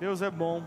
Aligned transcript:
Deus 0.00 0.22
é 0.22 0.30
bom. 0.30 0.64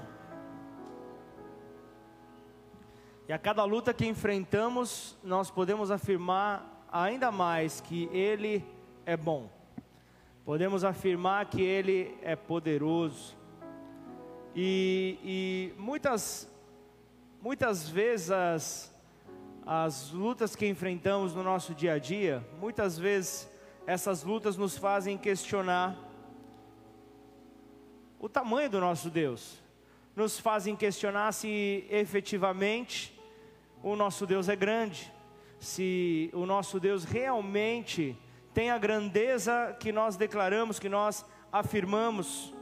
E 3.28 3.34
a 3.34 3.40
cada 3.40 3.64
luta 3.64 3.92
que 3.92 4.06
enfrentamos, 4.06 5.18
nós 5.24 5.50
podemos 5.50 5.90
afirmar 5.90 6.86
ainda 6.92 7.32
mais 7.32 7.82
que 7.82 8.08
Ele 8.12 8.64
é 9.08 9.18
bom. 9.18 9.50
Podemos 10.46 10.84
afirmar 10.84 11.48
que 11.48 11.64
Ele 11.64 12.16
é 12.22 12.36
poderoso. 12.36 13.36
E, 14.56 15.18
e 15.24 15.82
muitas, 15.82 16.48
muitas 17.42 17.90
vezes 17.90 18.30
as, 18.30 18.96
as 19.66 20.12
lutas 20.12 20.56
que 20.56 20.68
enfrentamos 20.68 21.34
no 21.34 21.42
nosso 21.42 21.74
dia 21.74 21.94
a 21.94 21.98
dia, 21.98 22.48
muitas 22.60 23.00
vezes 23.00 23.50
essas 23.88 24.22
lutas 24.22 24.58
nos 24.58 24.78
fazem 24.78 25.18
questionar 25.18 25.98
o 28.24 28.30
tamanho 28.30 28.70
do 28.70 28.80
nosso 28.80 29.10
Deus, 29.10 29.62
nos 30.16 30.40
fazem 30.40 30.78
questionar 30.78 31.34
se 31.34 31.86
efetivamente 31.90 33.14
o 33.84 33.98
nosso 33.98 34.26
Deus 34.26 34.48
é 34.48 34.56
grande, 34.56 35.12
se 35.60 36.30
o 36.32 36.46
nosso 36.46 36.80
Deus 36.80 37.04
realmente 37.04 38.18
tem 38.54 38.72
a 38.72 38.78
grandeza 38.78 39.76
que 39.78 39.92
nós 39.92 40.16
declaramos, 40.16 40.80
que 40.80 40.88
nós 40.88 41.26
afirmamos. 41.52 42.54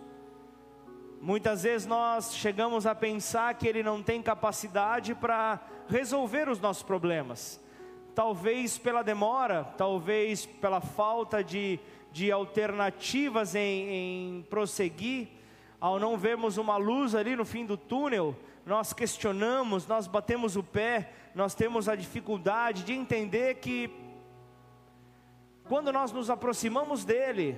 Muitas 1.21 1.61
vezes 1.61 1.85
nós 1.85 2.35
chegamos 2.35 2.87
a 2.87 2.95
pensar 2.95 3.53
que 3.53 3.67
Ele 3.67 3.83
não 3.83 4.01
tem 4.01 4.19
capacidade 4.19 5.13
para 5.13 5.59
resolver 5.87 6.49
os 6.49 6.59
nossos 6.59 6.81
problemas. 6.81 7.63
Talvez 8.15 8.79
pela 8.79 9.03
demora, 9.03 9.63
talvez 9.77 10.43
pela 10.43 10.81
falta 10.81 11.43
de, 11.43 11.79
de 12.11 12.31
alternativas 12.31 13.53
em, 13.53 14.39
em 14.39 14.41
prosseguir, 14.49 15.39
ao 15.81 15.99
não 15.99 16.15
vermos 16.15 16.57
uma 16.57 16.77
luz 16.77 17.15
ali 17.15 17.35
no 17.35 17.43
fim 17.43 17.65
do 17.65 17.75
túnel, 17.75 18.35
nós 18.63 18.93
questionamos, 18.93 19.87
nós 19.87 20.05
batemos 20.05 20.55
o 20.55 20.61
pé, 20.61 21.11
nós 21.33 21.55
temos 21.55 21.89
a 21.89 21.95
dificuldade 21.95 22.83
de 22.83 22.93
entender 22.93 23.55
que 23.55 23.89
quando 25.67 25.91
nós 25.91 26.11
nos 26.11 26.29
aproximamos 26.29 27.03
dele, 27.03 27.57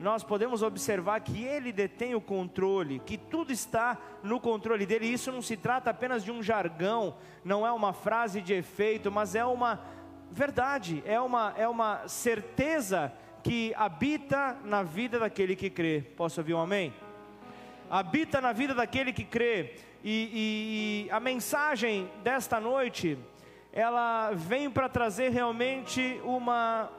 nós 0.00 0.24
podemos 0.24 0.62
observar 0.62 1.20
que 1.20 1.44
ele 1.44 1.70
detém 1.70 2.16
o 2.16 2.20
controle, 2.20 2.98
que 2.98 3.16
tudo 3.16 3.52
está 3.52 3.96
no 4.24 4.40
controle 4.40 4.84
dele. 4.84 5.06
E 5.06 5.12
isso 5.12 5.30
não 5.30 5.40
se 5.40 5.56
trata 5.56 5.90
apenas 5.90 6.24
de 6.24 6.32
um 6.32 6.42
jargão, 6.42 7.14
não 7.44 7.64
é 7.64 7.70
uma 7.70 7.92
frase 7.92 8.40
de 8.40 8.52
efeito, 8.52 9.12
mas 9.12 9.36
é 9.36 9.44
uma 9.44 9.80
verdade, 10.28 11.00
é 11.06 11.20
uma, 11.20 11.54
é 11.56 11.68
uma 11.68 12.08
certeza 12.08 13.12
que 13.44 13.72
habita 13.76 14.56
na 14.64 14.82
vida 14.82 15.20
daquele 15.20 15.54
que 15.54 15.70
crê. 15.70 16.02
Posso 16.16 16.40
ouvir 16.40 16.54
um 16.54 16.60
amém? 16.60 16.92
Habita 17.92 18.40
na 18.40 18.54
vida 18.54 18.74
daquele 18.74 19.12
que 19.12 19.22
crê. 19.22 19.74
E, 20.02 21.04
e, 21.04 21.06
e 21.06 21.10
a 21.10 21.20
mensagem 21.20 22.10
desta 22.22 22.58
noite, 22.58 23.18
ela 23.70 24.32
vem 24.32 24.70
para 24.70 24.88
trazer 24.88 25.28
realmente 25.28 26.18
uma 26.24 26.90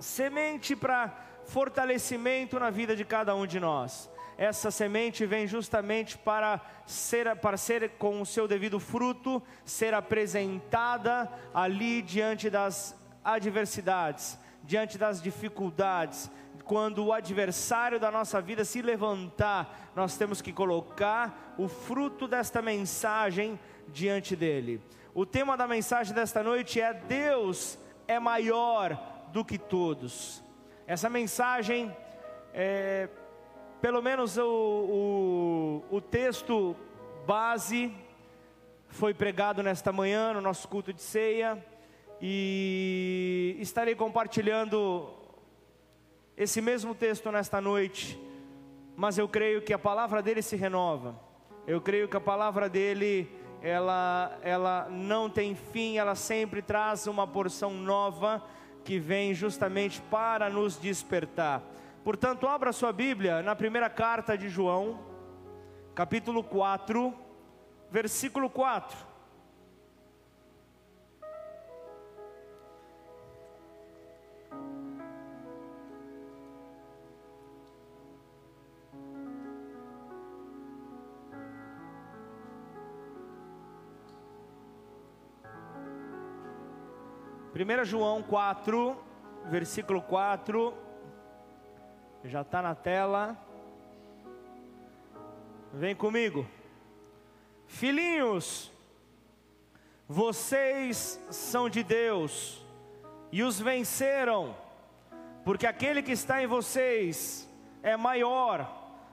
semente 0.00 0.74
para 0.74 1.16
fortalecimento 1.44 2.58
na 2.58 2.68
vida 2.68 2.96
de 2.96 3.04
cada 3.04 3.32
um 3.36 3.46
de 3.46 3.60
nós. 3.60 4.10
Essa 4.36 4.72
semente 4.72 5.24
vem 5.24 5.46
justamente 5.46 6.18
para 6.18 6.60
ser, 6.84 7.36
para 7.36 7.56
ser 7.56 7.90
com 7.90 8.20
o 8.20 8.26
seu 8.26 8.48
devido 8.48 8.80
fruto, 8.80 9.40
ser 9.64 9.94
apresentada 9.94 11.30
ali 11.54 12.02
diante 12.02 12.50
das 12.50 12.92
adversidades, 13.24 14.36
diante 14.64 14.98
das 14.98 15.22
dificuldades, 15.22 16.28
quando 16.66 17.04
o 17.04 17.12
adversário 17.12 18.00
da 18.00 18.10
nossa 18.10 18.40
vida 18.40 18.64
se 18.64 18.82
levantar, 18.82 19.92
nós 19.94 20.18
temos 20.18 20.42
que 20.42 20.52
colocar 20.52 21.54
o 21.56 21.68
fruto 21.68 22.26
desta 22.26 22.60
mensagem 22.60 23.58
diante 23.88 24.34
dele. 24.34 24.82
O 25.14 25.24
tema 25.24 25.56
da 25.56 25.68
mensagem 25.68 26.12
desta 26.12 26.42
noite 26.42 26.80
é: 26.80 26.92
Deus 26.92 27.78
é 28.08 28.18
maior 28.18 29.00
do 29.32 29.44
que 29.44 29.56
todos. 29.56 30.42
Essa 30.88 31.08
mensagem, 31.08 31.94
é, 32.52 33.08
pelo 33.80 34.02
menos 34.02 34.36
o, 34.36 35.82
o, 35.90 35.96
o 35.96 36.00
texto 36.00 36.74
base, 37.24 37.94
foi 38.88 39.14
pregado 39.14 39.62
nesta 39.62 39.92
manhã 39.92 40.32
no 40.32 40.40
nosso 40.40 40.66
culto 40.66 40.92
de 40.92 41.00
ceia, 41.00 41.64
e 42.20 43.56
estarei 43.60 43.94
compartilhando 43.94 45.15
esse 46.36 46.60
mesmo 46.60 46.94
texto 46.94 47.32
nesta 47.32 47.60
noite, 47.60 48.20
mas 48.94 49.16
eu 49.16 49.26
creio 49.26 49.62
que 49.62 49.72
a 49.72 49.78
palavra 49.78 50.22
dele 50.22 50.42
se 50.42 50.54
renova. 50.54 51.18
Eu 51.66 51.80
creio 51.80 52.08
que 52.08 52.16
a 52.16 52.20
palavra 52.20 52.68
dele 52.68 53.28
ela 53.62 54.38
ela 54.42 54.86
não 54.90 55.30
tem 55.30 55.54
fim, 55.54 55.96
ela 55.96 56.14
sempre 56.14 56.60
traz 56.60 57.06
uma 57.06 57.26
porção 57.26 57.72
nova 57.72 58.44
que 58.84 58.98
vem 58.98 59.32
justamente 59.32 60.00
para 60.02 60.50
nos 60.50 60.76
despertar. 60.76 61.62
Portanto, 62.04 62.46
abra 62.46 62.72
sua 62.72 62.92
Bíblia 62.92 63.42
na 63.42 63.56
primeira 63.56 63.88
carta 63.88 64.36
de 64.36 64.48
João, 64.48 65.00
capítulo 65.94 66.44
4, 66.44 67.12
versículo 67.90 68.50
4. 68.50 69.05
Primeira 87.56 87.86
João 87.86 88.22
4, 88.22 88.94
versículo 89.46 90.02
4, 90.02 90.74
já 92.22 92.42
está 92.42 92.60
na 92.60 92.74
tela. 92.74 93.34
Vem 95.72 95.96
comigo. 95.96 96.46
Filhinhos, 97.66 98.70
vocês 100.06 101.18
são 101.30 101.70
de 101.70 101.82
Deus 101.82 102.62
e 103.32 103.42
os 103.42 103.58
venceram, 103.58 104.54
porque 105.42 105.66
aquele 105.66 106.02
que 106.02 106.12
está 106.12 106.42
em 106.42 106.46
vocês 106.46 107.50
é 107.82 107.96
maior 107.96 108.70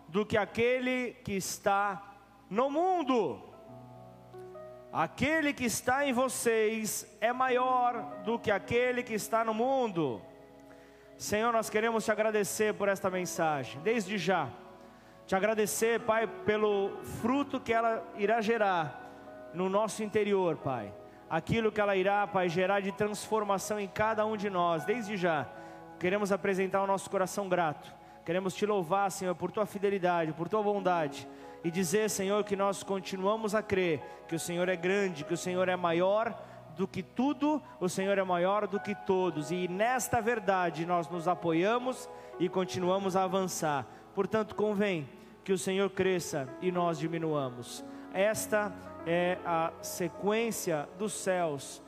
do 0.10 0.26
que 0.26 0.36
aquele 0.36 1.14
que 1.24 1.32
está 1.32 2.14
no 2.50 2.70
mundo. 2.70 3.42
Aquele 4.94 5.54
que 5.54 5.66
está 5.66 6.08
em 6.08 6.14
vocês 6.14 7.08
é 7.20 7.34
maior 7.34 8.22
do 8.24 8.38
que 8.38 8.52
aquele 8.52 9.02
que 9.02 9.16
está 9.16 9.44
no 9.44 9.52
mundo. 9.52 10.22
Senhor, 11.18 11.52
nós 11.52 11.68
queremos 11.68 12.06
te 12.06 12.12
agradecer 12.12 12.76
por 12.76 12.88
esta 12.88 13.10
mensagem, 13.10 13.82
desde 13.82 14.20
já. 14.20 14.50
Te 15.26 15.36
agradecer, 15.36 16.02
Pai, 16.02 16.28
pelo 16.28 16.96
fruto 17.22 17.60
que 17.60 17.74
ela 17.74 18.08
irá 18.18 18.40
gerar 18.40 19.50
no 19.52 19.68
nosso 19.68 20.04
interior, 20.04 20.58
Pai. 20.58 20.94
Aquilo 21.28 21.72
que 21.72 21.82
ela 21.82 21.96
irá, 21.96 22.28
Pai, 22.28 22.48
gerar 22.48 22.80
de 22.80 22.92
transformação 22.92 23.80
em 23.80 23.88
cada 23.88 24.24
um 24.28 24.38
de 24.38 24.48
nós, 24.48 24.86
desde 24.86 25.18
já. 25.18 25.48
Queremos 26.00 26.32
apresentar 26.32 26.84
o 26.84 26.88
nosso 26.88 27.10
coração 27.10 27.50
grato. 27.50 27.92
Queremos 28.24 28.54
te 28.54 28.64
louvar, 28.64 29.12
Senhor, 29.12 29.34
por 29.34 29.52
tua 29.52 29.66
fidelidade, 29.66 30.34
por 30.34 30.48
tua 30.48 30.62
bondade 30.62 31.28
e 31.64 31.72
dizer, 31.72 32.10
Senhor, 32.10 32.44
que 32.44 32.56
nós 32.56 32.84
continuamos 32.84 33.56
a 33.56 33.62
crer 33.62 34.02
que 34.28 34.36
o 34.36 34.40
Senhor 34.40 34.68
é 34.70 34.76
grande, 34.76 35.24
que 35.24 35.34
o 35.34 35.38
Senhor 35.38 35.68
é 35.70 35.76
maior 35.76 36.38
do 36.76 36.88
que 36.88 37.04
tudo, 37.04 37.62
o 37.80 37.88
Senhor 37.88 38.18
é 38.18 38.24
maior 38.24 38.68
do 38.68 38.80
que 38.80 38.96
todos, 38.96 39.52
e 39.52 39.68
nesta 39.68 40.20
verdade 40.20 40.86
nós 40.86 41.08
nos 41.08 41.28
apoiamos 41.28 42.10
e 42.40 42.50
continuamos 42.50 43.16
a 43.16 43.24
avançar. 43.24 43.86
Portanto, 44.16 44.56
convém 44.56 45.08
que 45.44 45.54
o 45.54 45.58
Senhor 45.58 45.90
cresça 45.90 46.48
e 46.62 46.72
nós 46.72 46.98
diminuamos. 46.98 47.84
Esta 48.14 48.74
é 49.06 49.38
a 49.46 49.72
sequência 49.82 50.88
dos 50.98 51.14
céus 51.14 51.82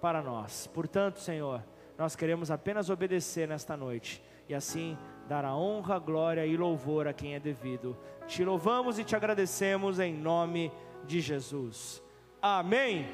para 0.00 0.22
nós. 0.22 0.66
Portanto, 0.68 1.20
Senhor, 1.20 1.62
nós 1.98 2.14
queremos 2.14 2.50
apenas 2.50 2.90
obedecer 2.90 3.48
nesta 3.48 3.76
noite 3.76 4.22
e 4.48 4.54
assim 4.54 4.96
dar 5.28 5.44
a 5.44 5.56
honra, 5.56 5.98
glória 5.98 6.46
e 6.46 6.56
louvor 6.56 7.06
a 7.06 7.12
quem 7.12 7.34
é 7.34 7.40
devido. 7.40 7.96
Te 8.26 8.44
louvamos 8.44 8.98
e 8.98 9.04
te 9.04 9.16
agradecemos 9.16 9.98
em 9.98 10.14
nome 10.14 10.72
de 11.04 11.20
Jesus. 11.20 12.02
Amém. 12.40 13.06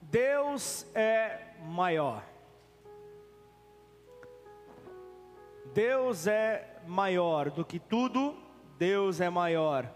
Deus 0.00 0.86
é 0.94 1.54
maior. 1.64 2.22
Deus 5.72 6.28
é 6.28 6.80
maior 6.86 7.50
do 7.50 7.64
que 7.64 7.80
tudo, 7.80 8.36
Deus 8.78 9.20
é 9.20 9.28
maior 9.28 9.92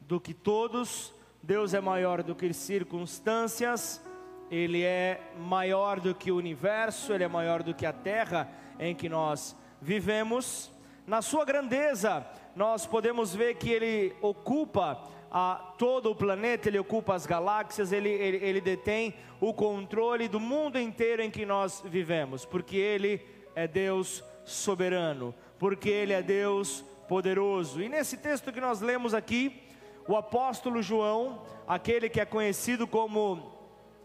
do 0.00 0.18
que 0.18 0.32
todos, 0.32 1.12
Deus 1.42 1.72
é 1.72 1.80
maior 1.80 2.22
do 2.22 2.34
que 2.34 2.52
circunstâncias, 2.52 4.04
ele 4.50 4.82
é 4.82 5.20
maior 5.38 5.98
do 5.98 6.14
que 6.14 6.30
o 6.30 6.36
universo, 6.36 7.12
ele 7.12 7.24
é 7.24 7.28
maior 7.28 7.62
do 7.62 7.72
que 7.72 7.86
a 7.86 7.92
terra 7.92 8.50
em 8.78 8.94
que 8.94 9.08
nós 9.08 9.56
vivemos. 9.80 10.70
Na 11.06 11.22
sua 11.22 11.44
grandeza, 11.44 12.26
nós 12.54 12.84
podemos 12.86 13.34
ver 13.34 13.54
que 13.54 13.70
ele 13.70 14.14
ocupa 14.20 15.02
a 15.30 15.74
todo 15.78 16.10
o 16.10 16.14
planeta, 16.14 16.68
ele 16.68 16.78
ocupa 16.78 17.14
as 17.14 17.24
galáxias, 17.24 17.90
ele, 17.90 18.10
ele, 18.10 18.36
ele 18.44 18.60
detém 18.60 19.14
o 19.40 19.54
controle 19.54 20.28
do 20.28 20.40
mundo 20.40 20.78
inteiro 20.78 21.22
em 21.22 21.30
que 21.30 21.46
nós 21.46 21.82
vivemos, 21.86 22.44
porque 22.44 22.76
ele 22.76 23.24
é 23.54 23.66
Deus 23.66 24.22
soberano, 24.44 25.34
porque 25.58 25.88
ele 25.88 26.12
é 26.12 26.20
Deus 26.20 26.84
poderoso. 27.08 27.80
E 27.80 27.88
nesse 27.88 28.16
texto 28.16 28.52
que 28.52 28.60
nós 28.60 28.80
lemos 28.80 29.14
aqui, 29.14 29.69
o 30.06 30.16
apóstolo 30.16 30.82
João, 30.82 31.42
aquele 31.66 32.08
que 32.08 32.20
é 32.20 32.24
conhecido 32.24 32.86
como 32.86 33.52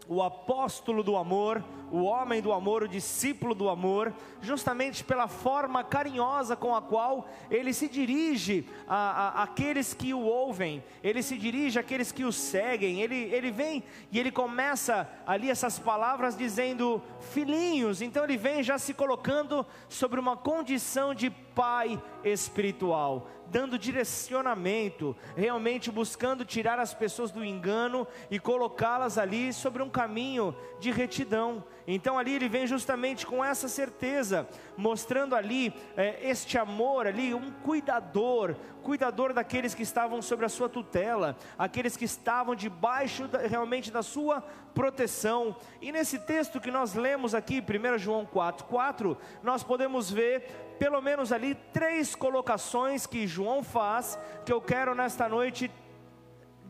o 0.08 0.22
apóstolo 0.22 1.02
do 1.02 1.16
amor, 1.16 1.62
o 1.90 2.02
homem 2.02 2.42
do 2.42 2.52
amor, 2.52 2.82
o 2.82 2.88
discípulo 2.88 3.54
do 3.54 3.68
amor, 3.68 4.12
justamente 4.40 5.04
pela 5.04 5.28
forma 5.28 5.84
carinhosa 5.84 6.56
com 6.56 6.74
a 6.74 6.82
qual 6.82 7.28
ele 7.50 7.72
se 7.72 7.88
dirige 7.88 8.66
a, 8.86 9.40
a, 9.40 9.42
àqueles 9.44 9.94
que 9.94 10.12
o 10.12 10.20
ouvem, 10.20 10.82
ele 11.02 11.22
se 11.22 11.36
dirige 11.36 11.78
àqueles 11.78 12.12
que 12.12 12.24
o 12.24 12.32
seguem, 12.32 13.00
ele, 13.00 13.16
ele 13.32 13.50
vem 13.50 13.84
e 14.10 14.18
ele 14.18 14.30
começa 14.30 15.08
ali 15.26 15.50
essas 15.50 15.78
palavras 15.78 16.36
dizendo 16.36 17.02
filhinhos, 17.32 18.02
então 18.02 18.24
ele 18.24 18.36
vem 18.36 18.62
já 18.62 18.78
se 18.78 18.92
colocando 18.92 19.64
sobre 19.88 20.18
uma 20.18 20.36
condição 20.36 21.14
de 21.14 21.30
pai 21.30 22.00
espiritual, 22.22 23.28
dando 23.46 23.78
direcionamento, 23.78 25.16
realmente 25.34 25.90
buscando 25.90 26.44
tirar 26.44 26.78
as 26.78 26.92
pessoas 26.92 27.30
do 27.30 27.42
engano 27.42 28.06
e 28.30 28.38
colocá-las 28.38 29.16
ali 29.16 29.52
sobre 29.52 29.82
um 29.82 29.88
caminho 29.88 30.54
de 30.78 30.90
retidão. 30.90 31.64
Então 31.86 32.18
ali 32.18 32.34
ele 32.34 32.48
vem 32.48 32.66
justamente 32.66 33.24
com 33.24 33.44
essa 33.44 33.68
certeza, 33.68 34.48
mostrando 34.76 35.36
ali 35.36 35.72
é, 35.96 36.28
este 36.28 36.58
amor 36.58 37.06
ali, 37.06 37.32
um 37.32 37.52
cuidador, 37.62 38.56
cuidador 38.82 39.32
daqueles 39.32 39.74
que 39.74 39.82
estavam 39.82 40.20
sobre 40.20 40.44
a 40.44 40.48
sua 40.48 40.68
tutela, 40.68 41.36
aqueles 41.56 41.96
que 41.96 42.04
estavam 42.04 42.54
debaixo 42.54 43.28
da, 43.28 43.38
realmente 43.38 43.90
da 43.90 44.02
sua 44.02 44.40
proteção. 44.74 45.56
E 45.80 45.92
nesse 45.92 46.18
texto 46.18 46.60
que 46.60 46.70
nós 46.70 46.94
lemos 46.94 47.34
aqui, 47.34 47.62
1 47.62 47.98
João 47.98 48.26
4, 48.26 48.66
4, 48.66 49.16
nós 49.42 49.62
podemos 49.62 50.10
ver 50.10 50.42
pelo 50.78 51.00
menos 51.00 51.32
ali 51.32 51.54
três 51.72 52.14
colocações 52.14 53.06
que 53.06 53.26
João 53.26 53.62
faz, 53.62 54.18
que 54.44 54.52
eu 54.52 54.60
quero 54.60 54.94
nesta 54.94 55.28
noite 55.28 55.70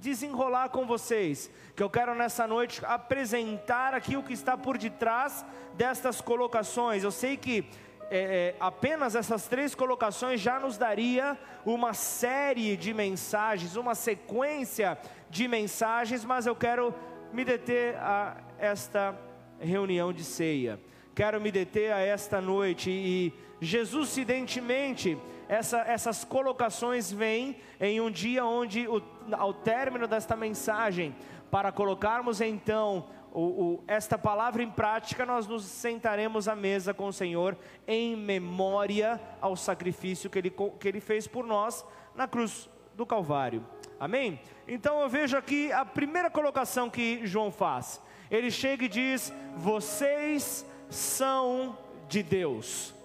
desenrolar 0.06 0.68
com 0.68 0.86
vocês, 0.86 1.50
que 1.74 1.82
eu 1.82 1.90
quero 1.90 2.14
nessa 2.14 2.46
noite 2.46 2.80
apresentar 2.84 3.92
aqui 3.92 4.16
o 4.16 4.22
que 4.22 4.32
está 4.32 4.56
por 4.56 4.78
detrás 4.78 5.44
destas 5.74 6.20
colocações. 6.20 7.02
Eu 7.02 7.10
sei 7.10 7.36
que 7.36 7.68
é, 8.08 8.18
é, 8.18 8.56
apenas 8.60 9.16
essas 9.16 9.48
três 9.48 9.74
colocações 9.74 10.40
já 10.40 10.60
nos 10.60 10.78
daria 10.78 11.36
uma 11.64 11.92
série 11.92 12.76
de 12.76 12.94
mensagens, 12.94 13.74
uma 13.74 13.96
sequência 13.96 14.96
de 15.28 15.48
mensagens, 15.48 16.24
mas 16.24 16.46
eu 16.46 16.54
quero 16.54 16.94
me 17.32 17.44
deter 17.44 17.96
a 17.96 18.36
esta 18.60 19.12
reunião 19.58 20.12
de 20.12 20.22
ceia. 20.22 20.78
Quero 21.16 21.40
me 21.40 21.50
deter 21.50 21.92
a 21.92 21.98
esta 21.98 22.40
noite 22.40 22.90
e 22.90 23.32
Jesus, 23.60 24.16
evidentemente, 24.16 25.18
essa, 25.48 25.78
essas 25.81 26.25
colocações 26.25 27.10
vêm 27.10 27.56
em 27.81 28.00
um 28.00 28.10
dia 28.10 28.44
onde, 28.44 28.87
o, 28.88 29.02
ao 29.32 29.52
término 29.52 30.06
desta 30.06 30.37
mensagem, 30.37 31.14
para 31.50 31.70
colocarmos 31.70 32.40
então 32.40 33.06
o, 33.32 33.40
o, 33.40 33.84
esta 33.87 34.16
palavra 34.16 34.62
em 34.62 34.70
prática, 34.70 35.26
nós 35.26 35.46
nos 35.46 35.64
sentaremos 35.64 36.48
à 36.48 36.56
mesa 36.56 36.94
com 36.94 37.08
o 37.08 37.12
Senhor 37.12 37.56
em 37.87 38.16
memória 38.16 39.20
ao 39.40 39.54
sacrifício 39.54 40.31
que 40.31 40.38
Ele, 40.38 40.50
que 40.50 40.88
ele 40.88 41.00
fez 41.00 41.28
por 41.28 41.46
nós 41.46 41.84
na 42.14 42.26
cruz 42.26 42.69
do 42.94 43.04
Calvário. 43.04 43.64
Amém? 44.00 44.40
Então 44.66 45.00
eu 45.00 45.08
vejo 45.08 45.37
aqui 45.37 45.70
a 45.70 45.84
primeira 45.84 46.31
colocação 46.31 46.88
que 46.88 47.26
João 47.26 47.52
faz. 47.52 48.00
Ele 48.31 48.50
chega 48.50 48.87
e 48.87 48.88
diz: 48.88 49.32
Vocês 49.54 50.66
são 50.88 51.76
de 52.08 52.22
Deus. 52.22 52.95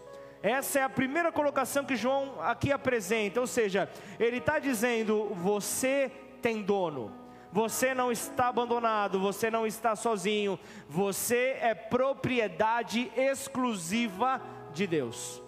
Essa 0.43 0.79
é 0.79 0.83
a 0.83 0.89
primeira 0.89 1.31
colocação 1.31 1.85
que 1.85 1.95
João 1.95 2.41
aqui 2.41 2.71
apresenta, 2.71 3.39
ou 3.39 3.47
seja, 3.47 3.89
ele 4.19 4.37
está 4.37 4.57
dizendo: 4.57 5.25
você 5.35 6.11
tem 6.41 6.63
dono, 6.63 7.11
você 7.51 7.93
não 7.93 8.11
está 8.11 8.47
abandonado, 8.47 9.19
você 9.19 9.51
não 9.51 9.67
está 9.67 9.95
sozinho, 9.95 10.59
você 10.89 11.57
é 11.61 11.75
propriedade 11.75 13.11
exclusiva 13.15 14.41
de 14.73 14.87
Deus. 14.87 15.41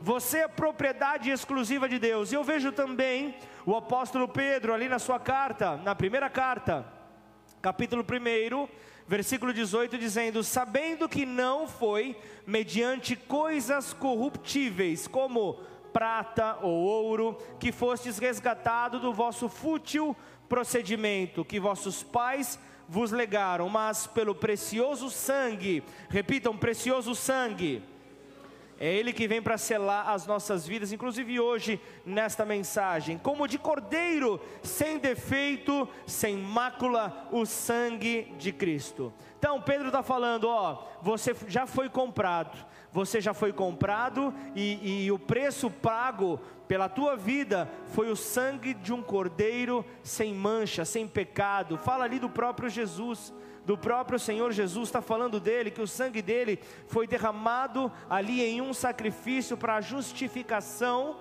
Você 0.00 0.38
é 0.38 0.48
propriedade 0.48 1.30
exclusiva 1.30 1.88
de 1.88 1.96
Deus. 1.96 2.32
E 2.32 2.34
eu 2.34 2.42
vejo 2.42 2.72
também 2.72 3.36
o 3.64 3.76
apóstolo 3.76 4.26
Pedro 4.26 4.74
ali 4.74 4.88
na 4.88 4.98
sua 4.98 5.20
carta, 5.20 5.76
na 5.76 5.94
primeira 5.94 6.28
carta, 6.28 6.84
capítulo 7.60 8.02
1, 8.02 8.68
versículo 9.12 9.52
18, 9.52 9.98
dizendo: 9.98 10.42
Sabendo 10.42 11.06
que 11.06 11.26
não 11.26 11.68
foi 11.68 12.16
mediante 12.46 13.14
coisas 13.14 13.92
corruptíveis, 13.92 15.06
como 15.06 15.60
prata 15.92 16.56
ou 16.62 16.72
ouro, 16.72 17.36
que 17.60 17.70
fostes 17.70 18.16
resgatado 18.16 18.98
do 18.98 19.12
vosso 19.12 19.50
fútil 19.50 20.16
procedimento 20.48 21.44
que 21.44 21.60
vossos 21.60 22.02
pais 22.02 22.58
vos 22.88 23.10
legaram, 23.10 23.68
mas 23.68 24.06
pelo 24.06 24.34
precioso 24.34 25.10
sangue, 25.10 25.82
repitam, 26.08 26.56
precioso 26.56 27.14
sangue 27.14 27.82
é 28.82 28.92
Ele 28.92 29.12
que 29.12 29.28
vem 29.28 29.40
para 29.40 29.56
selar 29.56 30.08
as 30.08 30.26
nossas 30.26 30.66
vidas, 30.66 30.90
inclusive 30.90 31.38
hoje, 31.38 31.80
nesta 32.04 32.44
mensagem. 32.44 33.16
Como 33.16 33.46
de 33.46 33.56
cordeiro, 33.56 34.40
sem 34.60 34.98
defeito, 34.98 35.88
sem 36.04 36.36
mácula, 36.36 37.28
o 37.30 37.46
sangue 37.46 38.34
de 38.36 38.50
Cristo. 38.50 39.12
Então, 39.38 39.62
Pedro 39.62 39.86
está 39.86 40.02
falando: 40.02 40.48
ó, 40.48 40.82
você 41.00 41.32
já 41.46 41.64
foi 41.64 41.88
comprado, 41.88 42.58
você 42.90 43.20
já 43.20 43.32
foi 43.32 43.52
comprado, 43.52 44.34
e, 44.52 45.04
e 45.04 45.12
o 45.12 45.18
preço 45.18 45.70
pago 45.70 46.40
pela 46.66 46.88
tua 46.88 47.14
vida 47.14 47.70
foi 47.86 48.10
o 48.10 48.16
sangue 48.16 48.74
de 48.74 48.92
um 48.92 49.00
cordeiro 49.00 49.84
sem 50.02 50.34
mancha, 50.34 50.84
sem 50.84 51.06
pecado. 51.06 51.78
Fala 51.78 52.02
ali 52.02 52.18
do 52.18 52.28
próprio 52.28 52.68
Jesus 52.68 53.32
do 53.64 53.76
próprio 53.78 54.18
Senhor 54.18 54.52
Jesus, 54.52 54.88
está 54.88 55.00
falando 55.00 55.38
dele, 55.38 55.70
que 55.70 55.80
o 55.80 55.86
sangue 55.86 56.20
dele 56.20 56.58
foi 56.86 57.06
derramado 57.06 57.90
ali 58.10 58.42
em 58.42 58.60
um 58.60 58.74
sacrifício 58.74 59.56
para 59.56 59.76
a 59.76 59.80
justificação 59.80 61.16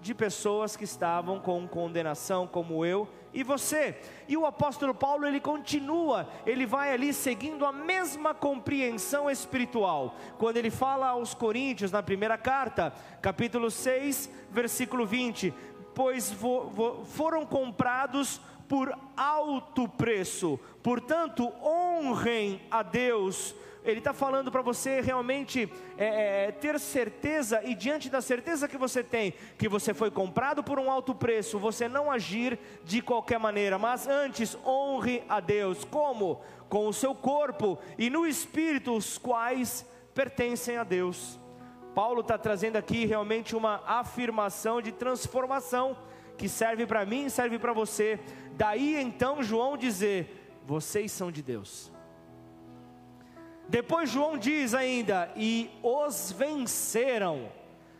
de 0.00 0.14
pessoas 0.14 0.76
que 0.76 0.84
estavam 0.84 1.40
com 1.40 1.66
condenação, 1.66 2.46
como 2.46 2.84
eu 2.84 3.08
e 3.34 3.42
você. 3.42 3.98
E 4.28 4.36
o 4.36 4.46
apóstolo 4.46 4.94
Paulo, 4.94 5.26
ele 5.26 5.40
continua, 5.40 6.28
ele 6.46 6.64
vai 6.64 6.92
ali 6.92 7.12
seguindo 7.12 7.66
a 7.66 7.72
mesma 7.72 8.32
compreensão 8.32 9.28
espiritual. 9.28 10.14
Quando 10.38 10.56
ele 10.56 10.70
fala 10.70 11.08
aos 11.08 11.34
Coríntios, 11.34 11.90
na 11.90 12.02
primeira 12.02 12.38
carta, 12.38 12.92
capítulo 13.20 13.70
6, 13.70 14.30
versículo 14.50 15.04
20: 15.04 15.52
Pois 15.94 16.34
foram 17.04 17.44
comprados 17.44 18.40
por 18.68 18.92
alto 19.16 19.88
preço. 19.88 20.58
Portanto, 20.82 21.52
honrem 21.62 22.60
a 22.70 22.82
Deus. 22.82 23.54
Ele 23.84 23.98
está 23.98 24.12
falando 24.12 24.50
para 24.50 24.62
você 24.62 25.00
realmente 25.00 25.72
é, 25.96 26.46
é, 26.48 26.52
ter 26.52 26.78
certeza, 26.80 27.62
e 27.64 27.72
diante 27.72 28.10
da 28.10 28.20
certeza 28.20 28.66
que 28.66 28.76
você 28.76 29.02
tem, 29.02 29.32
que 29.56 29.68
você 29.68 29.94
foi 29.94 30.10
comprado 30.10 30.62
por 30.64 30.80
um 30.80 30.90
alto 30.90 31.14
preço, 31.14 31.56
você 31.56 31.88
não 31.88 32.10
agir 32.10 32.58
de 32.84 33.00
qualquer 33.00 33.38
maneira, 33.38 33.78
mas 33.78 34.08
antes 34.08 34.58
honre 34.66 35.22
a 35.28 35.38
Deus. 35.38 35.84
Como? 35.84 36.40
Com 36.68 36.88
o 36.88 36.92
seu 36.92 37.14
corpo 37.14 37.78
e 37.96 38.10
no 38.10 38.26
espírito, 38.26 38.92
os 38.92 39.18
quais 39.18 39.86
pertencem 40.12 40.76
a 40.78 40.82
Deus. 40.82 41.38
Paulo 41.94 42.22
está 42.22 42.36
trazendo 42.36 42.76
aqui 42.76 43.06
realmente 43.06 43.54
uma 43.54 43.82
afirmação 43.86 44.82
de 44.82 44.90
transformação 44.90 45.96
que 46.36 46.48
serve 46.48 46.86
para 46.86 47.04
mim 47.06 47.26
e 47.26 47.30
serve 47.30 47.58
para 47.58 47.72
você. 47.72 48.18
Daí 48.56 48.96
então 48.96 49.42
João 49.42 49.76
dizer: 49.76 50.58
vocês 50.66 51.12
são 51.12 51.30
de 51.30 51.42
Deus. 51.42 51.92
Depois 53.68 54.10
João 54.10 54.38
diz 54.38 54.74
ainda: 54.74 55.30
e 55.36 55.70
os 55.82 56.32
venceram 56.32 57.48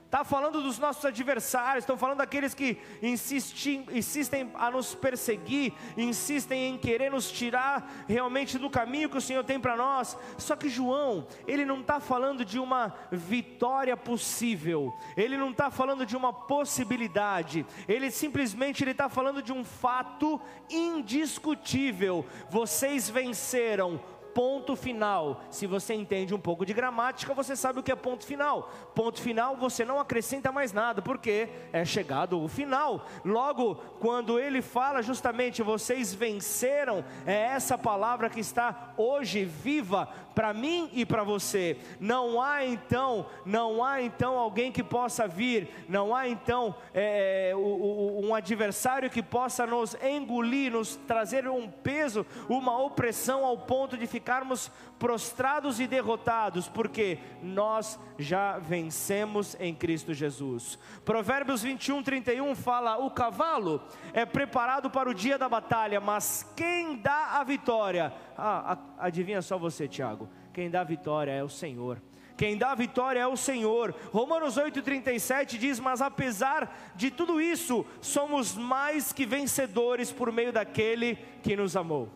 Está 0.06 0.22
falando 0.22 0.62
dos 0.62 0.78
nossos 0.78 1.04
adversários, 1.04 1.82
estão 1.82 1.98
falando 1.98 2.18
daqueles 2.18 2.54
que 2.54 2.78
insistem, 3.02 3.84
insistem 3.90 4.52
a 4.54 4.70
nos 4.70 4.94
perseguir, 4.94 5.72
insistem 5.96 6.70
em 6.74 6.78
querer 6.78 7.10
nos 7.10 7.28
tirar 7.28 8.04
realmente 8.08 8.56
do 8.56 8.70
caminho 8.70 9.10
que 9.10 9.18
o 9.18 9.20
Senhor 9.20 9.42
tem 9.42 9.58
para 9.58 9.76
nós. 9.76 10.16
Só 10.38 10.54
que 10.54 10.68
João, 10.68 11.26
ele 11.44 11.64
não 11.64 11.80
está 11.80 11.98
falando 11.98 12.44
de 12.44 12.56
uma 12.56 12.94
vitória 13.10 13.96
possível, 13.96 14.96
ele 15.16 15.36
não 15.36 15.50
está 15.50 15.72
falando 15.72 16.06
de 16.06 16.16
uma 16.16 16.32
possibilidade, 16.32 17.66
ele 17.88 18.08
simplesmente 18.12 18.84
ele 18.84 18.92
está 18.92 19.08
falando 19.08 19.42
de 19.42 19.52
um 19.52 19.64
fato 19.64 20.40
indiscutível. 20.70 22.24
Vocês 22.48 23.10
venceram 23.10 24.00
ponto 24.36 24.76
final. 24.76 25.40
Se 25.48 25.66
você 25.66 25.94
entende 25.94 26.34
um 26.34 26.38
pouco 26.38 26.66
de 26.66 26.74
gramática, 26.74 27.32
você 27.32 27.56
sabe 27.56 27.80
o 27.80 27.82
que 27.82 27.90
é 27.90 27.96
ponto 27.96 28.26
final. 28.26 28.70
Ponto 28.94 29.18
final, 29.18 29.56
você 29.56 29.82
não 29.82 29.98
acrescenta 29.98 30.52
mais 30.52 30.74
nada, 30.74 31.00
porque 31.00 31.48
é 31.72 31.86
chegado 31.86 32.42
o 32.42 32.46
final. 32.46 33.06
Logo, 33.24 33.76
quando 33.98 34.38
ele 34.38 34.60
fala 34.60 35.00
justamente 35.00 35.62
vocês 35.62 36.12
venceram, 36.12 37.02
é 37.24 37.46
essa 37.46 37.78
palavra 37.78 38.28
que 38.28 38.40
está 38.40 38.92
hoje 38.98 39.42
viva 39.42 40.06
para 40.36 40.52
mim 40.52 40.90
e 40.92 41.06
para 41.06 41.24
você. 41.24 41.78
Não 41.98 42.42
há 42.42 42.62
então, 42.62 43.24
não 43.46 43.82
há 43.82 44.02
então 44.02 44.36
alguém 44.36 44.70
que 44.70 44.84
possa 44.84 45.26
vir, 45.26 45.70
não 45.88 46.14
há 46.14 46.28
então 46.28 46.74
é, 46.92 47.54
um 47.56 48.34
adversário 48.34 49.08
que 49.08 49.22
possa 49.22 49.66
nos 49.66 49.96
engolir, 50.02 50.70
nos 50.70 50.94
trazer 50.94 51.48
um 51.48 51.66
peso, 51.66 52.26
uma 52.50 52.78
opressão 52.78 53.46
ao 53.46 53.56
ponto 53.56 53.96
de 53.96 54.06
ficarmos 54.06 54.70
prostrados 54.98 55.80
e 55.80 55.86
derrotados, 55.86 56.68
porque 56.68 57.18
nós 57.42 57.98
já 58.18 58.58
vencemos 58.58 59.56
em 59.60 59.74
Cristo 59.74 60.14
Jesus. 60.14 60.78
Provérbios 61.04 61.62
21, 61.62 62.02
31 62.02 62.54
fala: 62.54 62.96
O 62.98 63.10
cavalo 63.10 63.82
é 64.12 64.24
preparado 64.24 64.90
para 64.90 65.08
o 65.08 65.14
dia 65.14 65.38
da 65.38 65.48
batalha, 65.48 66.00
mas 66.00 66.50
quem 66.56 66.96
dá 66.96 67.38
a 67.38 67.44
vitória? 67.44 68.12
Ah, 68.36 68.78
adivinha 68.98 69.42
só 69.42 69.58
você, 69.58 69.86
Tiago. 69.88 70.28
Quem 70.52 70.70
dá 70.70 70.80
a 70.80 70.84
vitória 70.84 71.32
é 71.32 71.44
o 71.44 71.48
Senhor. 71.48 72.00
Quem 72.36 72.58
dá 72.58 72.72
a 72.72 72.74
vitória 72.74 73.20
é 73.20 73.26
o 73.26 73.36
Senhor. 73.36 73.94
Romanos 74.12 74.56
8,37 74.56 75.58
diz: 75.58 75.80
Mas 75.80 76.02
apesar 76.02 76.92
de 76.94 77.10
tudo 77.10 77.40
isso, 77.40 77.84
somos 78.00 78.54
mais 78.54 79.12
que 79.12 79.24
vencedores 79.24 80.12
por 80.12 80.30
meio 80.30 80.52
daquele 80.52 81.16
que 81.42 81.56
nos 81.56 81.76
amou. 81.76 82.10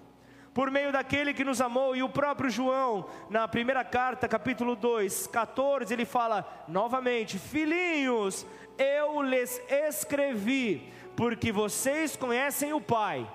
Por 0.52 0.70
meio 0.70 0.90
daquele 0.90 1.32
que 1.32 1.44
nos 1.44 1.60
amou, 1.60 1.94
e 1.94 2.02
o 2.02 2.08
próprio 2.08 2.50
João, 2.50 3.06
na 3.28 3.46
primeira 3.46 3.84
carta, 3.84 4.26
capítulo 4.26 4.74
2, 4.74 5.28
14, 5.28 5.92
ele 5.94 6.04
fala 6.04 6.64
novamente: 6.66 7.38
Filhinhos, 7.38 8.44
eu 8.76 9.22
lhes 9.22 9.62
escrevi, 9.68 10.92
porque 11.16 11.52
vocês 11.52 12.16
conhecem 12.16 12.72
o 12.72 12.80
Pai. 12.80 13.30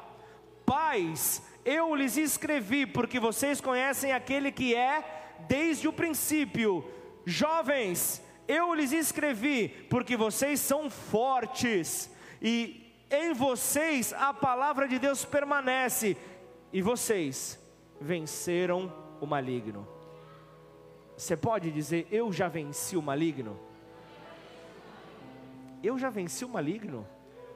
Pais, 0.65 1.41
eu 1.63 1.95
lhes 1.95 2.17
escrevi, 2.17 2.85
porque 2.85 3.19
vocês 3.19 3.61
conhecem 3.61 4.11
aquele 4.11 4.51
que 4.51 4.75
é 4.75 5.03
desde 5.47 5.87
o 5.87 5.93
princípio. 5.93 6.83
Jovens, 7.25 8.21
eu 8.47 8.73
lhes 8.73 8.91
escrevi, 8.91 9.69
porque 9.89 10.17
vocês 10.17 10.59
são 10.59 10.89
fortes, 10.89 12.11
e 12.41 12.85
em 13.09 13.33
vocês 13.33 14.13
a 14.13 14.33
palavra 14.33 14.87
de 14.87 14.99
Deus 14.99 15.23
permanece, 15.23 16.17
e 16.75 16.81
vocês 16.81 17.57
venceram 18.01 18.91
o 19.21 19.25
maligno. 19.25 19.87
Você 21.15 21.37
pode 21.37 21.71
dizer, 21.71 22.05
eu 22.11 22.33
já 22.33 22.49
venci 22.49 22.97
o 22.97 23.01
maligno? 23.01 23.57
Eu 25.81 25.97
já 25.97 26.09
venci 26.09 26.43
o 26.43 26.49
maligno? 26.49 27.07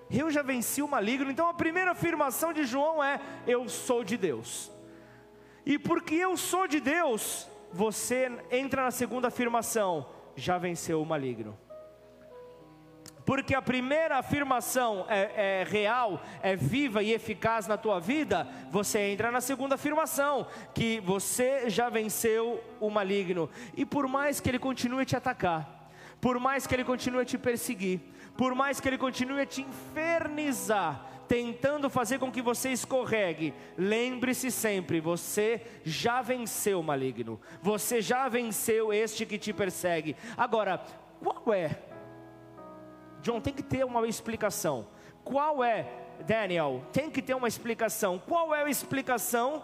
eu 0.09 0.31
já 0.31 0.41
venci 0.41 0.81
o 0.81 0.87
maligno. 0.87 1.29
Então 1.29 1.49
a 1.49 1.53
primeira 1.53 1.91
afirmação 1.91 2.53
de 2.53 2.63
João 2.63 3.03
é: 3.03 3.19
Eu 3.45 3.67
sou 3.67 4.05
de 4.05 4.15
Deus. 4.15 4.71
E 5.65 5.77
porque 5.77 6.15
eu 6.15 6.37
sou 6.37 6.65
de 6.65 6.79
Deus, 6.79 7.49
você 7.73 8.31
entra 8.49 8.85
na 8.85 8.91
segunda 8.91 9.27
afirmação: 9.27 10.09
Já 10.33 10.57
venceu 10.57 11.01
o 11.01 11.05
maligno. 11.05 11.57
Porque 13.29 13.53
a 13.53 13.61
primeira 13.61 14.17
afirmação 14.17 15.05
é, 15.07 15.59
é, 15.61 15.63
real, 15.63 16.19
é 16.41 16.55
viva 16.55 17.03
e 17.03 17.13
eficaz 17.13 17.67
na 17.67 17.77
tua 17.77 17.99
vida, 17.99 18.47
você 18.71 19.01
entra 19.01 19.29
na 19.29 19.39
segunda 19.39 19.75
afirmação, 19.75 20.47
que 20.73 20.99
você 21.01 21.69
já 21.69 21.89
venceu 21.89 22.59
o 22.79 22.89
maligno. 22.89 23.47
E 23.77 23.85
por 23.85 24.07
mais 24.07 24.39
que 24.39 24.49
ele 24.49 24.57
continue 24.57 25.03
a 25.03 25.05
te 25.05 25.15
atacar, 25.15 25.91
por 26.19 26.39
mais 26.39 26.65
que 26.65 26.73
ele 26.73 26.83
continue 26.83 27.21
a 27.21 27.25
te 27.25 27.37
perseguir, 27.37 27.99
por 28.35 28.55
mais 28.55 28.79
que 28.79 28.87
ele 28.89 28.97
continue 28.97 29.41
a 29.41 29.45
te 29.45 29.61
infernizar, 29.61 31.05
tentando 31.27 31.87
fazer 31.87 32.17
com 32.17 32.31
que 32.31 32.41
você 32.41 32.71
escorregue, 32.71 33.53
lembre-se 33.77 34.49
sempre: 34.49 34.99
você 34.99 35.61
já 35.83 36.23
venceu 36.23 36.79
o 36.79 36.83
maligno, 36.83 37.39
você 37.61 38.01
já 38.01 38.27
venceu 38.27 38.91
este 38.91 39.23
que 39.23 39.37
te 39.37 39.53
persegue. 39.53 40.15
Agora, 40.35 40.83
qual 41.21 41.53
é? 41.53 41.88
John, 43.21 43.41
tem 43.41 43.53
que 43.53 43.63
ter 43.63 43.83
uma 43.85 44.07
explicação. 44.07 44.87
Qual 45.23 45.63
é, 45.63 45.87
Daniel? 46.25 46.83
Tem 46.91 47.09
que 47.09 47.21
ter 47.21 47.33
uma 47.33 47.47
explicação. 47.47 48.19
Qual 48.19 48.53
é 48.53 48.63
a 48.63 48.69
explicação 48.69 49.63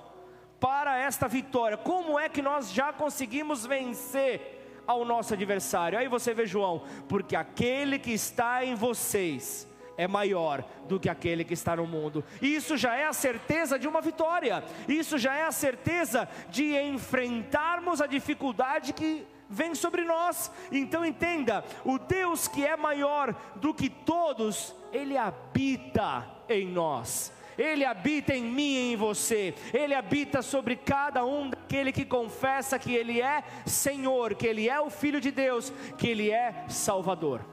para 0.59 0.97
esta 0.97 1.27
vitória? 1.27 1.77
Como 1.77 2.19
é 2.19 2.29
que 2.29 2.41
nós 2.41 2.71
já 2.71 2.91
conseguimos 2.93 3.65
vencer? 3.65 4.53
ao 4.87 5.03
nosso 5.03 5.33
adversário. 5.33 5.97
Aí 5.97 6.07
você 6.07 6.33
vê 6.33 6.45
João, 6.45 6.83
porque 7.07 7.35
aquele 7.35 7.97
que 7.97 8.11
está 8.11 8.63
em 8.63 8.75
vocês 8.75 9.67
é 9.97 10.07
maior 10.07 10.63
do 10.87 10.99
que 10.99 11.09
aquele 11.09 11.43
que 11.43 11.53
está 11.53 11.75
no 11.75 11.87
mundo. 11.87 12.23
Isso 12.41 12.77
já 12.77 12.95
é 12.95 13.05
a 13.05 13.13
certeza 13.13 13.79
de 13.79 13.87
uma 13.87 14.01
vitória. 14.01 14.63
Isso 14.87 15.17
já 15.17 15.35
é 15.35 15.45
a 15.45 15.51
certeza 15.51 16.27
de 16.49 16.75
enfrentarmos 16.77 18.01
a 18.01 18.07
dificuldade 18.07 18.93
que 18.93 19.25
vem 19.49 19.75
sobre 19.75 20.03
nós. 20.03 20.51
Então 20.71 21.05
entenda, 21.05 21.63
o 21.83 21.97
Deus 21.97 22.47
que 22.47 22.65
é 22.65 22.75
maior 22.75 23.35
do 23.55 23.73
que 23.73 23.89
todos, 23.89 24.75
ele 24.91 25.17
habita 25.17 26.25
em 26.49 26.67
nós. 26.67 27.33
Ele 27.57 27.85
habita 27.85 28.33
em 28.33 28.43
mim 28.43 28.73
e 28.73 28.93
em 28.93 28.95
você, 28.97 29.53
Ele 29.73 29.93
habita 29.93 30.41
sobre 30.41 30.75
cada 30.75 31.25
um 31.25 31.49
daquele 31.49 31.91
que 31.91 32.03
confessa 32.03 32.77
que 32.77 32.93
Ele 32.93 33.21
é 33.21 33.43
Senhor, 33.65 34.35
que 34.35 34.45
Ele 34.45 34.67
é 34.67 34.79
o 34.79 34.89
Filho 34.89 35.21
de 35.21 35.31
Deus, 35.31 35.71
que 35.97 36.09
Ele 36.09 36.31
é 36.31 36.65
Salvador. 36.67 37.45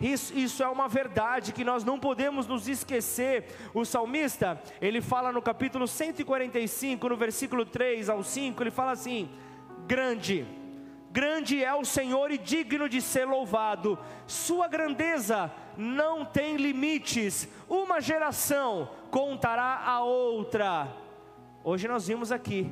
Isso, 0.00 0.36
isso, 0.36 0.62
é 0.62 0.68
uma 0.68 0.88
verdade 0.88 1.52
que 1.52 1.64
nós 1.64 1.84
não 1.84 1.98
podemos 1.98 2.46
nos 2.46 2.68
esquecer. 2.68 3.46
O 3.72 3.84
salmista, 3.84 4.60
ele 4.80 5.00
fala 5.00 5.32
no 5.32 5.40
capítulo 5.40 5.86
145, 5.86 7.08
no 7.08 7.16
versículo 7.16 7.64
3 7.64 8.08
ao 8.08 8.22
5, 8.22 8.62
ele 8.62 8.70
fala 8.70 8.90
assim: 8.90 9.30
Grande, 9.86 10.46
grande 11.14 11.62
é 11.62 11.72
o 11.72 11.84
Senhor 11.84 12.32
e 12.32 12.36
digno 12.36 12.88
de 12.88 13.00
ser 13.00 13.24
louvado, 13.24 13.96
Sua 14.26 14.66
grandeza 14.66 15.48
não 15.76 16.24
tem 16.24 16.56
limites, 16.56 17.48
uma 17.68 18.00
geração 18.00 18.90
contará 19.12 19.80
a 19.86 20.02
outra. 20.02 20.88
Hoje 21.62 21.86
nós 21.86 22.08
vimos 22.08 22.32
aqui, 22.32 22.68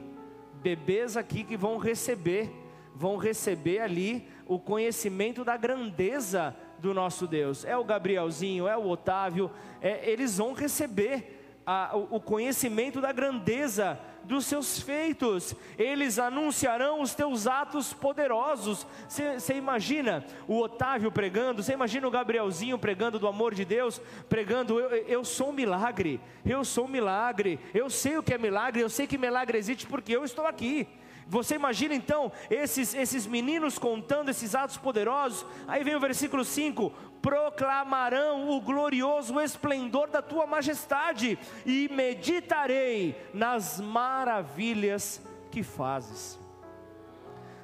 bebês 0.55 1.17
aqui 1.17 1.45
que 1.45 1.57
vão 1.57 1.79
receber, 1.79 2.51
vão 2.97 3.17
receber 3.17 3.79
ali 3.79 4.29
o 4.45 4.59
conhecimento 4.59 5.45
da 5.45 5.57
grandeza 5.57 6.57
do 6.81 6.93
nosso 6.93 7.29
Deus. 7.29 7.65
É 7.65 7.77
o 7.77 7.85
Gabrielzinho, 7.85 8.67
é 8.67 8.77
o 8.77 8.89
Otávio, 8.89 9.53
é, 9.81 10.11
eles 10.11 10.39
vão 10.39 10.53
receber 10.53 11.61
a, 11.65 11.93
o 11.95 12.21
conhecimento 12.21 13.01
da 13.01 13.13
grandeza 13.13 14.01
dos 14.25 14.47
seus 14.47 14.81
feitos, 14.81 15.55
eles 15.79 16.19
anunciarão 16.19 17.01
os 17.01 17.15
teus 17.15 17.47
atos 17.47 17.93
poderosos. 17.93 18.87
Você 19.09 19.55
imagina 19.55 20.25
o 20.47 20.59
Otávio 20.59 21.11
pregando, 21.11 21.63
você 21.63 21.73
imagina 21.73 22.07
o 22.07 22.11
Gabrielzinho 22.11 22.79
pregando 22.79 23.19
do 23.19 23.27
amor 23.27 23.55
de 23.55 23.65
Deus, 23.65 24.01
pregando: 24.29 24.79
eu, 24.79 24.91
eu 25.07 25.25
sou 25.25 25.51
um 25.51 25.53
milagre, 25.53 26.21
eu 26.45 26.65
sou 26.65 26.85
um 26.85 26.89
milagre, 26.89 27.59
eu 27.75 27.89
sei 27.91 28.19
o 28.19 28.23
que 28.23 28.35
é 28.35 28.39
milagre, 28.39 28.83
eu 28.83 28.91
sei 28.91 29.07
que 29.07 29.19
milagre 29.19 29.59
existe 29.59 29.87
porque 29.87 30.15
eu 30.15 30.25
estou 30.25 30.47
aqui. 30.47 30.89
Você 31.27 31.55
imagina 31.55 31.95
então 31.95 32.31
esses, 32.51 32.95
esses 32.95 33.27
meninos 33.27 33.79
contando 33.79 34.29
esses 34.29 34.55
atos 34.55 34.77
poderosos? 34.77 35.47
Aí 35.67 35.83
vem 35.85 35.95
o 35.95 36.01
versículo 36.01 36.45
5: 36.45 36.91
proclamarão 37.21 38.51
o 38.51 38.61
glorioso 38.61 39.41
esplendor 39.41 40.11
da 40.11 40.21
tua 40.21 40.47
majestade, 40.47 41.39
e 41.65 41.89
meditarei 41.93 43.17
nas 43.33 43.81
maravilhas 43.81 45.23
que 45.51 45.63
fazes. 45.63 46.41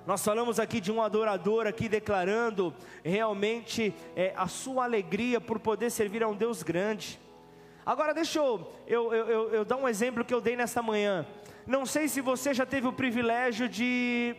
Nós 0.07 0.25
falamos 0.25 0.59
aqui 0.59 0.81
de 0.81 0.91
um 0.91 1.03
adorador 1.03 1.67
aqui 1.67 1.87
declarando 1.87 2.73
realmente 3.05 3.95
é, 4.17 4.33
a 4.35 4.49
sua 4.49 4.85
alegria 4.85 5.39
por 5.39 5.59
poder 5.59 5.91
servir 5.91 6.23
a 6.23 6.29
um 6.29 6.35
Deus 6.35 6.63
grande. 6.63 7.21
Agora 7.85 8.15
deixa 8.15 8.39
eu, 8.39 8.73
eu, 8.87 9.13
eu, 9.13 9.51
eu 9.51 9.65
dar 9.67 9.77
um 9.77 9.89
exemplo 9.89 10.25
que 10.25 10.33
eu 10.33 10.41
dei 10.41 10.57
nesta 10.57 10.81
manhã. 10.81 11.27
Não 11.69 11.85
sei 11.85 12.09
se 12.09 12.23
você 12.23 12.55
já 12.55 12.65
teve 12.65 12.87
o 12.87 12.93
privilégio 12.95 13.69
de, 13.69 14.35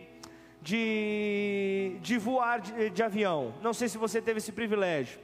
de, 0.60 1.96
de 2.02 2.18
voar 2.18 2.60
de, 2.60 2.90
de 2.90 3.02
avião. 3.04 3.54
Não 3.62 3.72
sei 3.72 3.88
se 3.88 3.96
você 3.96 4.20
teve 4.20 4.38
esse 4.38 4.50
privilégio. 4.50 5.20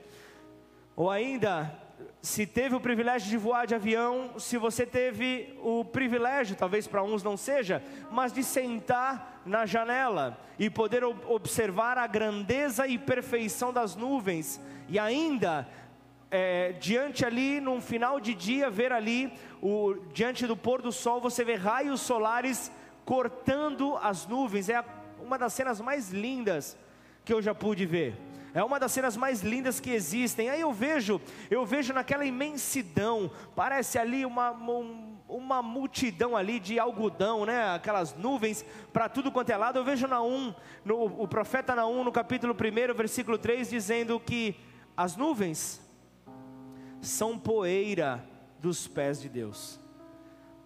Ou 0.94 1.10
ainda, 1.10 1.76
se 2.22 2.46
teve 2.46 2.76
o 2.76 2.80
privilégio 2.80 3.28
de 3.28 3.36
voar 3.36 3.66
de 3.66 3.74
avião, 3.74 4.38
se 4.38 4.56
você 4.56 4.86
teve 4.86 5.58
o 5.60 5.84
privilégio, 5.84 6.54
talvez 6.54 6.86
para 6.86 7.02
uns 7.02 7.24
não 7.24 7.36
seja, 7.36 7.82
mas 8.08 8.32
de 8.32 8.44
sentar 8.44 9.42
na 9.44 9.66
janela 9.66 10.38
e 10.60 10.70
poder 10.70 11.02
observar 11.02 11.98
a 11.98 12.06
grandeza 12.06 12.86
e 12.86 12.98
perfeição 12.98 13.72
das 13.72 13.96
nuvens, 13.96 14.60
e 14.88 14.96
ainda 14.96 15.66
é, 16.30 16.72
diante 16.72 17.24
ali, 17.24 17.60
num 17.60 17.80
final 17.80 18.20
de 18.20 18.34
dia, 18.34 18.68
ver 18.68 18.92
ali, 18.92 19.32
o, 19.62 19.94
diante 20.12 20.46
do 20.46 20.56
pôr 20.56 20.82
do 20.82 20.92
sol, 20.92 21.20
você 21.20 21.44
vê 21.44 21.54
raios 21.54 22.00
solares 22.00 22.70
cortando 23.04 23.96
as 24.02 24.26
nuvens. 24.26 24.68
É 24.68 24.84
uma 25.20 25.38
das 25.38 25.52
cenas 25.52 25.80
mais 25.80 26.10
lindas 26.10 26.76
que 27.24 27.32
eu 27.32 27.40
já 27.40 27.54
pude 27.54 27.86
ver. 27.86 28.16
É 28.52 28.64
uma 28.64 28.80
das 28.80 28.92
cenas 28.92 29.16
mais 29.16 29.42
lindas 29.42 29.78
que 29.78 29.90
existem. 29.90 30.48
Aí 30.48 30.60
eu 30.60 30.72
vejo, 30.72 31.20
eu 31.50 31.64
vejo 31.66 31.92
naquela 31.92 32.24
imensidão, 32.24 33.30
parece 33.54 33.98
ali 33.98 34.24
uma, 34.24 34.50
um, 34.50 35.18
uma 35.28 35.62
multidão 35.62 36.34
ali 36.34 36.58
de 36.58 36.78
algodão, 36.78 37.44
né? 37.44 37.74
Aquelas 37.74 38.14
nuvens 38.14 38.64
para 38.92 39.08
tudo 39.08 39.30
quanto 39.30 39.50
é 39.50 39.56
lado. 39.56 39.78
Eu 39.78 39.84
vejo 39.84 40.06
Naum, 40.06 40.54
no, 40.84 41.04
o 41.04 41.28
profeta 41.28 41.74
Naum, 41.74 42.02
no 42.02 42.10
capítulo 42.10 42.54
1, 42.54 42.94
versículo 42.94 43.36
3, 43.36 43.68
dizendo 43.68 44.18
que 44.18 44.56
as 44.96 45.16
nuvens 45.16 45.85
são 47.00 47.38
poeira 47.38 48.24
dos 48.60 48.88
pés 48.88 49.20
de 49.20 49.28
Deus. 49.28 49.80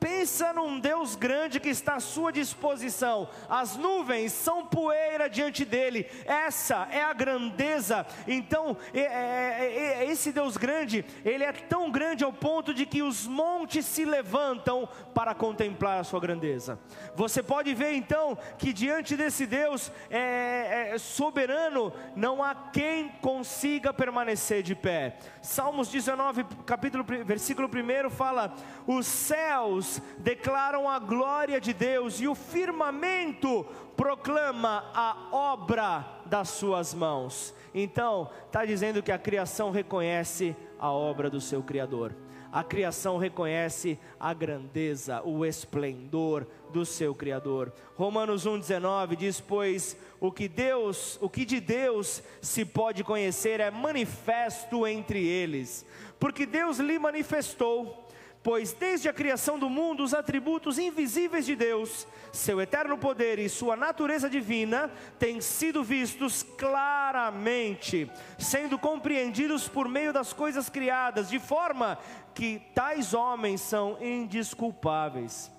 Pensa 0.01 0.51
num 0.55 0.81
Deus 0.81 1.15
grande 1.15 1.61
que 1.61 1.69
está 1.69 1.97
à 1.97 2.01
sua 2.01 2.33
disposição. 2.33 3.29
As 3.51 3.77
nuvens 3.77 4.33
são 4.33 4.65
poeira 4.65 5.29
diante 5.29 5.63
dele. 5.63 6.07
Essa 6.25 6.89
é 6.91 7.05
a 7.05 7.13
grandeza. 7.13 8.07
Então, 8.27 8.79
é, 8.95 9.01
é, 9.01 9.99
é, 9.99 10.11
esse 10.11 10.33
Deus 10.33 10.57
grande, 10.57 11.05
ele 11.23 11.45
é 11.45 11.53
tão 11.53 11.91
grande 11.91 12.25
ao 12.25 12.33
ponto 12.33 12.73
de 12.73 12.87
que 12.87 13.03
os 13.03 13.27
montes 13.27 13.85
se 13.85 14.07
levantam 14.07 14.89
para 15.13 15.35
contemplar 15.35 16.01
a 16.01 16.05
sua 16.05 16.19
grandeza. 16.19 16.79
Você 17.15 17.43
pode 17.43 17.75
ver 17.75 17.93
então 17.93 18.39
que 18.57 18.73
diante 18.73 19.15
desse 19.17 19.47
Deus 19.47 19.93
é, 20.09 20.93
é 20.95 20.99
soberano, 20.99 21.93
não 22.17 22.43
há 22.43 22.55
quem 22.55 23.09
consiga 23.21 23.93
permanecer 23.93 24.63
de 24.63 24.75
pé. 24.75 25.19
Salmos 25.43 25.89
19, 25.89 26.47
capítulo, 26.65 27.05
versículo 27.05 27.69
1 27.69 28.09
fala: 28.09 28.55
Os 28.87 29.05
céus 29.07 29.90
declaram 30.19 30.89
a 30.89 30.99
glória 30.99 31.61
de 31.61 31.73
Deus 31.73 32.21
e 32.21 32.29
o 32.29 32.35
firmamento 32.35 33.67
proclama 33.97 34.91
a 34.95 35.29
obra 35.33 36.23
das 36.27 36.49
suas 36.51 36.95
mãos. 36.95 37.55
Então, 37.75 38.31
está 38.47 38.65
dizendo 38.65 39.03
que 39.03 39.13
a 39.13 39.19
criação 39.19 39.71
reconhece 39.71 40.57
a 40.79 40.91
obra 40.91 41.29
do 41.29 41.41
seu 41.41 41.63
Criador. 41.63 42.15
A 42.53 42.65
criação 42.65 43.17
reconhece 43.17 43.97
a 44.19 44.35
grandeza, 44.35 45.23
o 45.23 45.47
esplendor 45.47 46.47
do 46.73 46.85
seu 46.85 47.15
Criador. 47.15 47.73
Romanos 47.95 48.45
1,19 48.45 49.15
diz: 49.15 49.41
Pois 49.41 49.97
o 50.19 50.33
que 50.33 50.49
Deus, 50.49 51.17
o 51.21 51.29
que 51.29 51.45
de 51.45 51.61
Deus 51.61 52.23
se 52.43 52.65
pode 52.65 53.05
conhecer 53.05 53.61
é 53.61 53.71
manifesto 53.71 54.85
entre 54.85 55.25
eles, 55.25 55.87
porque 56.19 56.45
Deus 56.45 56.79
lhe 56.79 56.99
manifestou 56.99 58.00
Pois 58.43 58.73
desde 58.73 59.07
a 59.07 59.13
criação 59.13 59.59
do 59.59 59.69
mundo, 59.69 60.03
os 60.03 60.15
atributos 60.15 60.79
invisíveis 60.79 61.45
de 61.45 61.55
Deus, 61.55 62.07
seu 62.33 62.59
eterno 62.59 62.97
poder 62.97 63.39
e 63.39 63.51
sua 63.51 63.77
natureza 63.77 64.31
divina, 64.31 64.91
têm 65.19 65.43
sido 65.43 65.85
vistos 65.85 66.43
claramente, 66.57 68.11
sendo 68.39 68.79
compreendidos 68.79 69.69
por 69.69 69.87
meio 69.87 70.11
das 70.11 70.33
coisas 70.33 70.71
criadas, 70.71 71.29
de 71.29 71.39
forma 71.39 71.99
que 72.35 72.63
tais 72.75 73.13
homens 73.13 73.61
são 73.61 73.99
indisculpáveis. 74.01 75.53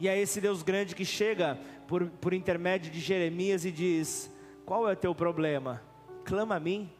E 0.00 0.08
é 0.08 0.18
esse 0.18 0.40
Deus 0.40 0.62
grande 0.62 0.94
que 0.94 1.04
chega 1.04 1.58
por, 1.86 2.06
por 2.06 2.32
intermédio 2.32 2.90
de 2.90 3.00
Jeremias 3.00 3.66
e 3.66 3.70
diz: 3.70 4.30
Qual 4.64 4.88
é 4.88 4.92
o 4.92 4.96
teu 4.96 5.14
problema? 5.14 5.82
Clama 6.24 6.56
a 6.56 6.60
mim, 6.60 6.90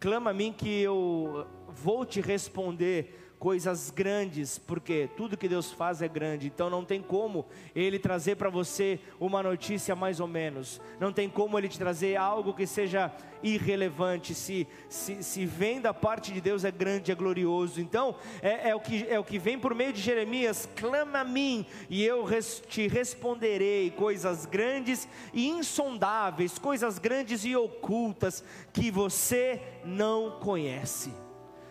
clama 0.00 0.30
a 0.30 0.34
mim 0.34 0.50
que 0.50 0.80
eu 0.80 1.46
vou 1.68 2.06
te 2.06 2.22
responder 2.22 3.17
coisas 3.38 3.90
grandes, 3.90 4.58
porque 4.58 5.08
tudo 5.16 5.36
que 5.36 5.48
Deus 5.48 5.70
faz 5.70 6.02
é 6.02 6.08
grande, 6.08 6.48
então 6.48 6.68
não 6.68 6.84
tem 6.84 7.00
como 7.00 7.46
Ele 7.74 7.98
trazer 7.98 8.36
para 8.36 8.50
você 8.50 8.98
uma 9.20 9.42
notícia 9.42 9.94
mais 9.94 10.20
ou 10.20 10.26
menos, 10.26 10.80
não 10.98 11.12
tem 11.12 11.28
como 11.28 11.58
Ele 11.58 11.68
te 11.68 11.78
trazer 11.78 12.16
algo 12.16 12.52
que 12.52 12.66
seja 12.66 13.12
irrelevante, 13.42 14.34
se, 14.34 14.66
se, 14.88 15.22
se 15.22 15.46
vem 15.46 15.80
da 15.80 15.94
parte 15.94 16.32
de 16.32 16.40
Deus 16.40 16.64
é 16.64 16.70
grande, 16.72 17.12
é 17.12 17.14
glorioso, 17.14 17.80
então 17.80 18.16
é, 18.42 18.70
é, 18.70 18.74
o 18.74 18.80
que, 18.80 19.06
é 19.08 19.18
o 19.18 19.24
que 19.24 19.38
vem 19.38 19.58
por 19.58 19.74
meio 19.74 19.92
de 19.92 20.00
Jeremias: 20.00 20.68
clama 20.74 21.20
a 21.20 21.24
mim 21.24 21.64
e 21.88 22.04
eu 22.04 22.24
res, 22.24 22.60
te 22.68 22.88
responderei 22.88 23.90
coisas 23.92 24.46
grandes 24.46 25.08
e 25.32 25.48
insondáveis, 25.48 26.58
coisas 26.58 26.98
grandes 26.98 27.44
e 27.44 27.54
ocultas 27.54 28.42
que 28.72 28.90
você 28.90 29.62
não 29.84 30.40
conhece. 30.40 31.27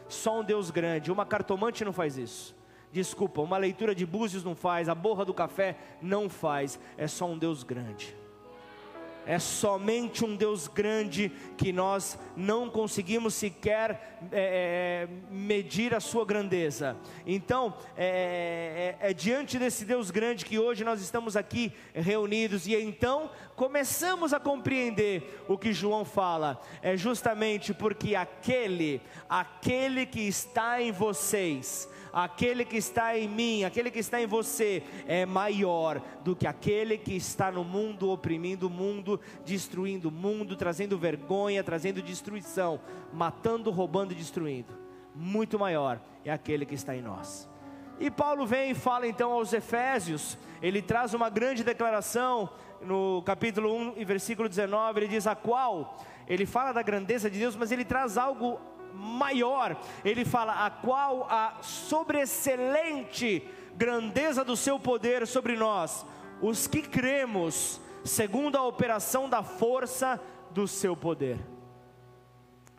Só 0.10 0.40
um 0.40 0.44
Deus 0.44 0.72
grande. 0.72 1.12
Uma 1.12 1.26
cartomante 1.26 1.86
não 1.86 1.94
faz 1.94 2.18
isso. 2.18 2.56
Desculpa, 2.92 3.42
uma 3.42 3.58
leitura 3.58 3.94
de 3.94 4.06
búzios 4.06 4.44
não 4.44 4.56
faz, 4.56 4.90
a 4.90 4.96
borra 4.96 5.24
do 5.24 5.34
café 5.34 5.78
não 6.02 6.30
faz. 6.30 6.80
É 6.98 7.08
só 7.08 7.26
um 7.26 7.38
Deus 7.38 7.64
grande 7.64 8.17
é 9.28 9.38
somente 9.40 10.24
um 10.24 10.36
Deus 10.36 10.68
grande 10.70 11.32
que 11.58 11.74
nós 11.74 12.18
não 12.36 12.70
conseguimos 12.70 13.34
sequer 13.34 14.20
é, 14.32 15.08
é, 15.08 15.08
medir 15.30 15.94
a 15.94 16.00
sua 16.00 16.26
grandeza. 16.26 16.96
Então, 17.26 17.76
é, 17.98 18.96
é, 19.02 19.10
é, 19.10 19.14
diante 19.14 19.60
desse 19.60 19.84
Deus 19.84 20.10
grande 20.10 20.46
que 20.46 20.58
hoje 20.58 20.86
nós 20.86 21.02
estamos 21.02 21.36
aqui 21.36 21.74
reunidos, 21.94 22.68
e 22.68 22.76
então 22.76 23.30
começamos 23.56 24.34
a 24.34 24.40
compreender 24.40 25.44
o 25.48 25.58
que 25.58 25.74
João 25.74 26.06
fala, 26.06 26.62
é 26.82 26.96
justamente 26.96 27.74
porque 27.74 28.16
aquele, 28.16 29.02
aquele 29.28 30.06
que 30.06 30.22
está 30.22 30.82
em 30.82 30.92
vocês, 30.92 31.90
aquele 32.24 32.66
que 32.66 32.78
está 32.78 33.16
em 33.16 33.28
mim, 33.28 33.64
aquele 33.64 33.92
que 33.92 34.00
está 34.00 34.20
em 34.20 34.26
você, 34.26 34.82
é 35.06 35.24
maior 35.24 36.02
do 36.24 36.36
que 36.36 36.48
aquele 36.48 36.98
que 36.98 37.16
está 37.16 37.52
no 37.52 37.64
mundo, 37.64 38.10
oprimindo 38.10 38.66
o 38.66 38.72
mundo, 38.72 39.20
destruindo 39.46 40.10
o 40.10 40.12
mundo, 40.12 40.56
trazendo 40.56 40.98
vergonha, 40.98 41.64
trazendo 41.64 42.02
destruição, 42.02 42.80
matando, 43.14 43.70
roubando 43.70 44.14
e 44.14 44.16
destruindo. 44.16 44.74
Muito 45.14 45.60
maior 45.60 46.02
é 46.26 46.32
aquele 46.32 46.66
que 46.66 46.74
está 46.74 46.96
em 46.96 47.04
nós. 47.04 47.48
E 48.00 48.10
Paulo 48.10 48.48
vem 48.48 48.72
e 48.72 48.76
fala 48.76 49.08
então 49.08 49.32
aos 49.32 49.54
Efésios, 49.54 50.40
ele 50.60 50.82
traz 50.82 51.14
uma 51.14 51.30
grande 51.30 51.64
declaração 51.64 52.50
no 52.82 53.22
capítulo 53.28 53.72
1 53.76 53.94
e 53.96 54.04
versículo 54.04 54.50
19, 54.50 55.02
ele 55.02 55.08
diz: 55.08 55.28
A 55.28 55.36
qual 55.36 55.98
ele 56.28 56.48
fala 56.48 56.72
da 56.72 56.82
grandeza 56.82 57.30
de 57.30 57.38
Deus, 57.38 57.56
mas 57.56 57.72
ele 57.72 57.86
traz 57.86 58.18
algo 58.18 58.60
maior. 58.98 59.80
Ele 60.04 60.26
fala: 60.26 60.66
a 60.66 60.70
qual 60.70 61.28
a 61.30 61.58
sobreexcelente 61.62 63.48
grandeza 63.76 64.44
do 64.44 64.58
seu 64.58 64.80
poder 64.80 65.28
sobre 65.28 65.56
nós, 65.56 66.06
os 66.42 66.68
que 66.68 66.82
cremos, 66.82 67.80
segundo 68.04 68.58
a 68.58 68.64
operação 68.64 69.30
da 69.30 69.44
força 69.44 70.20
do 70.52 70.68
seu 70.68 70.98
poder. 70.98 71.38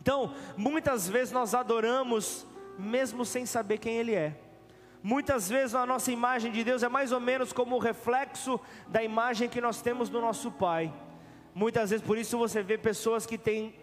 Então, 0.01 0.33
muitas 0.57 1.07
vezes 1.07 1.31
nós 1.31 1.53
adoramos 1.53 2.45
mesmo 2.77 3.25
sem 3.25 3.45
saber 3.45 3.77
quem 3.77 3.97
Ele 3.97 4.15
é. 4.15 4.39
Muitas 5.01 5.49
vezes 5.49 5.75
a 5.75 5.85
nossa 5.85 6.11
imagem 6.11 6.51
de 6.51 6.63
Deus 6.63 6.83
é 6.83 6.89
mais 6.89 7.11
ou 7.11 7.19
menos 7.19 7.53
como 7.53 7.75
o 7.75 7.79
reflexo 7.79 8.59
da 8.87 9.01
imagem 9.01 9.47
que 9.47 9.61
nós 9.61 9.81
temos 9.81 10.09
do 10.09 10.19
nosso 10.19 10.51
Pai. 10.51 10.93
Muitas 11.55 11.89
vezes 11.89 12.05
por 12.05 12.17
isso 12.17 12.37
você 12.37 12.61
vê 12.61 12.77
pessoas 12.77 13.25
que 13.25 13.37
têm 13.37 13.73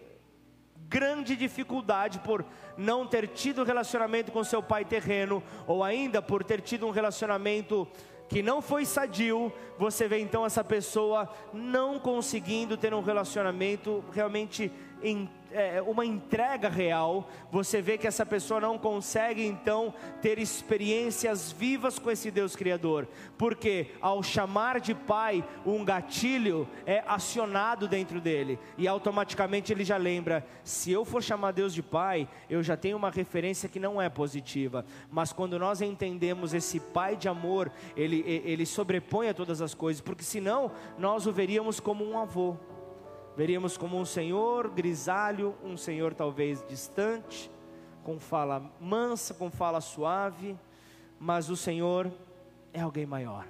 grande 0.89 1.35
dificuldade 1.35 2.19
por 2.19 2.45
não 2.77 3.05
ter 3.05 3.27
tido 3.27 3.63
relacionamento 3.63 4.31
com 4.31 4.43
seu 4.43 4.61
pai 4.63 4.85
terreno, 4.85 5.43
ou 5.65 5.83
ainda 5.83 6.21
por 6.21 6.43
ter 6.43 6.61
tido 6.61 6.87
um 6.87 6.91
relacionamento 6.91 7.87
que 8.29 8.41
não 8.41 8.61
foi 8.61 8.85
sadio, 8.85 9.51
você 9.77 10.07
vê 10.07 10.19
então 10.19 10.45
essa 10.45 10.63
pessoa 10.63 11.29
não 11.53 11.97
conseguindo 11.97 12.75
ter 12.75 12.93
um 12.93 13.01
relacionamento 13.01 14.03
realmente 14.11 14.71
em 15.01 15.29
é, 15.51 15.81
uma 15.81 16.05
entrega 16.05 16.69
real, 16.69 17.29
você 17.51 17.81
vê 17.81 17.97
que 17.97 18.07
essa 18.07 18.25
pessoa 18.25 18.59
não 18.59 18.77
consegue 18.77 19.45
então 19.45 19.93
ter 20.21 20.39
experiências 20.39 21.51
vivas 21.51 21.99
com 21.99 22.11
esse 22.11 22.31
Deus 22.31 22.55
Criador, 22.55 23.07
porque 23.37 23.91
ao 24.01 24.21
chamar 24.21 24.79
de 24.79 24.93
Pai, 24.93 25.43
um 25.65 25.83
gatilho 25.83 26.67
é 26.85 27.03
acionado 27.07 27.87
dentro 27.87 28.19
dele, 28.19 28.59
e 28.77 28.87
automaticamente 28.87 29.71
ele 29.71 29.83
já 29.83 29.97
lembra: 29.97 30.45
se 30.63 30.91
eu 30.91 31.05
for 31.05 31.23
chamar 31.23 31.51
Deus 31.51 31.73
de 31.73 31.83
Pai, 31.83 32.27
eu 32.49 32.61
já 32.61 32.75
tenho 32.75 32.97
uma 32.97 33.09
referência 33.09 33.69
que 33.69 33.79
não 33.79 34.01
é 34.01 34.09
positiva, 34.09 34.85
mas 35.09 35.31
quando 35.31 35.59
nós 35.59 35.81
entendemos 35.81 36.53
esse 36.53 36.79
Pai 36.79 37.15
de 37.15 37.27
amor, 37.27 37.71
ele, 37.95 38.23
ele 38.27 38.65
sobrepõe 38.65 39.29
a 39.29 39.33
todas 39.33 39.61
as 39.61 39.73
coisas, 39.73 40.01
porque 40.01 40.23
senão 40.23 40.71
nós 40.97 41.27
o 41.27 41.31
veríamos 41.31 41.79
como 41.79 42.03
um 42.05 42.17
avô 42.17 42.55
veríamos 43.37 43.77
como 43.77 43.99
um 43.99 44.03
senhor 44.03 44.67
grisalho, 44.69 45.55
um 45.63 45.77
senhor 45.77 46.15
talvez 46.15 46.65
distante, 46.67 47.51
com 48.03 48.19
fala 48.19 48.73
mansa, 48.81 49.31
com 49.35 49.51
fala 49.51 49.79
suave, 49.79 50.57
mas 51.19 51.47
o 51.47 51.55
Senhor 51.55 52.11
é 52.73 52.81
alguém 52.81 53.05
maior. 53.05 53.45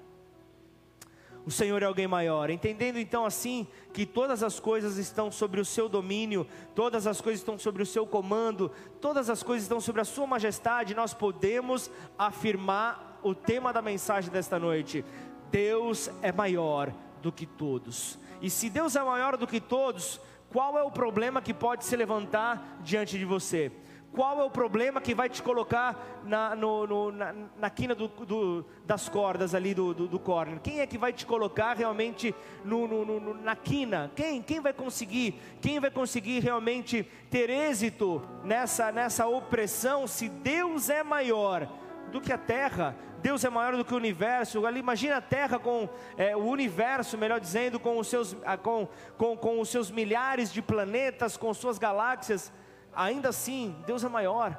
O 1.46 1.52
Senhor 1.52 1.82
é 1.82 1.86
alguém 1.86 2.06
maior, 2.06 2.50
entendendo 2.50 3.00
então 3.00 3.26
assim 3.26 3.66
que 3.94 4.06
todas 4.06 4.44
as 4.44 4.60
coisas 4.60 4.98
estão 4.98 5.32
sobre 5.32 5.62
o 5.62 5.66
seu 5.66 5.88
domínio, 5.88 6.46
todas 6.76 7.08
as 7.08 7.22
coisas 7.22 7.40
estão 7.40 7.58
sobre 7.58 7.82
o 7.82 7.86
seu 7.86 8.06
comando, 8.06 8.70
todas 9.00 9.30
as 9.30 9.42
coisas 9.42 9.64
estão 9.64 9.80
sobre 9.80 10.02
a 10.02 10.06
sua 10.06 10.28
majestade, 10.28 10.94
nós 10.94 11.14
podemos 11.14 11.90
afirmar 12.20 13.22
o 13.24 13.34
tema 13.34 13.72
da 13.72 13.82
mensagem 13.82 14.30
desta 14.30 14.60
noite: 14.60 15.06
Deus 15.50 16.10
é 16.22 16.34
maior 16.34 16.92
do 17.22 17.32
que 17.32 17.46
todos. 17.46 18.20
E 18.42 18.50
se 18.50 18.70
Deus 18.70 18.96
é 18.96 19.04
maior 19.04 19.38
do 19.38 19.48
que 19.48 19.60
todos, 19.60 20.20
qual 20.52 20.78
é 20.78 20.84
o 20.84 20.92
problema 20.92 21.42
que 21.42 21.54
pode 21.54 21.86
se 21.86 21.96
levantar 21.96 22.80
diante 22.82 23.18
de 23.18 23.26
você? 23.26 23.72
Qual 24.12 24.40
é 24.40 24.44
o 24.44 24.50
problema 24.50 25.00
que 25.00 25.14
vai 25.14 25.30
te 25.30 25.44
colocar 25.44 26.22
na, 26.24 26.56
no, 26.56 26.88
no, 26.88 27.12
na, 27.12 27.36
na 27.58 27.70
quina 27.70 27.94
do, 27.94 28.08
do, 28.08 28.66
das 28.86 29.08
cordas 29.08 29.54
ali 29.54 29.74
do, 29.74 29.94
do, 29.94 30.08
do 30.08 30.18
corner? 30.18 30.60
Quem 30.60 30.80
é 30.80 30.88
que 30.88 30.98
vai 30.98 31.14
te 31.14 31.26
colocar 31.26 31.76
realmente 31.76 32.34
no, 32.64 32.88
no, 32.88 33.34
na 33.36 33.56
quina? 33.56 34.12
Quem? 34.16 34.42
Quem 34.42 34.60
vai 34.60 34.74
conseguir? 34.74 35.40
Quem 35.62 35.80
vai 35.80 35.92
conseguir 35.92 36.40
realmente 36.40 37.04
ter 37.30 37.50
êxito 37.50 38.22
nessa, 38.44 38.92
nessa 38.92 39.28
opressão 39.28 40.08
se 40.08 40.30
Deus 40.30 40.90
é 40.90 41.04
maior 41.04 41.70
do 42.12 42.22
que 42.22 42.32
a 42.32 42.38
terra? 42.38 42.96
Deus 43.22 43.44
é 43.44 43.50
maior 43.50 43.76
do 43.76 43.84
que 43.84 43.94
o 43.94 43.98
universo. 43.98 44.66
Ali, 44.66 44.80
imagina 44.80 45.18
a 45.18 45.22
Terra 45.22 45.60
com 45.60 45.90
é, 46.18 46.36
o 46.36 46.46
universo, 46.46 47.18
melhor 47.18 47.40
dizendo, 47.40 47.80
com 47.80 47.98
os, 47.98 48.08
seus, 48.08 48.36
com, 48.62 48.88
com, 49.18 49.36
com 49.36 49.60
os 49.60 49.70
seus 49.70 49.90
milhares 49.90 50.52
de 50.54 50.62
planetas, 50.62 51.36
com 51.36 51.54
suas 51.54 51.78
galáxias. 51.78 52.54
Ainda 52.96 53.30
assim, 53.30 53.76
Deus 53.86 54.04
é 54.04 54.10
maior. 54.10 54.58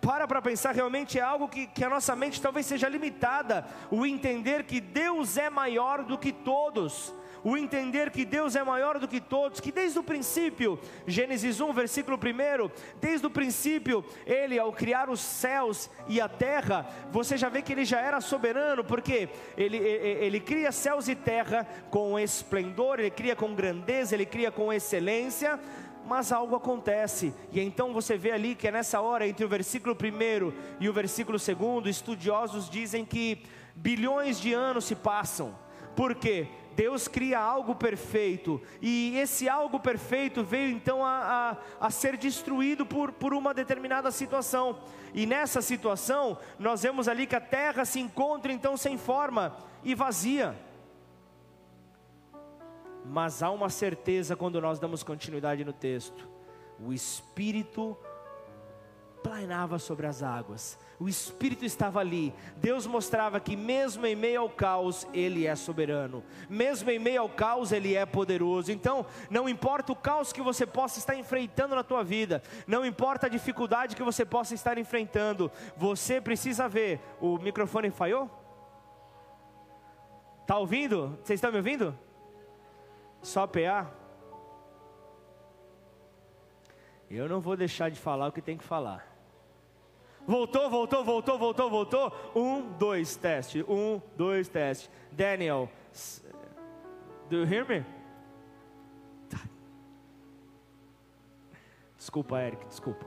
Para 0.00 0.26
para 0.26 0.40
pensar, 0.40 0.74
realmente 0.74 1.18
é 1.18 1.22
algo 1.22 1.48
que, 1.48 1.66
que 1.66 1.84
a 1.84 1.90
nossa 1.90 2.16
mente 2.16 2.40
talvez 2.40 2.66
seja 2.66 2.88
limitada. 2.88 3.66
O 3.90 4.06
entender 4.06 4.64
que 4.64 4.80
Deus 4.80 5.36
é 5.36 5.50
maior 5.50 6.04
do 6.04 6.16
que 6.16 6.32
todos 6.32 7.14
o 7.42 7.56
entender 7.56 8.10
que 8.10 8.24
Deus 8.24 8.56
é 8.56 8.62
maior 8.62 8.98
do 8.98 9.08
que 9.08 9.20
todos, 9.20 9.60
que 9.60 9.72
desde 9.72 9.98
o 9.98 10.02
princípio, 10.02 10.78
Gênesis 11.06 11.60
1, 11.60 11.72
versículo 11.72 12.16
1, 12.16 12.70
desde 13.00 13.26
o 13.26 13.30
princípio, 13.30 14.04
Ele, 14.26 14.58
ao 14.58 14.72
criar 14.72 15.08
os 15.08 15.20
céus 15.20 15.90
e 16.08 16.20
a 16.20 16.28
terra, 16.28 16.86
você 17.10 17.36
já 17.36 17.48
vê 17.48 17.62
que 17.62 17.72
Ele 17.72 17.84
já 17.84 18.00
era 18.00 18.20
soberano, 18.20 18.84
porque 18.84 19.28
Ele, 19.56 19.76
ele, 19.76 20.24
ele 20.24 20.40
cria 20.40 20.72
céus 20.72 21.08
e 21.08 21.14
terra 21.14 21.66
com 21.90 22.18
esplendor, 22.18 22.98
Ele 22.98 23.10
cria 23.10 23.34
com 23.36 23.54
grandeza, 23.54 24.14
Ele 24.14 24.26
cria 24.26 24.50
com 24.50 24.72
excelência, 24.72 25.58
mas 26.06 26.32
algo 26.32 26.56
acontece, 26.56 27.32
e 27.52 27.60
então 27.60 27.92
você 27.92 28.16
vê 28.16 28.32
ali 28.32 28.54
que 28.54 28.66
é 28.66 28.72
nessa 28.72 29.00
hora, 29.00 29.28
entre 29.28 29.44
o 29.44 29.48
versículo 29.48 29.94
1 29.94 30.52
e 30.80 30.88
o 30.88 30.92
versículo 30.92 31.38
2, 31.38 31.86
estudiosos 31.86 32.68
dizem 32.68 33.04
que 33.04 33.42
bilhões 33.76 34.40
de 34.40 34.52
anos 34.52 34.86
se 34.86 34.96
passam, 34.96 35.56
por 35.94 36.14
quê? 36.14 36.48
Deus 36.74 37.08
cria 37.08 37.38
algo 37.38 37.74
perfeito, 37.74 38.60
e 38.80 39.18
esse 39.18 39.48
algo 39.48 39.78
perfeito 39.80 40.42
veio 40.42 40.70
então 40.70 41.04
a, 41.04 41.56
a, 41.80 41.86
a, 41.86 41.90
ser 41.90 42.16
destruído 42.16 42.86
por, 42.86 43.12
por 43.12 43.34
uma 43.34 43.52
determinada 43.52 44.10
situação, 44.10 44.78
e 45.12 45.26
nessa 45.26 45.60
situação, 45.60 46.38
nós 46.58 46.82
vemos 46.82 47.08
ali 47.08 47.26
que 47.26 47.36
a 47.36 47.40
terra 47.40 47.84
se 47.84 48.00
encontra 48.00 48.52
então 48.52 48.76
sem 48.76 48.96
forma 48.96 49.56
e 49.82 49.94
vazia. 49.94 50.56
Mas 53.04 53.42
há 53.42 53.50
uma 53.50 53.68
certeza 53.68 54.36
quando 54.36 54.60
nós 54.60 54.78
damos 54.78 55.02
continuidade 55.02 55.64
no 55.64 55.72
texto: 55.72 56.28
o 56.78 56.92
Espírito 56.92 57.96
planeava 59.22 59.78
sobre 59.78 60.06
as 60.06 60.22
águas, 60.22 60.78
o 60.98 61.08
Espírito 61.08 61.64
estava 61.64 62.00
ali. 62.00 62.34
Deus 62.56 62.86
mostrava 62.86 63.40
que, 63.40 63.56
mesmo 63.56 64.06
em 64.06 64.14
meio 64.14 64.40
ao 64.40 64.50
caos, 64.50 65.06
Ele 65.12 65.46
é 65.46 65.54
soberano, 65.54 66.22
mesmo 66.48 66.90
em 66.90 66.98
meio 66.98 67.22
ao 67.22 67.28
caos, 67.28 67.72
Ele 67.72 67.94
é 67.94 68.04
poderoso. 68.04 68.72
Então, 68.72 69.06
não 69.30 69.48
importa 69.48 69.92
o 69.92 69.96
caos 69.96 70.32
que 70.32 70.42
você 70.42 70.66
possa 70.66 70.98
estar 70.98 71.14
enfrentando 71.14 71.74
na 71.74 71.82
tua 71.82 72.02
vida, 72.02 72.42
não 72.66 72.84
importa 72.84 73.26
a 73.26 73.30
dificuldade 73.30 73.96
que 73.96 74.02
você 74.02 74.24
possa 74.24 74.54
estar 74.54 74.78
enfrentando, 74.78 75.50
você 75.76 76.20
precisa 76.20 76.68
ver. 76.68 77.00
O 77.20 77.38
microfone 77.38 77.90
falhou? 77.90 78.30
Está 80.42 80.58
ouvindo? 80.58 81.18
Vocês 81.22 81.38
estão 81.38 81.50
me 81.50 81.58
ouvindo? 81.58 81.96
Só 83.22 83.46
PA? 83.46 83.90
Eu 87.10 87.28
não 87.28 87.40
vou 87.40 87.56
deixar 87.56 87.90
de 87.90 87.98
falar 87.98 88.28
o 88.28 88.32
que 88.32 88.40
tem 88.40 88.56
que 88.56 88.64
falar. 88.64 89.09
Voltou, 90.26 90.70
voltou, 90.70 91.04
voltou, 91.04 91.38
voltou, 91.38 91.70
voltou. 91.70 92.12
Um, 92.34 92.72
dois, 92.78 93.16
teste. 93.16 93.64
Um, 93.68 94.00
dois, 94.16 94.48
teste. 94.48 94.90
Daniel, 95.12 95.68
do 97.28 97.36
you 97.38 97.46
hear 97.46 97.66
me? 97.66 97.84
Tá. 99.28 99.38
Desculpa, 101.96 102.40
Eric, 102.40 102.66
desculpa. 102.66 103.06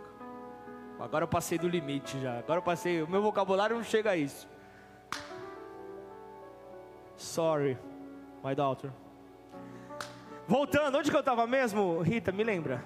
Agora 1.00 1.24
eu 1.24 1.28
passei 1.28 1.58
do 1.58 1.68
limite 1.68 2.20
já. 2.20 2.40
Agora 2.40 2.60
eu 2.60 2.64
passei, 2.64 3.02
o 3.02 3.10
meu 3.10 3.22
vocabulário 3.22 3.76
não 3.76 3.84
chega 3.84 4.12
a 4.12 4.18
isso. 4.18 4.48
Sorry, 7.18 7.78
my 8.44 8.56
daughter. 8.56 8.92
Voltando, 10.48 10.98
onde 10.98 11.10
que 11.10 11.16
eu 11.16 11.22
estava 11.22 11.48
mesmo? 11.48 12.02
Rita, 12.02 12.32
me 12.32 12.44
lembra? 12.44 12.84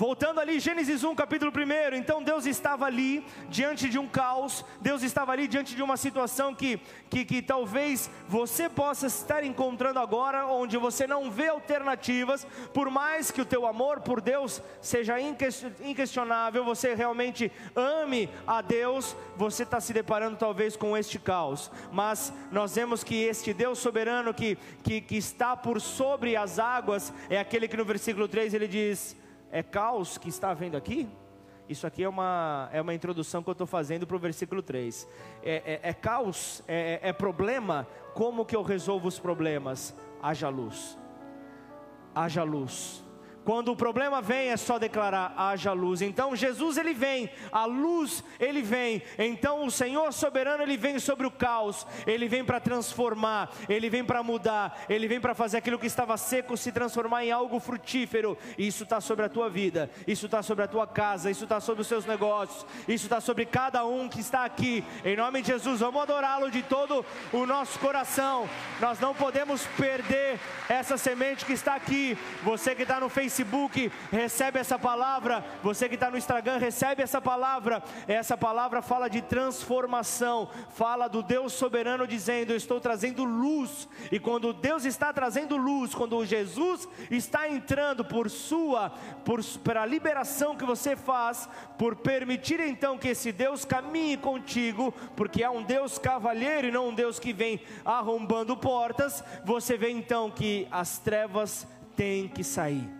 Voltando 0.00 0.40
ali, 0.40 0.58
Gênesis 0.58 1.04
1, 1.04 1.14
capítulo 1.14 1.52
1. 1.54 1.94
Então 1.94 2.22
Deus 2.22 2.46
estava 2.46 2.86
ali 2.86 3.22
diante 3.50 3.86
de 3.86 3.98
um 3.98 4.08
caos, 4.08 4.64
Deus 4.80 5.02
estava 5.02 5.30
ali 5.32 5.46
diante 5.46 5.76
de 5.76 5.82
uma 5.82 5.98
situação 5.98 6.54
que, 6.54 6.80
que, 7.10 7.22
que 7.22 7.42
talvez 7.42 8.10
você 8.26 8.66
possa 8.66 9.08
estar 9.08 9.44
encontrando 9.44 9.98
agora, 9.98 10.46
onde 10.46 10.78
você 10.78 11.06
não 11.06 11.30
vê 11.30 11.48
alternativas, 11.48 12.46
por 12.72 12.88
mais 12.88 13.30
que 13.30 13.42
o 13.42 13.44
teu 13.44 13.66
amor 13.66 14.00
por 14.00 14.22
Deus 14.22 14.62
seja 14.80 15.16
inquestionável, 15.20 16.64
você 16.64 16.94
realmente 16.94 17.52
ame 17.76 18.30
a 18.46 18.62
Deus, 18.62 19.14
você 19.36 19.64
está 19.64 19.82
se 19.82 19.92
deparando 19.92 20.38
talvez 20.38 20.76
com 20.76 20.96
este 20.96 21.18
caos. 21.18 21.70
Mas 21.92 22.32
nós 22.50 22.74
vemos 22.74 23.04
que 23.04 23.16
este 23.16 23.52
Deus 23.52 23.78
soberano 23.78 24.32
que, 24.32 24.56
que, 24.82 25.02
que 25.02 25.18
está 25.18 25.54
por 25.54 25.78
sobre 25.78 26.36
as 26.36 26.58
águas, 26.58 27.12
é 27.28 27.38
aquele 27.38 27.68
que 27.68 27.76
no 27.76 27.84
versículo 27.84 28.26
3 28.26 28.54
ele 28.54 28.66
diz 28.66 29.14
é 29.50 29.62
caos 29.62 30.18
que 30.18 30.28
está 30.28 30.50
havendo 30.50 30.76
aqui? 30.76 31.08
Isso 31.68 31.86
aqui 31.86 32.02
é 32.02 32.08
uma, 32.08 32.68
é 32.72 32.80
uma 32.80 32.92
introdução 32.92 33.42
que 33.42 33.48
eu 33.48 33.52
estou 33.52 33.66
fazendo 33.66 34.04
para 34.06 34.16
o 34.16 34.18
versículo 34.18 34.60
3. 34.60 35.08
É, 35.42 35.80
é, 35.84 35.90
é 35.90 35.92
caos? 35.92 36.64
É, 36.66 37.00
é, 37.02 37.08
é 37.10 37.12
problema? 37.12 37.86
Como 38.12 38.44
que 38.44 38.56
eu 38.56 38.62
resolvo 38.62 39.06
os 39.06 39.20
problemas? 39.20 39.94
Haja 40.20 40.48
luz. 40.48 40.98
Haja 42.12 42.42
luz. 42.42 43.04
Quando 43.44 43.72
o 43.72 43.76
problema 43.76 44.20
vem, 44.20 44.50
é 44.50 44.56
só 44.56 44.78
declarar: 44.78 45.32
haja 45.36 45.72
luz. 45.72 46.02
Então 46.02 46.36
Jesus 46.36 46.76
ele 46.76 46.92
vem, 46.92 47.30
a 47.50 47.64
luz 47.64 48.22
ele 48.38 48.62
vem. 48.62 49.02
Então 49.18 49.64
o 49.64 49.70
Senhor 49.70 50.12
soberano 50.12 50.62
ele 50.62 50.76
vem 50.76 50.98
sobre 50.98 51.26
o 51.26 51.30
caos, 51.30 51.86
ele 52.06 52.28
vem 52.28 52.44
para 52.44 52.60
transformar, 52.60 53.50
ele 53.68 53.88
vem 53.88 54.04
para 54.04 54.22
mudar, 54.22 54.84
ele 54.88 55.08
vem 55.08 55.20
para 55.20 55.34
fazer 55.34 55.58
aquilo 55.58 55.78
que 55.78 55.86
estava 55.86 56.16
seco 56.16 56.56
se 56.56 56.70
transformar 56.70 57.24
em 57.24 57.32
algo 57.32 57.58
frutífero. 57.58 58.36
Isso 58.58 58.84
está 58.84 59.00
sobre 59.00 59.24
a 59.24 59.28
tua 59.28 59.48
vida, 59.48 59.90
isso 60.06 60.26
está 60.26 60.42
sobre 60.42 60.64
a 60.64 60.68
tua 60.68 60.86
casa, 60.86 61.30
isso 61.30 61.44
está 61.44 61.60
sobre 61.60 61.80
os 61.80 61.88
seus 61.88 62.04
negócios, 62.04 62.66
isso 62.86 63.06
está 63.06 63.20
sobre 63.20 63.46
cada 63.46 63.86
um 63.86 64.08
que 64.08 64.20
está 64.20 64.44
aqui. 64.44 64.84
Em 65.04 65.16
nome 65.16 65.40
de 65.40 65.48
Jesus, 65.48 65.80
vamos 65.80 66.02
adorá-lo 66.02 66.50
de 66.50 66.62
todo 66.62 67.04
o 67.32 67.46
nosso 67.46 67.78
coração. 67.78 68.48
Nós 68.80 69.00
não 69.00 69.14
podemos 69.14 69.66
perder 69.78 70.38
essa 70.68 70.98
semente 70.98 71.46
que 71.46 71.54
está 71.54 71.74
aqui. 71.74 72.18
Você 72.42 72.74
que 72.74 72.82
está 72.82 73.00
no 73.00 73.08
Facebook 73.08 73.29
Facebook, 73.30 73.92
recebe 74.10 74.58
essa 74.58 74.76
palavra. 74.76 75.44
Você 75.62 75.88
que 75.88 75.94
está 75.94 76.10
no 76.10 76.18
Instagram, 76.18 76.58
recebe 76.58 77.00
essa 77.00 77.20
palavra. 77.20 77.80
Essa 78.08 78.36
palavra 78.36 78.82
fala 78.82 79.08
de 79.08 79.22
transformação, 79.22 80.50
fala 80.70 81.06
do 81.06 81.22
Deus 81.22 81.52
soberano 81.52 82.08
dizendo: 82.08 82.52
estou 82.52 82.80
trazendo 82.80 83.22
luz. 83.22 83.88
E 84.10 84.18
quando 84.18 84.52
Deus 84.52 84.84
está 84.84 85.12
trazendo 85.12 85.56
luz, 85.56 85.94
quando 85.94 86.24
Jesus 86.26 86.88
está 87.08 87.48
entrando 87.48 88.04
por 88.04 88.28
sua, 88.28 88.90
por, 89.24 89.44
pela 89.62 89.86
liberação 89.86 90.56
que 90.56 90.64
você 90.64 90.96
faz, 90.96 91.48
por 91.78 91.94
permitir 91.94 92.58
então 92.58 92.98
que 92.98 93.08
esse 93.08 93.30
Deus 93.30 93.64
caminhe 93.64 94.16
contigo, 94.16 94.92
porque 95.14 95.44
é 95.44 95.48
um 95.50 95.62
Deus 95.62 95.98
cavalheiro 95.98 96.66
e 96.66 96.72
não 96.72 96.88
um 96.88 96.94
Deus 96.94 97.20
que 97.20 97.32
vem 97.32 97.60
arrombando 97.84 98.56
portas, 98.56 99.22
você 99.44 99.76
vê 99.76 99.90
então 99.90 100.32
que 100.32 100.66
as 100.68 100.98
trevas 100.98 101.64
têm 101.94 102.26
que 102.26 102.42
sair. 102.42 102.99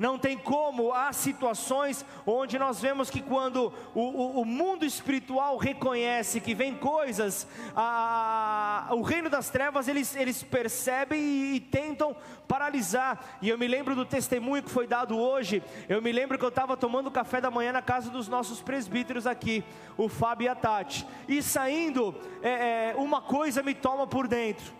Não 0.00 0.16
tem 0.16 0.38
como, 0.38 0.94
há 0.94 1.12
situações 1.12 2.06
onde 2.24 2.58
nós 2.58 2.80
vemos 2.80 3.10
que 3.10 3.20
quando 3.20 3.70
o, 3.94 4.00
o, 4.00 4.40
o 4.40 4.44
mundo 4.46 4.82
espiritual 4.82 5.58
reconhece 5.58 6.40
que 6.40 6.54
vem 6.54 6.74
coisas, 6.74 7.46
a, 7.76 8.88
o 8.92 9.02
reino 9.02 9.28
das 9.28 9.50
trevas 9.50 9.88
eles, 9.88 10.16
eles 10.16 10.42
percebem 10.42 11.20
e, 11.20 11.56
e, 11.56 11.60
tentam 11.60 12.16
paralisar. 12.48 13.36
E 13.42 13.50
eu 13.50 13.58
me 13.58 13.68
lembro 13.68 13.94
do 13.94 14.06
testemunho 14.06 14.62
que 14.62 14.70
foi 14.70 14.86
dado 14.86 15.18
hoje. 15.18 15.62
Eu 15.86 16.00
me 16.00 16.12
lembro 16.12 16.38
que 16.38 16.44
eu 16.46 16.48
estava 16.48 16.78
tomando 16.78 17.10
café 17.10 17.38
da 17.38 17.50
manhã 17.50 17.70
na 17.70 17.82
casa 17.82 18.08
dos 18.08 18.26
nossos 18.26 18.62
presbíteros 18.62 19.26
aqui, 19.26 19.62
o 19.98 20.08
Fábio 20.08 20.46
e 20.46 20.48
a 20.48 20.54
Tati. 20.54 21.06
E 21.28 21.42
saindo, 21.42 22.14
é, 22.40 22.92
é, 22.92 22.94
uma 22.96 23.20
coisa 23.20 23.62
me 23.62 23.74
toma 23.74 24.06
por 24.06 24.26
dentro: 24.26 24.72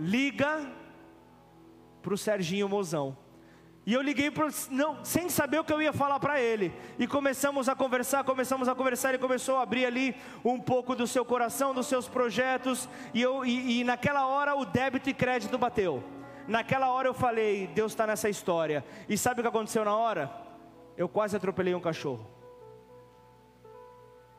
liga 0.00 0.68
para 2.02 2.12
o 2.12 2.18
Serginho 2.18 2.68
Mozão 2.68 3.22
E 3.86 3.92
eu 3.92 4.00
liguei 4.00 4.30
pro, 4.30 4.48
não, 4.70 5.04
sem 5.04 5.28
saber 5.28 5.58
o 5.58 5.64
que 5.64 5.72
eu 5.72 5.82
ia 5.82 5.92
falar 5.92 6.18
para 6.18 6.40
ele. 6.40 6.72
E 6.98 7.06
começamos 7.06 7.68
a 7.68 7.74
conversar, 7.74 8.24
começamos 8.24 8.66
a 8.66 8.74
conversar. 8.74 9.10
Ele 9.10 9.18
começou 9.18 9.58
a 9.58 9.62
abrir 9.62 9.84
ali 9.84 10.16
um 10.42 10.58
pouco 10.58 10.94
do 10.94 11.06
seu 11.06 11.24
coração, 11.24 11.74
dos 11.74 11.86
seus 11.86 12.08
projetos. 12.08 12.88
E, 13.12 13.20
eu, 13.20 13.44
e, 13.44 13.80
e 13.80 13.84
naquela 13.84 14.26
hora 14.26 14.54
o 14.54 14.64
débito 14.64 15.10
e 15.10 15.14
crédito 15.14 15.58
bateu. 15.58 16.02
Naquela 16.48 16.90
hora 16.90 17.08
eu 17.08 17.14
falei: 17.14 17.66
Deus 17.66 17.92
está 17.92 18.06
nessa 18.06 18.28
história. 18.28 18.82
E 19.06 19.18
sabe 19.18 19.40
o 19.40 19.42
que 19.42 19.48
aconteceu 19.48 19.84
na 19.84 19.94
hora? 19.94 20.30
Eu 20.96 21.08
quase 21.08 21.36
atropelei 21.36 21.74
um 21.74 21.80
cachorro. 21.80 22.26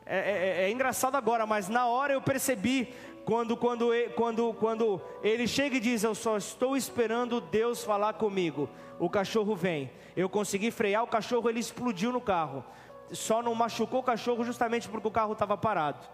É, 0.08 0.18
é, 0.18 0.62
é, 0.64 0.72
engraçado 0.72 1.16
agora, 1.16 1.48
mas 1.48 1.68
na 1.68 1.88
hora 1.88 2.14
eu 2.14 2.22
percebi 2.22 2.94
quando, 3.26 3.58
quando, 3.58 3.90
quando, 4.16 4.54
quando 4.54 5.02
ele 5.24 5.48
chega 5.48 5.78
e 5.78 5.80
diz: 5.80 6.04
Eu 6.04 6.14
só 6.14 6.38
estou 6.38 6.78
esperando 6.78 7.42
Deus 7.42 7.84
falar 7.84 8.14
comigo. 8.14 8.70
O 9.00 9.10
cachorro 9.10 9.56
vem. 9.56 9.92
Eu 10.16 10.30
consegui 10.30 10.72
frear 10.72 11.04
o 11.04 11.08
cachorro, 11.08 11.50
ele 11.50 11.60
explodiu 11.60 12.12
no 12.12 12.22
carro. 12.22 12.64
Só 13.12 13.42
não 13.42 13.54
machucou 13.54 14.00
o 14.00 14.04
cachorro 14.04 14.44
justamente 14.44 14.88
porque 14.88 15.08
o 15.08 15.12
carro 15.12 15.34
estava 15.34 15.58
parado. 15.58 16.08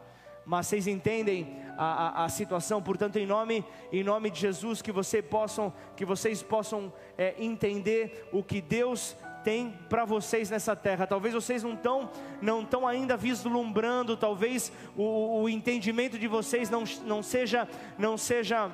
Mas 0.45 0.67
vocês 0.67 0.87
entendem 0.87 1.55
a, 1.77 2.23
a, 2.23 2.25
a, 2.25 2.29
situação, 2.29 2.81
portanto, 2.81 3.17
em 3.17 3.27
nome, 3.27 3.63
em 3.91 4.03
nome 4.03 4.31
de 4.31 4.39
Jesus, 4.39 4.81
que, 4.81 4.91
você 4.91 5.21
possam, 5.21 5.71
que 5.95 6.03
vocês 6.03 6.41
possam 6.41 6.91
é, 7.17 7.35
entender 7.37 8.27
o 8.31 8.41
que 8.41 8.59
Deus 8.59 9.15
tem 9.43 9.77
para 9.89 10.05
vocês 10.05 10.49
nessa 10.49 10.75
terra. 10.75 11.07
Talvez 11.07 11.33
vocês 11.33 11.63
não 11.63 11.73
estão 11.73 12.09
não 12.41 12.65
tão 12.65 12.87
ainda 12.87 13.17
vislumbrando, 13.17 14.17
talvez 14.17 14.71
o, 14.95 15.41
o 15.41 15.49
entendimento 15.49 16.17
de 16.17 16.27
vocês 16.27 16.69
não, 16.69 16.83
não 17.05 17.21
seja 17.21 17.67
não 17.97 18.17
seja 18.17 18.71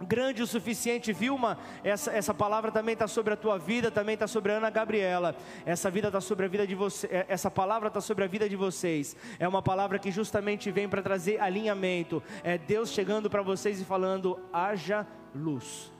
grande 0.00 0.42
o 0.42 0.46
suficiente, 0.46 1.12
Vilma, 1.12 1.58
essa, 1.82 2.12
essa 2.12 2.34
palavra 2.34 2.70
também 2.70 2.92
está 2.92 3.06
sobre 3.06 3.32
a 3.32 3.36
tua 3.36 3.58
vida, 3.58 3.90
também 3.90 4.14
está 4.14 4.26
sobre 4.26 4.52
a 4.52 4.56
Ana 4.56 4.70
Gabriela, 4.70 5.34
essa 5.64 5.90
vida 5.90 6.08
está 6.08 6.20
sobre 6.20 6.44
a 6.44 6.48
vida 6.48 6.66
de 6.66 6.74
você, 6.74 7.06
é, 7.06 7.26
essa 7.28 7.50
palavra 7.50 7.88
está 7.88 8.00
sobre 8.00 8.24
a 8.24 8.26
vida 8.26 8.48
de 8.48 8.56
vocês, 8.56 9.16
é 9.38 9.48
uma 9.48 9.62
palavra 9.62 9.98
que 9.98 10.10
justamente 10.10 10.70
vem 10.70 10.88
para 10.88 11.02
trazer 11.02 11.40
alinhamento, 11.40 12.22
é 12.42 12.58
Deus 12.58 12.90
chegando 12.90 13.30
para 13.30 13.42
vocês 13.42 13.80
e 13.80 13.84
falando, 13.84 14.38
haja 14.52 15.06
luz, 15.34 15.90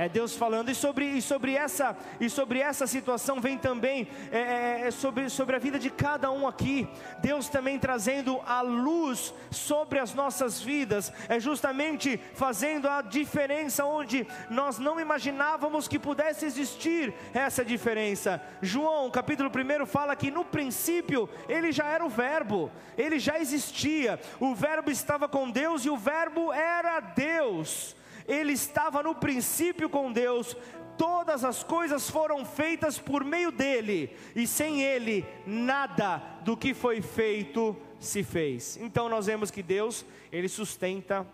é 0.00 0.08
Deus 0.08 0.34
falando, 0.34 0.70
e 0.70 0.74
sobre, 0.74 1.04
e 1.04 1.20
sobre, 1.20 1.54
essa, 1.54 1.94
e 2.18 2.30
sobre 2.30 2.58
essa 2.60 2.86
situação 2.86 3.38
vem 3.38 3.58
também 3.58 4.08
é, 4.32 4.38
é, 4.38 4.80
é, 4.86 4.90
sobre, 4.90 5.28
sobre 5.28 5.54
a 5.54 5.58
vida 5.58 5.78
de 5.78 5.90
cada 5.90 6.30
um 6.30 6.48
aqui. 6.48 6.88
Deus 7.18 7.50
também 7.50 7.78
trazendo 7.78 8.40
a 8.46 8.62
luz 8.62 9.34
sobre 9.50 9.98
as 9.98 10.14
nossas 10.14 10.58
vidas, 10.58 11.12
é 11.28 11.38
justamente 11.38 12.18
fazendo 12.32 12.88
a 12.88 13.02
diferença 13.02 13.84
onde 13.84 14.26
nós 14.48 14.78
não 14.78 14.98
imaginávamos 14.98 15.86
que 15.86 15.98
pudesse 15.98 16.46
existir 16.46 17.12
essa 17.34 17.62
diferença. 17.62 18.42
João, 18.62 19.10
capítulo 19.10 19.50
1, 19.50 19.84
fala 19.84 20.16
que 20.16 20.30
no 20.30 20.46
princípio 20.46 21.28
ele 21.46 21.72
já 21.72 21.84
era 21.84 22.02
o 22.02 22.08
Verbo, 22.08 22.72
ele 22.96 23.18
já 23.18 23.38
existia, 23.38 24.18
o 24.40 24.54
Verbo 24.54 24.90
estava 24.90 25.28
com 25.28 25.50
Deus 25.50 25.84
e 25.84 25.90
o 25.90 25.96
Verbo 25.98 26.54
era 26.54 27.00
Deus 27.00 28.00
ele 28.26 28.52
estava 28.52 29.02
no 29.02 29.14
princípio 29.14 29.88
com 29.88 30.12
Deus, 30.12 30.56
todas 30.96 31.44
as 31.44 31.62
coisas 31.62 32.10
foram 32.10 32.44
feitas 32.44 32.98
por 32.98 33.24
meio 33.24 33.50
dele, 33.50 34.14
e 34.36 34.46
sem 34.46 34.82
ele, 34.82 35.24
nada 35.46 36.18
do 36.42 36.56
que 36.56 36.74
foi 36.74 37.00
feito 37.00 37.76
se 37.98 38.22
fez. 38.22 38.76
Então 38.76 39.08
nós 39.08 39.26
vemos 39.26 39.50
que 39.50 39.62
Deus, 39.62 40.04
ele 40.30 40.48
sustenta 40.48 41.26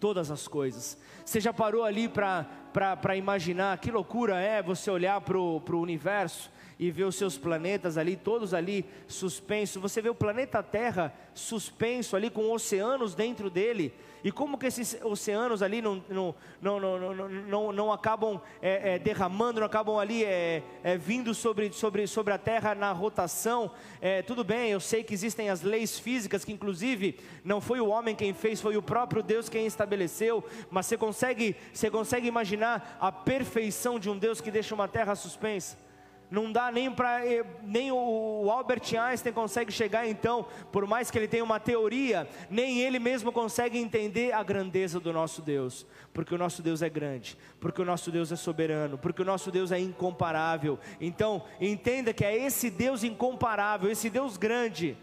todas 0.00 0.30
as 0.30 0.46
coisas. 0.48 0.98
Você 1.24 1.40
já 1.40 1.52
parou 1.52 1.84
ali 1.84 2.08
para 2.08 3.16
imaginar 3.16 3.78
que 3.78 3.90
loucura 3.90 4.38
é 4.40 4.62
você 4.62 4.90
olhar 4.90 5.20
para 5.20 5.38
o 5.38 5.80
universo? 5.80 6.50
E 6.78 6.90
ver 6.90 7.04
os 7.04 7.16
seus 7.16 7.36
planetas 7.38 7.96
ali, 7.96 8.16
todos 8.16 8.52
ali 8.52 8.84
suspensos. 9.06 9.80
Você 9.80 10.02
vê 10.02 10.08
o 10.08 10.14
planeta 10.14 10.62
Terra 10.62 11.12
suspenso 11.34 12.16
ali, 12.16 12.30
com 12.30 12.50
oceanos 12.50 13.14
dentro 13.14 13.50
dele. 13.50 13.92
E 14.24 14.32
como 14.32 14.56
que 14.56 14.64
esses 14.64 14.98
oceanos 15.02 15.62
ali 15.62 15.82
não, 15.82 16.02
não, 16.08 16.34
não, 16.62 16.80
não, 16.80 17.28
não, 17.28 17.72
não 17.72 17.92
acabam 17.92 18.40
é, 18.62 18.94
é, 18.94 18.98
derramando, 18.98 19.60
não 19.60 19.66
acabam 19.66 19.98
ali 19.98 20.24
é, 20.24 20.62
é, 20.82 20.96
vindo 20.96 21.34
sobre, 21.34 21.70
sobre, 21.74 22.06
sobre 22.06 22.32
a 22.32 22.38
Terra 22.38 22.74
na 22.74 22.90
rotação? 22.90 23.70
É, 24.00 24.22
tudo 24.22 24.42
bem, 24.42 24.70
eu 24.70 24.80
sei 24.80 25.04
que 25.04 25.12
existem 25.12 25.50
as 25.50 25.60
leis 25.60 25.98
físicas, 25.98 26.42
que 26.42 26.54
inclusive 26.54 27.20
não 27.44 27.60
foi 27.60 27.80
o 27.80 27.88
homem 27.88 28.16
quem 28.16 28.32
fez, 28.32 28.62
foi 28.62 28.78
o 28.78 28.82
próprio 28.82 29.22
Deus 29.22 29.50
quem 29.50 29.66
estabeleceu. 29.66 30.42
Mas 30.70 30.86
você 30.86 30.96
consegue, 30.96 31.54
você 31.70 31.90
consegue 31.90 32.26
imaginar 32.26 32.96
a 32.98 33.12
perfeição 33.12 33.98
de 33.98 34.08
um 34.08 34.16
Deus 34.16 34.40
que 34.40 34.50
deixa 34.50 34.74
uma 34.74 34.88
Terra 34.88 35.14
suspensa? 35.14 35.83
Não 36.34 36.50
dá 36.50 36.68
nem 36.72 36.90
para 36.90 37.24
eh, 37.24 37.44
nem 37.62 37.92
o 37.92 38.50
Albert 38.50 38.82
Einstein 38.98 39.32
consegue 39.32 39.70
chegar 39.70 40.04
então, 40.04 40.44
por 40.72 40.84
mais 40.84 41.08
que 41.08 41.16
ele 41.16 41.28
tenha 41.28 41.44
uma 41.44 41.60
teoria, 41.60 42.28
nem 42.50 42.80
ele 42.80 42.98
mesmo 42.98 43.30
consegue 43.30 43.78
entender 43.78 44.32
a 44.32 44.42
grandeza 44.42 44.98
do 44.98 45.12
nosso 45.12 45.40
Deus, 45.40 45.86
porque 46.12 46.34
o 46.34 46.38
nosso 46.38 46.60
Deus 46.60 46.82
é 46.82 46.88
grande, 46.88 47.38
porque 47.60 47.80
o 47.80 47.84
nosso 47.84 48.10
Deus 48.10 48.32
é 48.32 48.36
soberano, 48.36 48.98
porque 48.98 49.22
o 49.22 49.24
nosso 49.24 49.48
Deus 49.52 49.70
é 49.70 49.78
incomparável. 49.78 50.76
Então, 51.00 51.44
entenda 51.60 52.12
que 52.12 52.24
é 52.24 52.36
esse 52.36 52.68
Deus 52.68 53.04
incomparável, 53.04 53.88
esse 53.88 54.10
Deus 54.10 54.36
grande 54.36 54.98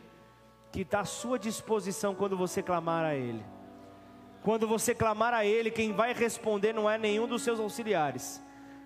que 0.69 0.81
está 0.81 0.99
à 0.99 1.05
sua 1.05 1.39
disposição 1.39 2.13
quando 2.13 2.35
você 2.35 2.61
clamar 2.61 3.05
a 3.05 3.15
Ele. 3.15 3.45
Quando 4.43 4.67
você 4.67 4.93
clamar 4.93 5.33
a 5.33 5.45
Ele, 5.45 5.71
quem 5.71 5.93
vai 5.93 6.13
responder 6.13 6.73
não 6.73 6.89
é 6.89 6.97
nenhum 6.97 7.25
dos 7.25 7.41
seus 7.41 7.57
auxiliares 7.57 8.41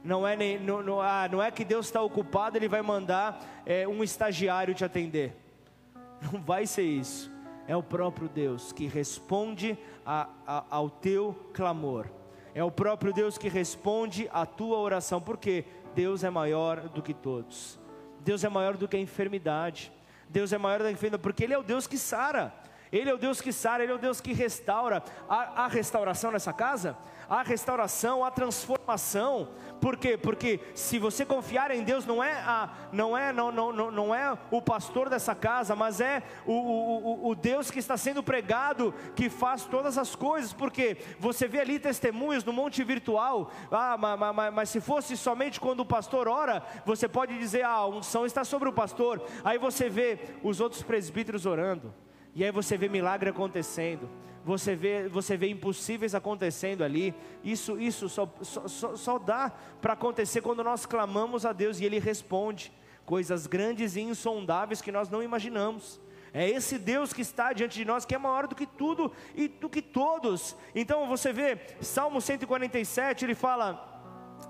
não 0.05 0.25
é, 0.25 0.35
nem, 0.35 0.59
não, 0.59 0.83
não, 0.83 1.01
ah, 1.01 1.27
não 1.29 1.41
é 1.41 1.49
que 1.49 1.65
Deus 1.65 1.87
está 1.87 1.99
ocupado, 1.99 2.55
Ele 2.55 2.67
vai 2.67 2.83
mandar 2.83 3.43
é, 3.65 3.87
um 3.87 4.03
estagiário 4.03 4.75
te 4.75 4.85
atender. 4.85 5.35
Não 6.31 6.39
vai 6.39 6.65
ser 6.65 6.83
isso. 6.83 7.31
É 7.67 7.75
o 7.75 7.81
próprio 7.81 8.29
Deus 8.29 8.71
que 8.71 8.85
responde 8.85 9.77
a, 10.05 10.29
a, 10.45 10.63
ao 10.69 10.89
teu 10.89 11.35
clamor. 11.53 12.07
É 12.53 12.63
o 12.63 12.71
próprio 12.71 13.11
Deus 13.11 13.37
que 13.37 13.49
responde 13.49 14.29
à 14.31 14.45
tua 14.45 14.77
oração, 14.77 15.19
porque 15.19 15.65
Deus 15.95 16.23
é 16.23 16.29
maior 16.29 16.87
do 16.89 17.01
que 17.01 17.13
todos. 17.13 17.79
Deus 18.19 18.43
é 18.43 18.49
maior 18.49 18.77
do 18.77 18.87
que 18.87 18.95
a 18.95 18.99
enfermidade. 18.99 19.91
Deus 20.29 20.53
é 20.53 20.57
maior 20.57 20.77
do 20.77 20.83
que 20.83 20.89
a 20.89 20.93
enfermidade, 20.93 21.23
porque 21.23 21.43
Ele 21.43 21.53
é 21.53 21.57
o 21.57 21.63
Deus 21.63 21.87
que 21.87 21.97
sara. 21.97 22.53
Ele 22.91 23.09
é 23.09 23.13
o 23.13 23.17
Deus 23.17 23.41
que 23.41 23.51
sara, 23.51 23.83
Ele 23.83 23.91
é 23.91 23.95
o 23.95 23.99
Deus 23.99 24.21
que 24.21 24.33
restaura. 24.33 25.03
Há, 25.27 25.63
há 25.63 25.67
restauração 25.67 26.31
nessa 26.31 26.53
casa? 26.53 26.95
Há 27.29 27.43
restauração, 27.43 28.23
há 28.23 28.31
transformação. 28.31 29.49
Por 29.81 29.97
quê? 29.97 30.17
Porque 30.17 30.59
se 30.73 30.99
você 30.99 31.25
confiar 31.25 31.71
em 31.71 31.83
Deus, 31.83 32.05
não 32.05 32.23
é, 32.23 32.33
a, 32.33 32.69
não, 32.91 33.17
é 33.17 33.33
não, 33.33 33.51
não, 33.51 33.71
não, 33.71 33.91
não 33.91 34.15
é 34.15 34.37
o 34.51 34.61
pastor 34.61 35.09
dessa 35.09 35.33
casa, 35.33 35.75
mas 35.75 35.99
é 35.99 36.23
o, 36.45 36.53
o, 36.53 37.29
o 37.29 37.35
Deus 37.35 37.71
que 37.71 37.79
está 37.79 37.97
sendo 37.97 38.23
pregado, 38.23 38.93
que 39.15 39.29
faz 39.29 39.63
todas 39.65 39.97
as 39.97 40.15
coisas. 40.15 40.53
Porque 40.53 40.97
você 41.19 41.47
vê 41.47 41.59
ali 41.59 41.79
testemunhos 41.79 42.43
no 42.43 42.53
monte 42.53 42.83
virtual, 42.83 43.51
ah, 43.71 43.97
mas, 43.97 44.19
mas, 44.19 44.53
mas 44.53 44.69
se 44.69 44.79
fosse 44.79 45.17
somente 45.17 45.59
quando 45.59 45.81
o 45.81 45.85
pastor 45.85 46.27
ora, 46.27 46.63
você 46.85 47.07
pode 47.07 47.37
dizer, 47.37 47.63
ah, 47.63 47.71
a 47.71 47.87
unção 47.87 48.25
está 48.25 48.43
sobre 48.43 48.69
o 48.69 48.73
pastor. 48.73 49.21
Aí 49.43 49.57
você 49.57 49.89
vê 49.89 50.19
os 50.43 50.59
outros 50.59 50.83
presbíteros 50.83 51.45
orando. 51.45 51.93
E 52.35 52.43
aí 52.43 52.51
você 52.51 52.77
vê 52.77 52.89
milagre 52.89 53.29
acontecendo, 53.29 54.09
você 54.45 54.75
vê, 54.75 55.09
você 55.09 55.35
vê 55.35 55.49
impossíveis 55.49 56.13
acontecendo 56.13 56.83
ali. 56.83 57.15
Isso, 57.43 57.79
isso 57.81 58.07
só, 58.07 58.31
só, 58.43 58.95
só 58.95 59.17
dá 59.17 59.51
para 59.81 59.93
acontecer 59.93 60.41
quando 60.41 60.63
nós 60.63 60.85
clamamos 60.85 61.47
a 61.47 61.51
Deus 61.51 61.79
e 61.79 61.85
Ele 61.85 61.97
responde 61.97 62.71
coisas 63.05 63.47
grandes 63.47 63.95
e 63.95 64.01
insondáveis 64.01 64.83
que 64.83 64.91
nós 64.91 65.09
não 65.09 65.23
imaginamos. 65.23 65.99
É 66.31 66.47
esse 66.47 66.77
Deus 66.77 67.11
que 67.11 67.21
está 67.21 67.53
diante 67.53 67.75
de 67.77 67.85
nós, 67.85 68.05
que 68.05 68.13
é 68.13 68.17
maior 68.19 68.45
do 68.45 68.55
que 68.55 68.67
tudo 68.67 69.11
e 69.33 69.47
do 69.47 69.67
que 69.67 69.81
todos. 69.81 70.55
Então 70.75 71.07
você 71.07 71.33
vê, 71.33 71.57
Salmo 71.81 72.21
147, 72.21 73.25
ele 73.25 73.33
fala: 73.33 73.95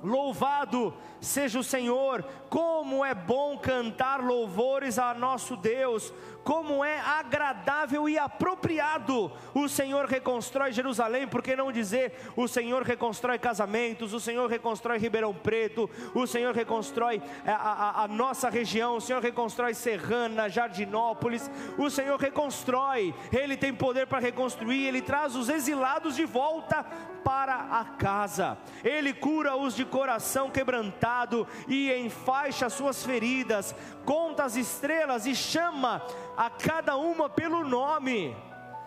Louvado 0.03 0.93
seja 1.21 1.59
o 1.59 1.63
Senhor, 1.63 2.23
como 2.49 3.03
é 3.03 3.13
bom 3.13 3.57
cantar 3.57 4.21
louvores 4.21 4.99
a 4.99 5.13
nosso 5.13 5.55
Deus, 5.55 6.13
como 6.45 6.85
é 6.85 6.99
agradável 6.99 8.07
e 8.07 8.19
apropriado. 8.19 9.31
O 9.51 9.67
Senhor 9.67 10.05
reconstrói 10.05 10.71
Jerusalém, 10.71 11.27
por 11.27 11.41
que 11.41 11.55
não 11.55 11.71
dizer 11.71 12.13
o 12.35 12.47
Senhor 12.47 12.83
reconstrói 12.83 13.39
casamentos, 13.39 14.13
o 14.13 14.19
Senhor 14.19 14.47
reconstrói 14.47 14.99
Ribeirão 14.99 15.33
Preto, 15.33 15.89
o 16.13 16.27
Senhor 16.27 16.53
reconstrói 16.53 17.19
a, 17.47 17.51
a, 17.51 18.03
a 18.03 18.07
nossa 18.07 18.47
região, 18.47 18.97
o 18.97 19.01
Senhor 19.01 19.23
reconstrói 19.23 19.73
Serrana, 19.73 20.47
Jardinópolis, 20.47 21.49
o 21.79 21.89
Senhor 21.89 22.19
reconstrói, 22.19 23.13
Ele 23.33 23.57
tem 23.57 23.73
poder 23.73 24.05
para 24.05 24.19
reconstruir, 24.19 24.85
Ele 24.85 25.01
traz 25.01 25.35
os 25.35 25.49
exilados 25.49 26.15
de 26.15 26.25
volta 26.25 26.85
para 27.23 27.55
a 27.55 27.85
casa, 27.97 28.55
Ele 28.83 29.11
cura 29.11 29.55
os 29.55 29.75
de 29.75 29.83
coração 29.83 30.51
quebrantado 30.51 31.47
e 31.67 31.91
enfaixa 31.91 32.69
suas 32.69 33.03
feridas, 33.03 33.73
conta 34.05 34.43
as 34.43 34.55
estrelas 34.55 35.25
e 35.25 35.33
chama 35.33 36.03
a 36.37 36.49
cada 36.49 36.95
uma 36.97 37.29
pelo 37.29 37.63
nome. 37.63 38.35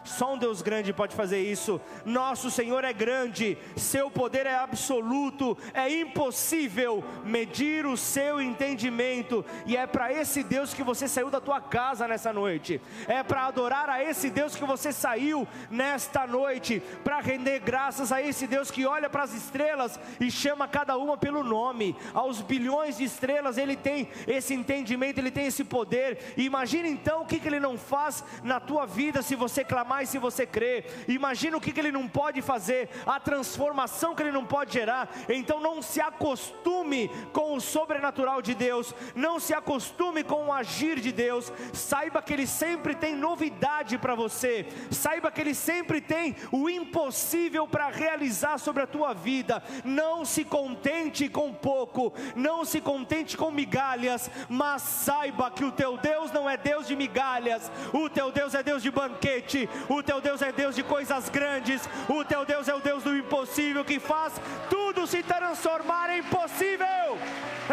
Só 0.09 0.33
um 0.33 0.38
Deus 0.38 0.62
grande 0.62 0.92
pode 0.92 1.14
fazer 1.14 1.40
isso. 1.40 1.81
Nosso 2.05 2.51
Senhor 2.51 2.83
é 2.83 2.92
grande, 2.92 3.59
seu 3.77 4.11
poder 4.11 4.47
é 4.47 4.55
absoluto, 4.55 5.57
é 5.75 5.88
impossível 6.01 7.05
medir 7.25 7.85
o 7.85 7.97
seu 7.97 8.40
entendimento, 8.40 9.44
e 9.66 9.77
é 9.77 9.87
para 9.87 10.12
esse 10.12 10.42
Deus 10.42 10.73
que 10.73 10.83
você 10.83 11.07
saiu 11.07 11.31
da 11.31 11.40
tua 11.40 11.61
casa 11.61 12.09
nessa 12.09 12.33
noite. 12.33 12.81
É 13.07 13.23
para 13.23 13.47
adorar 13.47 13.90
a 13.90 14.03
esse 14.03 14.31
Deus 14.31 14.57
que 14.57 14.64
você 14.64 14.92
saiu 14.92 15.47
nesta 15.71 16.27
noite, 16.27 16.83
para 17.05 17.21
render 17.21 17.61
graças 17.61 18.11
a 18.11 18.23
esse 18.23 18.47
Deus 18.47 18.71
que 18.71 18.87
olha 18.87 19.11
para 19.11 19.25
as 19.25 19.35
estrelas 19.35 20.01
e 20.18 20.31
chama 20.31 20.66
cada 20.66 20.97
uma 20.97 21.18
pelo 21.18 21.44
nome. 21.44 21.94
Aos 22.14 22.40
bilhões 22.40 22.97
de 22.97 23.05
estrelas 23.05 23.59
ele 23.59 23.77
tem 23.77 24.09
esse 24.27 24.55
entendimento, 24.55 25.18
ele 25.18 25.31
tem 25.31 25.47
esse 25.47 25.64
poder. 25.64 26.35
E 26.37 26.44
imagine 26.44 26.88
então 26.88 27.23
o 27.23 27.27
que, 27.27 27.38
que 27.38 27.47
ele 27.47 27.61
não 27.61 27.77
faz 27.77 28.25
na 28.42 28.59
tua 28.59 28.87
vida 28.87 29.21
se 29.21 29.35
você 29.35 29.62
clamar 29.62 29.98
mais 29.99 30.11
se 30.11 30.19
você 30.19 30.47
crê. 30.47 30.85
Imagina 31.09 31.57
o 31.57 31.61
que, 31.61 31.73
que 31.73 31.81
ele 31.81 31.91
não 31.91 32.07
pode 32.07 32.41
fazer, 32.41 32.89
a 33.05 33.19
transformação 33.19 34.15
que 34.15 34.23
ele 34.23 34.31
não 34.31 34.45
pode 34.45 34.73
gerar. 34.73 35.11
Então 35.29 35.61
não 35.61 35.83
se 35.83 36.01
acostume 36.01 37.11
com 37.33 37.55
o 37.55 37.61
sobrenatural 37.61 38.41
de 38.41 38.55
Deus, 38.55 38.95
não 39.17 39.41
se 39.41 39.53
acostume 39.53 40.23
com 40.23 40.47
o 40.47 40.53
agir 40.53 41.01
de 41.01 41.11
Deus. 41.11 41.53
Saiba 41.73 42.23
que 42.23 42.33
ele 42.33 42.47
sempre 42.47 42.95
tem 42.95 43.17
novidade 43.17 43.99
para 43.99 44.15
você, 44.15 44.69
saiba 44.89 45.33
que 45.33 45.41
ele 45.41 45.55
sempre 45.55 46.01
tem 46.01 46.37
o 46.53 46.71
impossível 46.71 47.67
para 47.67 47.89
realizar 47.89 48.59
sobre 48.59 48.85
a 48.85 48.87
tua 48.87 49.13
vida. 49.13 49.61
Não 49.85 50.25
se 50.25 50.45
contente 50.45 51.29
com 51.29 51.53
pouco, 51.53 52.13
não 52.37 52.65
se 52.65 52.81
contente 52.81 53.37
com 53.37 53.51
migalhas, 53.51 54.31
mas 54.49 54.83
saiba 54.83 55.51
que 55.51 55.65
o 55.65 55.73
teu 55.73 55.97
Deus 55.97 56.31
não 56.31 56.49
é 56.49 56.57
Deus 56.57 56.87
de 56.87 56.95
migalhas, 56.95 57.69
o 57.93 58.09
teu 58.09 58.31
Deus 58.31 58.55
é 58.55 58.63
Deus 58.63 58.81
de 58.81 58.93
banquete, 58.93 59.69
o 59.88 60.03
teu 60.03 60.20
Deus 60.20 60.42
é 60.42 60.53
Deus 60.53 60.74
de 60.74 60.83
coisas 60.83 61.29
grandes. 61.29 61.88
O 62.09 62.24
teu 62.24 62.44
Deus 62.44 62.68
é 62.68 62.74
o 62.74 62.81
Deus 62.81 63.03
do 63.03 63.16
impossível 63.16 63.85
que 63.85 63.98
faz 63.98 64.40
tudo 64.68 65.07
se 65.07 65.22
transformar 65.22 66.11
em 66.11 66.22
possível. 66.22 67.18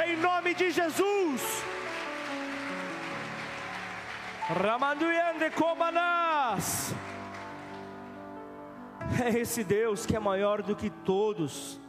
Em 0.06 0.16
nome 0.18 0.54
de 0.54 0.72
Jesus. 0.72 1.64
Ramanduiande 4.48 5.50
Komanas. 5.52 6.94
É 9.24 9.40
esse 9.40 9.64
Deus 9.64 10.06
que 10.06 10.16
é 10.16 10.20
maior 10.20 10.62
do 10.62 10.76
que 10.76 10.90
todos. 10.90 11.80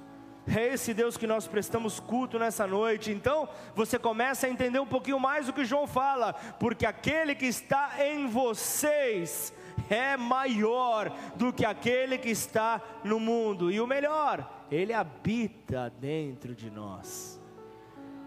É 0.49 0.75
esse 0.75 0.95
Deus 0.95 1.17
que 1.17 1.27
nós 1.27 1.47
prestamos 1.47 1.99
culto 1.99 2.39
nessa 2.39 2.67
noite. 2.67 3.11
Então, 3.11 3.49
você 3.75 3.99
começa 3.99 4.47
a 4.47 4.51
entender 4.51 4.79
um 4.79 4.87
pouquinho 4.87 5.19
mais 5.19 5.49
o 5.49 5.53
que 5.53 5.65
João 5.65 5.87
fala, 5.87 6.35
porque 6.61 6.87
aquele 6.87 7.35
que 7.35 7.47
está 7.47 7.95
em 7.99 8.29
vocês 8.29 9.53
é 9.89 10.17
maior 10.17 11.11
do 11.37 11.53
que 11.53 11.65
aquele 11.65 12.19
que 12.19 12.31
está 12.31 12.81
no 13.05 13.21
mundo. 13.21 13.71
E 13.71 13.81
o 13.81 13.87
melhor, 13.87 14.67
ele 14.71 14.93
habita 14.93 15.93
dentro 16.01 16.55
de 16.55 16.71
nós. 16.71 17.41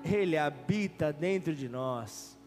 Ele 0.03 0.37
habita 0.37 1.11
dentro 1.11 1.53
de 1.53 1.67
nós. 1.67 2.39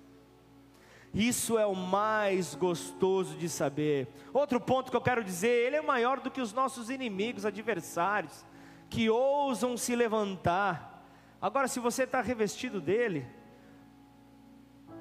Isso 1.15 1.59
é 1.59 1.67
o 1.67 1.75
mais 1.75 2.55
gostoso 2.55 3.37
de 3.37 3.49
saber. 3.49 4.09
Outro 4.33 4.59
ponto 4.59 4.91
que 4.91 4.97
eu 4.97 5.01
quero 5.01 5.23
dizer, 5.23 5.67
ele 5.67 5.77
é 5.77 5.83
maior 5.83 6.21
do 6.21 6.31
que 6.31 6.41
os 6.41 6.55
nossos 6.55 6.89
inimigos, 6.89 7.45
adversários, 7.45 8.47
que 8.89 9.11
ousam 9.11 9.77
se 9.77 9.95
levantar. 9.95 11.07
Agora, 11.41 11.69
se 11.69 11.79
você 11.81 12.05
está 12.05 12.23
revestido 12.23 12.81
dele, 12.81 13.27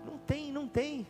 não 0.05 0.17
tem, 0.17 0.51
não 0.51 0.67
tem. 0.67 1.07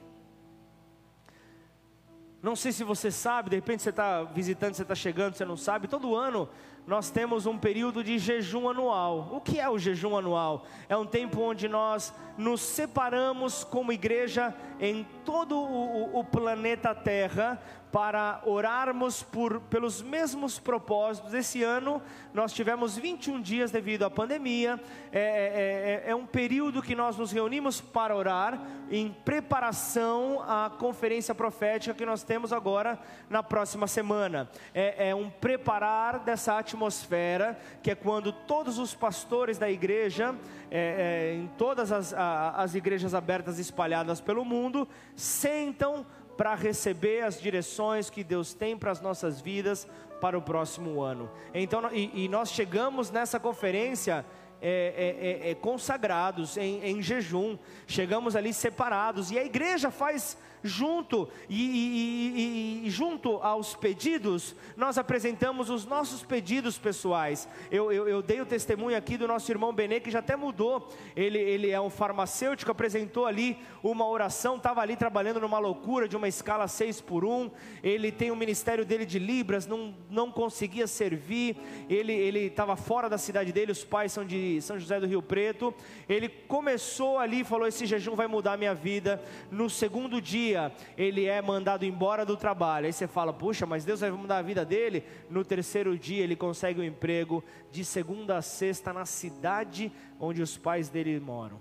Não 2.42 2.56
sei 2.56 2.72
se 2.72 2.84
você 2.84 3.12
sabe, 3.12 3.52
de 3.52 3.56
repente 3.56 3.84
você 3.84 3.92
está 3.92 4.24
visitando, 4.24 4.74
você 4.74 4.82
está 4.82 4.96
chegando, 4.96 5.36
você 5.36 5.46
não 5.46 5.56
sabe. 5.56 5.88
Todo 5.88 6.16
ano 6.16 6.50
nós 6.88 7.12
temos 7.12 7.46
um 7.46 7.58
período 7.58 8.04
de 8.04 8.18
jejum 8.18 8.68
anual. 8.68 9.30
O 9.32 9.40
que 9.40 9.60
é 9.60 9.70
o 9.70 9.78
jejum 9.78 10.18
anual? 10.18 10.66
É 10.90 10.98
um 10.98 11.06
tempo 11.06 11.40
onde 11.40 11.68
nós 11.68 12.12
nos 12.38 12.62
separamos 12.62 13.64
como 13.64 13.94
igreja 13.94 14.56
em 14.80 15.06
todo 15.24 15.56
o, 15.56 16.20
o 16.20 16.24
planeta 16.24 16.96
Terra 16.96 17.62
para 17.92 18.42
orarmos 18.46 19.22
por, 19.22 19.60
pelos 19.62 20.02
mesmos 20.02 20.58
propósitos. 20.58 21.34
Esse 21.34 21.62
ano 21.62 22.02
nós 22.34 22.54
tivemos 22.54 22.98
21 22.98 23.42
dias 23.42 23.70
devido 23.70 24.04
à 24.04 24.10
pandemia. 24.10 24.80
É, 25.12 25.20
é, 25.20 26.08
é, 26.08 26.12
é, 26.12 26.16
um 26.16 26.26
período 26.26 26.82
que 26.82 26.96
nós 26.96 27.18
nos 27.18 27.32
reunimos 27.32 27.82
para 27.82 28.16
orar 28.16 28.62
em 28.90 29.12
preparação 29.26 30.42
à 30.48 30.70
conferência 30.70 31.36
profética 31.36 31.94
que 31.94 32.06
nós 32.06 32.24
temos 32.24 32.54
agora 32.54 32.98
na 33.30 33.44
próxima 33.44 33.88
semana. 33.88 34.50
É, 34.74 35.10
é 35.10 35.16
um 35.16 35.30
preparar 35.30 36.20
dessa 36.20 36.58
atmosfera 36.58 37.60
que 37.84 37.92
é 37.92 37.96
quando 37.96 38.32
todos 38.32 38.80
os 38.80 38.96
pastores 38.96 39.58
da 39.58 39.70
igreja, 39.70 40.34
é, 40.70 41.34
é, 41.34 41.36
em 41.36 41.48
todas 41.58 41.92
as, 41.92 42.14
a, 42.14 42.52
as 42.52 42.74
igrejas 42.74 43.14
abertas 43.14 43.60
espalhadas 43.60 44.22
pelo 44.22 44.46
mundo, 44.46 44.88
sentam 45.16 46.06
para 46.42 46.56
receber 46.56 47.22
as 47.22 47.40
direções 47.40 48.10
que 48.10 48.24
Deus 48.24 48.52
tem 48.52 48.76
para 48.76 48.90
as 48.90 49.00
nossas 49.00 49.40
vidas 49.40 49.88
para 50.20 50.36
o 50.36 50.42
próximo 50.42 51.00
ano. 51.00 51.30
Então, 51.54 51.88
e, 51.94 52.26
e 52.26 52.28
nós 52.28 52.50
chegamos 52.50 53.12
nessa 53.12 53.40
conferência 53.40 54.26
é, 54.60 55.44
é, 55.44 55.50
é, 55.50 55.52
é 55.52 55.54
consagrados 55.54 56.58
em, 56.58 56.84
em, 56.84 57.00
jejum, 57.00 57.60
chegamos 57.86 58.36
ali 58.36 58.56
separados, 58.56 59.30
e 59.30 59.38
a 59.38 59.46
igreja 59.46 59.92
faz 59.92 60.36
junto 60.64 61.28
e, 61.50 62.82
e, 62.84 62.88
e, 62.88 62.90
junto 62.90 63.38
aos 63.38 63.76
pedidos, 63.76 64.56
nós 64.78 64.98
apresentamos 64.98 65.70
os 65.70 65.86
nossos 65.86 66.24
pedidos 66.24 66.78
pessoais. 66.78 67.48
Eu, 67.72 67.92
eu, 67.92 68.08
eu, 68.08 68.22
dei 68.22 68.42
o 68.42 68.46
testemunho 68.46 68.98
aqui 68.98 69.18
do 69.18 69.28
nosso 69.28 69.52
irmão 69.52 69.74
Benê, 69.74 70.00
que 70.00 70.12
já 70.12 70.20
até 70.20 70.36
mudou. 70.36 70.90
Ele, 71.16 71.40
ele 71.40 71.70
é 71.70 71.82
um 71.82 71.90
farmacêutico, 71.90 72.72
apresentou 72.72 73.26
ali 73.26 73.58
uma 73.84 74.08
oração, 74.08 74.58
estava 74.58 74.82
ali 74.82 74.96
trabalhando 74.96 75.40
numa 75.40 75.60
loucura 75.60 76.08
de 76.08 76.16
uma 76.16 76.28
escala 76.28 76.68
6 76.68 77.02
por 77.02 77.26
1. 77.26 77.50
Ele 77.84 78.12
tem 78.12 78.32
o 78.32 78.36
ministério 78.36 78.86
dele 78.86 79.06
de 79.06 79.20
Libras, 79.20 79.66
não, 79.66 79.96
não 80.10 80.32
conseguia 80.32 80.88
servir. 80.88 81.58
Ele 81.90 82.40
estava 82.40 82.76
fora 82.76 83.10
da 83.10 83.18
cidade 83.18 83.52
dele, 83.52 83.72
os 83.72 83.84
pais 83.84 84.12
são 84.12 84.26
de 84.26 84.62
São 84.62 84.80
José 84.80 85.00
do 85.00 85.08
Rio 85.08 85.22
Preto. 85.22 85.74
Ele 86.08 86.30
começou 86.30 87.18
ali, 87.18 87.44
falou: 87.44 87.68
Esse 87.68 87.86
jejum 87.86 88.16
vai 88.16 88.28
mudar 88.28 88.54
a 88.54 88.58
minha 88.58 88.74
vida. 88.74 89.22
No 89.50 89.70
segundo 89.70 90.22
dia, 90.22 90.51
dia 90.52 90.72
ele 90.98 91.26
é 91.26 91.42
mandado 91.42 91.86
embora 91.86 92.26
do 92.26 92.36
trabalho. 92.36 92.86
Aí 92.86 92.94
você 92.94 93.08
fala, 93.08 93.32
puxa, 93.32 93.66
mas 93.66 93.86
Deus 93.86 94.02
vai 94.02 94.12
mudar 94.12 94.38
a 94.38 94.42
vida 94.42 94.66
dele. 94.66 95.04
No 95.30 95.44
terceiro 95.44 95.98
dia 95.98 96.24
ele 96.24 96.36
consegue 96.36 96.80
um 96.80 96.84
emprego 96.84 97.44
de 97.72 97.86
segunda 97.86 98.38
a 98.38 98.42
sexta 98.42 98.92
na 98.92 99.06
cidade 99.06 99.92
onde 100.20 100.42
os 100.42 100.58
pais 100.58 100.90
dele 100.90 101.20
moram. 101.20 101.60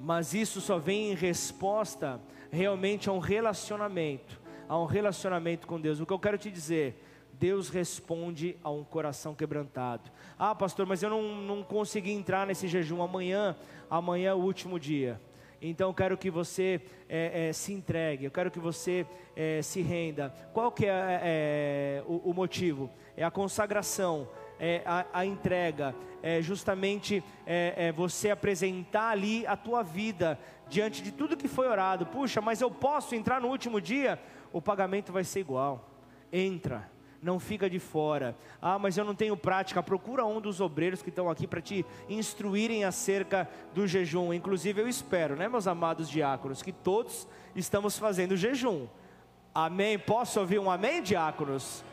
Mas 0.00 0.32
isso 0.32 0.60
só 0.60 0.78
vem 0.78 1.10
em 1.10 1.14
resposta 1.14 2.20
realmente 2.50 3.08
a 3.08 3.12
um 3.12 3.18
relacionamento, 3.18 4.40
a 4.68 4.78
um 4.78 4.86
relacionamento 4.86 5.66
com 5.66 5.80
Deus. 5.80 5.98
O 5.98 6.06
que 6.06 6.12
eu 6.12 6.18
quero 6.20 6.38
te 6.38 6.50
dizer, 6.50 7.04
Deus 7.32 7.68
responde 7.68 8.56
a 8.62 8.70
um 8.70 8.84
coração 8.84 9.34
quebrantado. 9.34 10.08
Ah, 10.38 10.54
pastor, 10.54 10.86
mas 10.86 11.02
eu 11.02 11.10
não, 11.10 11.22
não 11.42 11.62
consegui 11.64 12.12
entrar 12.12 12.46
nesse 12.46 12.68
jejum 12.68 13.02
amanhã. 13.02 13.56
Amanhã 13.90 14.30
é 14.30 14.34
o 14.34 14.38
último 14.38 14.78
dia. 14.78 15.20
Então 15.60 15.90
eu 15.90 15.94
quero 15.94 16.16
que 16.16 16.30
você 16.30 16.80
é, 17.08 17.48
é, 17.48 17.52
se 17.52 17.72
entregue, 17.72 18.24
eu 18.24 18.30
quero 18.30 18.50
que 18.50 18.60
você 18.60 19.06
é, 19.34 19.60
se 19.62 19.82
renda. 19.82 20.32
Qual 20.52 20.70
que 20.70 20.86
é, 20.86 21.20
é 21.22 22.02
o, 22.06 22.30
o, 22.30 22.34
motivo? 22.34 22.90
É 23.16 23.24
a 23.24 23.30
consagração, 23.30 24.28
é 24.60 24.82
a, 24.84 25.06
a 25.12 25.26
entrega, 25.26 25.94
é 26.22 26.40
justamente 26.40 27.22
é, 27.46 27.88
é 27.88 27.92
você 27.92 28.30
apresentar 28.30 29.10
ali 29.10 29.46
a 29.46 29.56
tua 29.56 29.82
vida 29.82 30.38
diante 30.68 31.02
de 31.02 31.10
tudo 31.10 31.36
que 31.36 31.48
foi 31.48 31.66
orado. 31.66 32.06
Puxa, 32.06 32.40
mas 32.40 32.60
eu 32.60 32.70
posso 32.70 33.14
entrar 33.14 33.40
no 33.40 33.48
último 33.48 33.80
dia? 33.80 34.20
O 34.52 34.62
pagamento 34.62 35.12
vai 35.12 35.24
ser 35.24 35.40
igual. 35.40 35.90
Entra 36.32 36.97
não 37.22 37.38
fica 37.38 37.68
de 37.68 37.78
fora. 37.78 38.36
Ah, 38.60 38.78
mas 38.78 38.96
eu 38.96 39.04
não 39.04 39.14
tenho 39.14 39.36
prática. 39.36 39.82
Procura 39.82 40.24
um 40.24 40.40
dos 40.40 40.60
obreiros 40.60 41.02
que 41.02 41.08
estão 41.08 41.28
aqui 41.28 41.46
para 41.46 41.60
te 41.60 41.84
instruírem 42.08 42.84
acerca 42.84 43.48
do 43.74 43.86
jejum. 43.86 44.32
Inclusive, 44.32 44.80
eu 44.80 44.88
espero, 44.88 45.36
né, 45.36 45.48
meus 45.48 45.66
amados 45.66 46.08
diáconos, 46.08 46.62
que 46.62 46.72
todos 46.72 47.28
estamos 47.54 47.98
fazendo 47.98 48.36
jejum. 48.36 48.86
Amém? 49.54 49.98
Posso 49.98 50.38
ouvir 50.40 50.58
um 50.58 50.70
amém, 50.70 51.02
diáconos? 51.02 51.84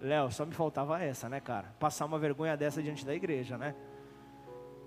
Léo, 0.00 0.30
só 0.32 0.44
me 0.44 0.52
faltava 0.52 1.00
essa, 1.00 1.28
né, 1.28 1.40
cara? 1.40 1.72
Passar 1.78 2.06
uma 2.06 2.18
vergonha 2.18 2.56
dessa 2.56 2.82
diante 2.82 3.06
da 3.06 3.14
igreja, 3.14 3.56
né? 3.56 3.74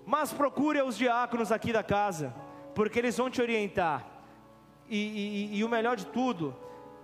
Mas 0.04 0.32
procure 0.32 0.80
os 0.82 0.96
diáconos 0.96 1.50
aqui 1.50 1.72
da 1.72 1.82
casa, 1.82 2.32
porque 2.74 2.98
eles 2.98 3.16
vão 3.16 3.30
te 3.30 3.40
orientar. 3.40 4.06
E, 4.88 5.50
e, 5.52 5.58
e 5.58 5.64
o 5.64 5.68
melhor 5.68 5.96
de 5.96 6.06
tudo, 6.06 6.54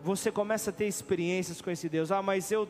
você 0.03 0.33
começa 0.33 0.71
a 0.71 0.73
ter 0.73 0.87
experiências 0.87 1.61
com 1.63 1.71
esse 1.71 1.89
Deus. 1.89 2.11
Ah, 2.11 2.23
mas 2.23 2.51
eu, 2.51 2.69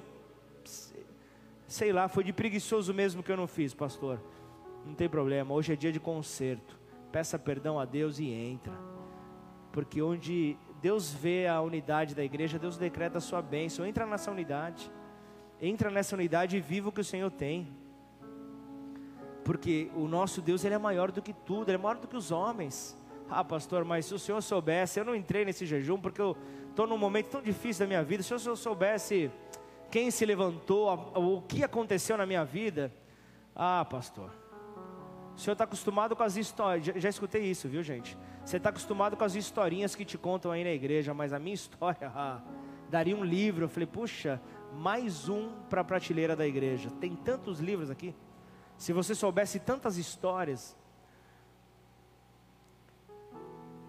sei 1.66 1.92
lá, 1.92 2.08
foi 2.08 2.24
de 2.24 2.32
preguiçoso 2.32 2.92
mesmo 2.92 3.22
que 3.22 3.32
eu 3.32 3.36
não 3.36 3.46
fiz, 3.46 3.72
pastor. 3.72 4.20
Não 4.84 4.94
tem 4.94 5.08
problema, 5.08 5.54
hoje 5.54 5.72
é 5.72 5.76
dia 5.76 5.92
de 5.92 6.00
conserto. 6.00 6.78
Peça 7.10 7.38
perdão 7.38 7.78
a 7.78 7.84
Deus 7.84 8.18
e 8.18 8.30
entra. 8.30 8.72
porque 9.72 10.02
onde 10.02 10.56
Deus 10.82 11.10
vê 11.12 11.46
a 11.46 11.60
unidade 11.60 12.14
da 12.14 12.22
igreja, 12.22 12.58
Deus 12.58 12.76
decreta 12.76 13.18
a 13.18 13.20
sua 13.20 13.40
bênção. 13.40 13.86
Entra 13.86 14.04
nessa 14.04 14.30
unidade, 14.30 14.90
entra 15.60 15.90
nessa 15.90 16.14
unidade 16.14 16.56
e 16.56 16.60
viva 16.60 16.90
o 16.90 16.92
que 16.92 17.00
o 17.00 17.04
Senhor 17.04 17.30
tem. 17.30 17.72
Porque 19.44 19.90
o 19.94 20.06
nosso 20.06 20.42
Deus 20.42 20.64
ele 20.64 20.74
é 20.74 20.78
maior 20.78 21.10
do 21.10 21.22
que 21.22 21.32
tudo, 21.32 21.68
ele 21.68 21.76
é 21.76 21.80
maior 21.80 21.96
do 21.96 22.06
que 22.06 22.16
os 22.16 22.30
homens. 22.30 22.96
Ah, 23.28 23.42
pastor, 23.42 23.84
mas 23.84 24.04
se 24.04 24.14
o 24.14 24.18
senhor 24.18 24.42
soubesse, 24.42 25.00
eu 25.00 25.04
não 25.06 25.16
entrei 25.16 25.44
nesse 25.44 25.64
jejum 25.64 25.98
porque 25.98 26.20
eu 26.20 26.36
estou 26.72 26.86
num 26.86 26.96
momento 26.96 27.26
tão 27.26 27.42
difícil 27.42 27.84
da 27.84 27.88
minha 27.88 28.02
vida. 28.02 28.22
Se 28.22 28.38
senhor 28.38 28.56
soubesse 28.56 29.30
quem 29.90 30.10
se 30.10 30.24
levantou, 30.24 30.90
o 31.14 31.42
que 31.42 31.62
aconteceu 31.62 32.16
na 32.16 32.24
minha 32.24 32.44
vida. 32.44 32.90
Ah, 33.54 33.84
pastor, 33.84 34.30
o 35.36 35.38
senhor 35.38 35.52
está 35.52 35.64
acostumado 35.64 36.16
com 36.16 36.22
as 36.22 36.36
histórias. 36.36 36.86
Já, 36.86 36.92
já, 36.98 37.08
escutei 37.10 37.44
isso, 37.44 37.68
viu, 37.68 37.82
gente? 37.82 38.16
Você 38.42 38.56
está 38.56 38.70
acostumado 38.70 39.16
com 39.16 39.24
as 39.24 39.34
historinhas 39.34 39.94
que 39.94 40.04
te 40.04 40.16
contam 40.16 40.50
aí 40.50 40.64
na 40.64 40.70
igreja, 40.70 41.12
mas 41.12 41.32
a 41.32 41.38
minha 41.38 41.54
história, 41.54 42.10
ah, 42.14 42.40
daria 42.88 43.14
um 43.14 43.22
livro. 43.22 43.66
Eu 43.66 43.68
falei, 43.68 43.86
puxa, 43.86 44.40
mais 44.72 45.28
um 45.28 45.50
para 45.68 45.82
a 45.82 45.84
prateleira 45.84 46.34
da 46.34 46.46
igreja. 46.46 46.90
Tem 46.98 47.14
tantos 47.14 47.60
livros 47.60 47.90
aqui. 47.90 48.14
Se 48.78 48.94
você 48.94 49.14
soubesse 49.14 49.60
tantas 49.60 49.98
histórias, 49.98 50.74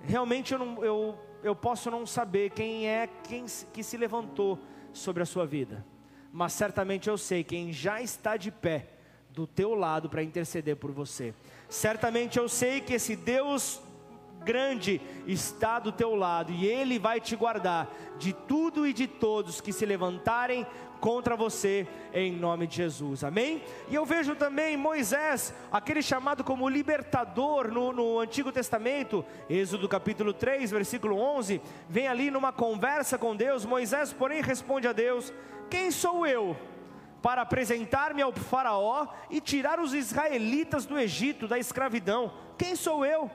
realmente 0.02 0.52
eu, 0.52 0.60
não, 0.60 0.84
eu, 0.84 1.18
eu 1.44 1.56
posso 1.56 1.92
não 1.92 2.06
saber 2.06 2.52
quem 2.52 2.88
é 2.88 3.08
quem 3.24 3.46
que 3.74 3.84
se 3.84 3.98
levantou 3.98 4.58
sobre 4.94 5.22
a 5.22 5.26
sua 5.26 5.46
vida, 5.46 5.86
mas 6.32 6.54
certamente 6.54 7.10
eu 7.10 7.18
sei 7.18 7.44
quem 7.44 7.72
já 7.72 8.02
está 8.02 8.38
de 8.38 8.50
pé 8.50 8.88
do 9.30 9.46
teu 9.46 9.74
lado 9.74 10.10
para 10.10 10.24
interceder 10.24 10.76
por 10.78 10.92
você. 10.92 11.34
Certamente 11.68 12.38
eu 12.38 12.48
sei 12.48 12.80
que 12.82 12.94
esse 12.94 13.16
Deus 13.16 13.82
grande 14.44 15.02
está 15.26 15.80
do 15.80 15.92
teu 15.92 16.16
lado 16.16 16.52
e 16.52 16.66
ele 16.66 17.00
vai 17.00 17.20
te 17.20 17.36
guardar 17.36 17.92
de 18.20 18.34
tudo 18.34 18.86
e 18.86 18.94
de 18.94 19.08
todos 19.08 19.62
que 19.62 19.74
se 19.74 19.86
levantarem 19.86 20.68
contra 21.04 21.36
você 21.36 21.86
em 22.14 22.32
nome 22.32 22.66
de 22.66 22.78
Jesus, 22.78 23.26
amém? 23.26 23.62
E 23.90 23.96
eu 23.96 24.06
vejo 24.06 24.38
também 24.38 24.78
Moisés, 24.78 25.54
aquele 25.70 26.02
chamado 26.02 26.46
como 26.46 26.70
libertador 26.70 27.68
no, 27.68 27.92
no 27.92 28.20
Antigo 28.20 28.54
Testamento, 28.54 29.26
Êxodo 29.50 29.90
capítulo 29.90 30.32
3, 30.32 30.72
versículo 30.72 31.18
11, 31.18 31.62
vem 31.90 32.08
ali 32.08 32.32
numa 32.32 32.54
conversa 32.54 33.18
com 33.18 33.36
Deus. 33.36 33.66
Moisés, 33.66 34.14
porém, 34.14 34.42
responde 34.42 34.88
a 34.88 34.94
Deus: 34.94 35.34
Quem 35.70 35.92
sou 35.92 36.26
eu? 36.26 36.56
Para 37.22 37.42
apresentar-me 37.42 38.22
ao 38.22 38.32
Faraó 38.32 39.08
e 39.30 39.42
tirar 39.42 39.82
os 39.82 39.94
israelitas 39.94 40.86
do 40.86 40.98
Egito, 40.98 41.50
da 41.50 41.60
escravidão, 41.60 42.32
quem 42.58 42.78
sou 42.78 43.06
eu? 43.06 43.30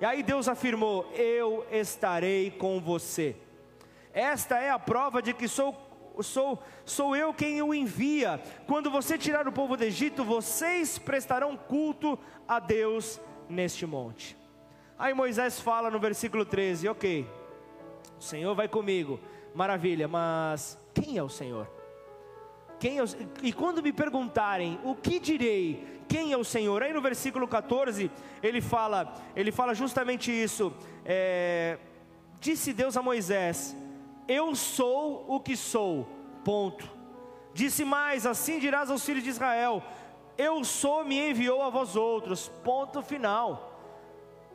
E 0.00 0.06
aí 0.06 0.22
Deus 0.22 0.48
afirmou: 0.48 1.12
Eu 1.12 1.66
estarei 1.70 2.50
com 2.50 2.80
você. 2.80 3.36
Esta 4.14 4.58
é 4.58 4.70
a 4.70 4.78
prova 4.78 5.20
de 5.20 5.34
que 5.34 5.46
sou 5.46 5.91
sou, 6.20 6.60
sou 6.84 7.14
eu 7.14 7.32
quem 7.32 7.62
o 7.62 7.72
envia. 7.72 8.40
Quando 8.66 8.90
você 8.90 9.16
tirar 9.16 9.46
o 9.46 9.52
povo 9.52 9.76
do 9.76 9.84
Egito, 9.84 10.24
vocês 10.24 10.98
prestarão 10.98 11.56
culto 11.56 12.18
a 12.48 12.58
Deus 12.58 13.20
neste 13.48 13.86
monte. 13.86 14.36
Aí 14.98 15.14
Moisés 15.14 15.60
fala 15.60 15.90
no 15.90 15.98
versículo 15.98 16.44
13: 16.44 16.88
Ok, 16.88 17.26
o 18.18 18.22
Senhor 18.22 18.54
vai 18.54 18.68
comigo, 18.68 19.20
maravilha, 19.54 20.08
mas 20.08 20.78
quem 20.92 21.16
é 21.16 21.22
o 21.22 21.28
Senhor? 21.28 21.68
Quem 22.78 22.98
é 22.98 23.02
o... 23.02 23.06
E 23.42 23.52
quando 23.52 23.80
me 23.80 23.92
perguntarem 23.92 24.78
o 24.82 24.94
que 24.94 25.20
direi, 25.20 26.02
quem 26.08 26.32
é 26.32 26.36
o 26.36 26.42
Senhor? 26.42 26.82
Aí 26.82 26.92
no 26.92 27.00
versículo 27.00 27.46
14 27.46 28.10
ele 28.42 28.60
fala, 28.60 29.14
ele 29.36 29.52
fala 29.52 29.74
justamente 29.74 30.32
isso. 30.32 30.72
É... 31.04 31.78
Disse 32.40 32.72
Deus 32.72 32.96
a 32.96 33.02
Moisés: 33.02 33.76
eu 34.28 34.54
sou 34.54 35.24
o 35.28 35.40
que 35.40 35.56
sou. 35.56 36.06
Ponto. 36.44 36.88
Disse 37.54 37.84
mais: 37.84 38.26
Assim 38.26 38.58
dirás 38.58 38.90
aos 38.90 39.04
filhos 39.04 39.22
de 39.22 39.30
Israel: 39.30 39.82
Eu 40.36 40.64
sou, 40.64 41.04
me 41.04 41.30
enviou 41.30 41.62
a 41.62 41.70
vós 41.70 41.96
outros. 41.96 42.48
Ponto 42.64 43.02
final. 43.02 43.70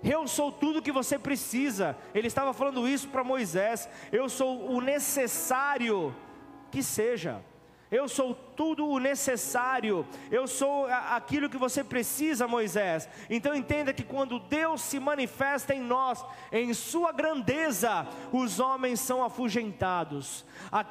Eu 0.03 0.28
sou 0.28 0.51
tudo 0.51 0.82
que 0.82 0.91
você 0.91 1.18
precisa. 1.18 1.97
Ele 2.13 2.28
estava 2.28 2.53
falando 2.53 2.88
isso 2.88 3.07
para 3.07 3.24
Moisés. 3.24 3.89
Eu 4.11 4.30
sou 4.30 4.70
o 4.70 4.82
necessário 4.82 6.15
que 6.72 6.84
seja. 6.84 7.41
Eu 7.89 8.09
sou 8.09 8.35
tudo 8.35 8.85
o 8.85 8.99
necessário, 8.99 10.05
eu 10.29 10.45
sou 10.45 10.88
aquilo 10.88 11.49
que 11.49 11.57
você 11.57 11.85
precisa, 11.85 12.45
Moisés. 12.45 13.07
Então 13.29 13.55
entenda 13.55 13.93
que 13.93 14.03
quando 14.03 14.39
Deus 14.39 14.81
se 14.81 14.99
manifesta 14.99 15.73
em 15.73 15.79
nós, 15.79 16.25
em 16.51 16.73
Sua 16.73 17.13
grandeza, 17.13 18.05
os 18.33 18.59
homens 18.59 18.99
são 18.99 19.23
afugentados, 19.23 20.43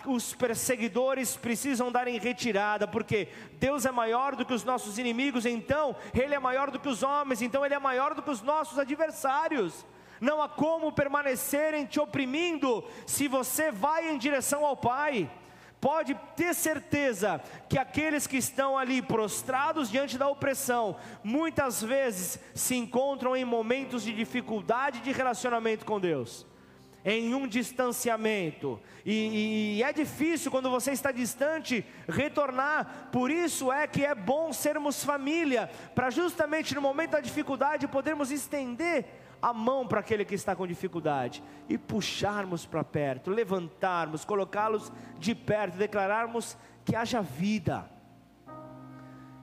os 0.07 0.33
perseguidores 0.33 1.37
precisam 1.37 1.93
dar 1.93 2.09
em 2.09 2.19
retirada, 2.19 2.89
porque 2.89 3.29
Deus 3.61 3.85
é 3.85 3.91
maior 3.91 4.35
do 4.35 4.47
que 4.47 4.55
os 4.55 4.65
nossos 4.65 4.97
inimigos, 4.99 5.45
então 5.45 5.95
Ele 6.15 6.35
é 6.35 6.39
maior 6.39 6.71
do 6.71 6.79
que 6.79 6.89
os 6.89 7.03
homens, 7.03 7.43
então 7.43 7.63
Ele 7.63 7.75
é 7.75 7.79
maior 7.79 8.15
do 8.15 8.23
que 8.23 8.31
os 8.31 8.41
nossos 8.41 8.79
adversários. 8.79 9.85
Não 10.19 10.41
há 10.41 10.49
como 10.49 10.91
permanecerem 10.93 11.85
te 11.85 12.01
oprimindo 12.01 12.83
se 13.07 13.29
você 13.29 13.71
vai 13.71 14.09
em 14.09 14.17
direção 14.17 14.65
ao 14.65 14.75
Pai 14.75 15.31
pode 15.87 16.17
ter 16.35 16.53
certeza 16.53 17.41
que 17.69 17.79
aqueles 17.79 18.27
que 18.27 18.37
estão 18.37 18.77
ali 18.77 19.01
prostrados 19.01 19.89
diante 19.89 20.19
da 20.19 20.27
opressão, 20.27 20.97
muitas 21.23 21.81
vezes 21.81 22.41
se 22.57 22.75
encontram 22.75 23.37
em 23.37 23.45
momentos 23.45 24.03
de 24.03 24.13
dificuldade 24.13 24.99
de 24.99 25.13
relacionamento 25.13 25.85
com 25.87 26.01
Deus. 26.01 26.45
Em 27.05 27.37
um 27.37 27.47
distanciamento, 27.47 28.81
e, 29.05 29.77
e, 29.77 29.83
é 29.85 29.93
difícil 29.93 30.51
quando 30.51 30.69
você 30.69 30.91
está 30.91 31.13
distante 31.13 31.87
retornar, 32.09 33.09
por 33.13 33.31
isso 33.31 33.71
é 33.71 33.87
que 33.87 34.05
é 34.05 34.13
bom 34.13 34.53
sermos 34.53 35.05
família, 35.05 35.71
para 35.95 36.11
justamente 36.11 36.75
no 36.75 36.83
momento 36.83 37.13
da 37.13 37.21
dificuldade 37.21 37.87
podermos 37.87 38.33
estender 38.33 39.26
a 39.41 39.53
mão 39.53 39.87
para 39.87 40.01
aquele 40.01 40.25
que 40.25 40.35
está 40.35 40.55
com 40.55 40.67
dificuldade 40.67 41.43
e 41.69 41.77
puxarmos 41.77 42.65
para 42.65 42.83
perto, 42.83 43.31
levantarmos, 43.31 44.25
colocá-los 44.25 44.93
de 45.19 45.35
perto, 45.35 45.77
declararmos 45.77 46.57
que 46.85 46.97
haja 46.97 47.21
vida. 47.21 47.91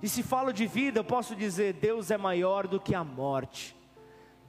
E 0.02 0.10
se 0.10 0.22
falo 0.22 0.52
de 0.52 0.68
vida, 0.68 1.00
eu 1.00 1.04
posso 1.04 1.36
dizer: 1.36 1.74
Deus 1.74 2.12
é 2.12 2.18
maior 2.18 2.68
do 2.68 2.80
que 2.80 2.94
a 2.94 3.04
morte. 3.04 3.76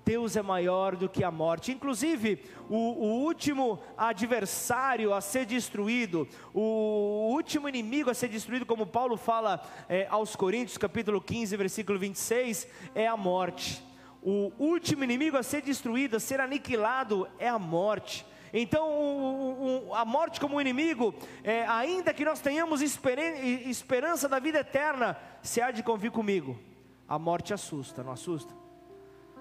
Deus 0.05 0.37
é 0.37 0.43
maior 0.43 0.97
do 0.97 1.09
que 1.09 1.25
a 1.25 1.31
morte. 1.31 1.73
Inclusive, 1.73 2.45
o, 2.69 2.77
o, 2.77 3.25
último 3.25 3.81
adversário 3.97 5.15
a 5.15 5.21
ser 5.21 5.47
destruído, 5.47 6.29
o 6.53 7.31
último 7.33 7.69
inimigo 7.69 8.11
a 8.11 8.15
ser 8.15 8.29
destruído, 8.29 8.67
como 8.67 8.87
Paulo 8.87 9.17
fala 9.17 9.63
é, 9.89 10.07
aos 10.11 10.37
Coríntios, 10.37 10.77
capítulo 10.77 11.23
15, 11.23 11.57
versículo 11.57 11.99
26, 11.99 12.69
é 12.95 13.07
a 13.07 13.17
morte 13.17 13.83
o 14.25 14.51
último 14.59 15.05
inimigo 15.05 15.37
a 15.37 15.43
ser 15.43 15.61
destruído, 15.61 16.17
a 16.17 16.21
ser 16.21 16.41
aniquilado, 16.41 17.29
é 17.39 17.47
a 17.47 17.59
morte. 17.59 18.25
Então, 18.55 19.93
a 19.93 20.05
morte 20.05 20.41
como 20.41 20.61
inimigo, 20.61 21.15
é, 21.43 21.67
ainda 21.67 22.15
que 22.15 22.25
nós 22.25 22.41
tenhamos 22.41 22.81
esperança 22.81 24.27
da 24.27 24.39
vida 24.39 24.61
eterna, 24.61 25.19
se 25.43 25.61
há 25.61 25.71
de 25.71 25.83
convir 25.83 26.11
comigo, 26.11 26.59
a 27.07 27.19
morte 27.19 27.53
assusta, 27.53 28.03
não 28.03 28.13
assusta? 28.13 28.55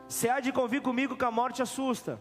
Se 0.10 0.28
há 0.28 0.42
de 0.42 0.52
convir 0.52 0.82
comigo 0.82 1.16
que 1.16 1.24
a 1.24 1.32
morte 1.32 1.62
assusta. 1.62 2.20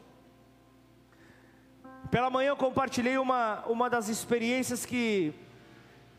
Pela 2.13 2.31
manhã 2.31 2.51
eu 2.51 2.57
compartilhei 2.57 3.19
uma, 3.19 3.65
uma 3.67 3.91
das 3.91 4.09
experiências 4.09 4.87
que, 4.87 5.35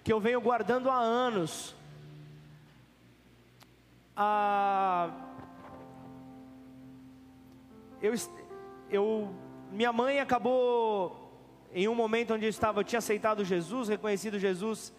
que 0.03 0.11
eu 0.11 0.19
venho 0.19 0.41
guardando 0.41 0.89
há 0.89 0.97
anos. 0.97 1.73
A 4.15 5.32
eu, 8.03 8.13
eu, 8.89 9.33
minha 9.71 9.93
mãe 9.93 10.19
acabou 10.19 11.31
em 11.71 11.87
um 11.87 11.95
momento 11.95 12.33
onde 12.33 12.45
eu 12.45 12.49
estava, 12.49 12.81
eu 12.81 12.83
tinha 12.83 12.99
aceitado 12.99 13.45
Jesus, 13.45 13.87
reconhecido 13.87 14.37
Jesus 14.37 14.93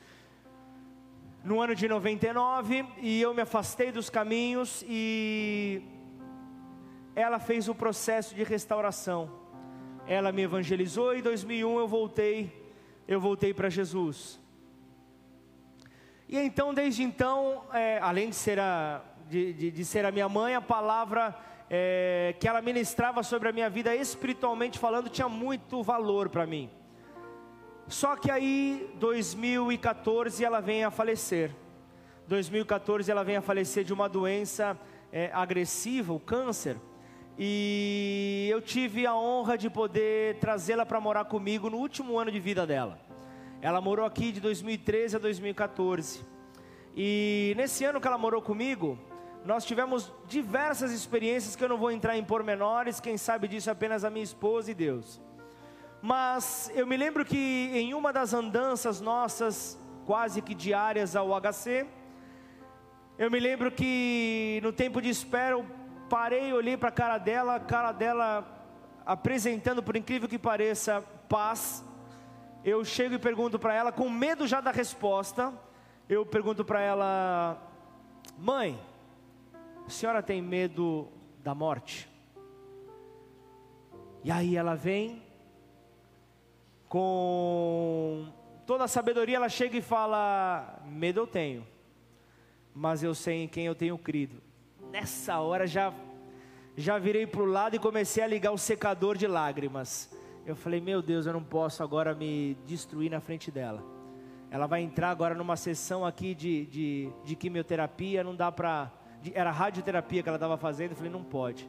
no 1.44 1.60
ano 1.60 1.74
de 1.74 1.86
99 1.86 2.86
e 3.02 3.20
eu 3.20 3.34
me 3.34 3.42
afastei 3.42 3.92
dos 3.92 4.08
caminhos 4.08 4.82
e 4.88 5.82
ela 7.14 7.38
fez 7.38 7.68
o 7.68 7.74
processo 7.74 8.34
de 8.34 8.42
restauração. 8.42 9.30
Ela 10.06 10.32
me 10.32 10.40
evangelizou 10.40 11.14
e 11.14 11.18
em 11.18 11.22
2001 11.22 11.78
eu 11.78 11.86
voltei, 11.86 12.72
eu 13.06 13.20
voltei 13.20 13.52
para 13.52 13.68
Jesus. 13.68 14.40
E 16.26 16.38
então, 16.38 16.72
desde 16.72 17.02
então, 17.02 17.64
é, 17.70 17.98
além 17.98 18.30
de 18.30 18.36
ser, 18.36 18.58
a, 18.58 19.02
de, 19.28 19.52
de, 19.52 19.70
de 19.70 19.84
ser 19.84 20.06
a 20.06 20.10
minha 20.10 20.28
mãe, 20.28 20.54
a 20.54 20.62
palavra 20.62 21.38
é, 21.68 22.34
que 22.38 22.46
ela 22.46 22.60
ministrava 22.60 23.22
sobre 23.22 23.48
a 23.48 23.52
minha 23.52 23.70
vida 23.70 23.94
espiritualmente 23.94 24.78
falando 24.78 25.08
tinha 25.08 25.28
muito 25.28 25.82
valor 25.82 26.28
para 26.28 26.46
mim. 26.46 26.70
Só 27.88 28.16
que 28.16 28.30
aí, 28.30 28.90
2014, 28.98 30.42
ela 30.44 30.60
vem 30.60 30.84
a 30.84 30.90
falecer. 30.90 31.50
2014 32.26 33.10
ela 33.10 33.22
vem 33.22 33.36
a 33.36 33.42
falecer 33.42 33.84
de 33.84 33.92
uma 33.92 34.08
doença 34.08 34.78
é, 35.12 35.30
agressiva, 35.32 36.12
o 36.12 36.20
câncer. 36.20 36.76
e 37.38 38.46
eu 38.50 38.62
tive 38.62 39.06
a 39.06 39.14
honra 39.14 39.58
de 39.58 39.68
poder 39.68 40.36
trazê-la 40.38 40.86
para 40.86 41.00
morar 41.00 41.24
comigo 41.24 41.68
no 41.68 41.76
último 41.78 42.18
ano 42.18 42.30
de 42.30 42.40
vida 42.40 42.66
dela. 42.66 42.98
Ela 43.60 43.80
morou 43.80 44.06
aqui 44.06 44.30
de 44.30 44.40
2013 44.40 45.16
a 45.16 45.18
2014. 45.18 46.24
E 46.96 47.54
nesse 47.56 47.84
ano 47.84 48.00
que 48.00 48.06
ela 48.06 48.16
morou 48.16 48.40
comigo, 48.40 48.98
nós 49.44 49.64
tivemos 49.64 50.10
diversas 50.26 50.90
experiências 50.90 51.54
que 51.54 51.62
eu 51.62 51.68
não 51.68 51.76
vou 51.76 51.92
entrar 51.92 52.16
em 52.16 52.24
pormenores, 52.24 52.98
quem 52.98 53.18
sabe 53.18 53.46
disso 53.46 53.68
é 53.68 53.72
apenas 53.72 54.02
a 54.02 54.08
minha 54.08 54.24
esposa 54.24 54.70
e 54.70 54.74
Deus. 54.74 55.20
Mas 56.00 56.70
eu 56.74 56.86
me 56.86 56.96
lembro 56.96 57.24
que 57.24 57.70
em 57.72 57.92
uma 57.92 58.10
das 58.12 58.32
andanças 58.32 59.02
nossas, 59.02 59.78
quase 60.06 60.40
que 60.40 60.54
diárias 60.54 61.14
ao 61.14 61.28
HC, 61.38 61.86
eu 63.18 63.30
me 63.30 63.38
lembro 63.38 63.70
que 63.70 64.60
no 64.62 64.72
tempo 64.72 65.00
de 65.00 65.10
espera 65.10 65.52
eu 65.52 65.66
parei, 66.08 66.52
olhei 66.52 66.76
para 66.76 66.88
a 66.88 66.92
cara 66.92 67.18
dela, 67.18 67.56
a 67.56 67.60
cara 67.60 67.92
dela 67.92 68.46
apresentando, 69.04 69.82
por 69.82 69.94
incrível 69.94 70.28
que 70.28 70.38
pareça, 70.38 71.04
paz. 71.28 71.84
Eu 72.64 72.82
chego 72.82 73.14
e 73.14 73.18
pergunto 73.18 73.58
para 73.58 73.74
ela, 73.74 73.92
com 73.92 74.08
medo 74.08 74.46
já 74.46 74.60
da 74.60 74.70
resposta, 74.70 75.52
eu 76.08 76.24
pergunto 76.24 76.64
para 76.64 76.80
ela: 76.80 77.58
Mãe, 78.38 78.80
a 79.86 79.90
senhora 79.90 80.22
tem 80.22 80.40
medo 80.40 81.08
da 81.42 81.54
morte? 81.54 82.08
E 84.22 84.30
aí 84.30 84.56
ela 84.56 84.74
vem, 84.74 85.22
com 86.88 88.26
toda 88.66 88.84
a 88.84 88.88
sabedoria, 88.88 89.36
ela 89.36 89.48
chega 89.48 89.76
e 89.76 89.82
fala: 89.82 90.82
Medo 90.86 91.20
eu 91.20 91.26
tenho, 91.26 91.66
mas 92.74 93.02
eu 93.02 93.14
sei 93.14 93.44
em 93.44 93.48
quem 93.48 93.66
eu 93.66 93.74
tenho 93.74 93.98
crido. 93.98 94.40
Nessa 94.90 95.40
hora 95.40 95.66
já, 95.66 95.92
já 96.76 96.98
virei 96.98 97.26
para 97.26 97.42
o 97.42 97.46
lado 97.46 97.76
e 97.76 97.78
comecei 97.78 98.22
a 98.22 98.26
ligar 98.26 98.52
o 98.52 98.58
secador 98.58 99.16
de 99.16 99.26
lágrimas. 99.26 100.10
Eu 100.46 100.56
falei: 100.56 100.80
Meu 100.80 101.02
Deus, 101.02 101.26
eu 101.26 101.32
não 101.32 101.44
posso 101.44 101.82
agora 101.82 102.14
me 102.14 102.56
destruir 102.66 103.10
na 103.10 103.20
frente 103.20 103.50
dela. 103.50 103.82
Ela 104.50 104.66
vai 104.66 104.82
entrar 104.82 105.10
agora 105.10 105.34
numa 105.34 105.56
sessão 105.56 106.06
aqui 106.06 106.34
de, 106.34 106.66
de, 106.66 107.12
de 107.24 107.36
quimioterapia, 107.36 108.24
não 108.24 108.34
dá 108.34 108.50
para. 108.52 108.90
Era 109.32 109.50
radioterapia 109.50 110.22
que 110.22 110.28
ela 110.28 110.36
estava 110.36 110.56
fazendo. 110.56 110.90
Eu 110.90 110.96
falei: 110.96 111.12
Não 111.12 111.22
pode. 111.22 111.68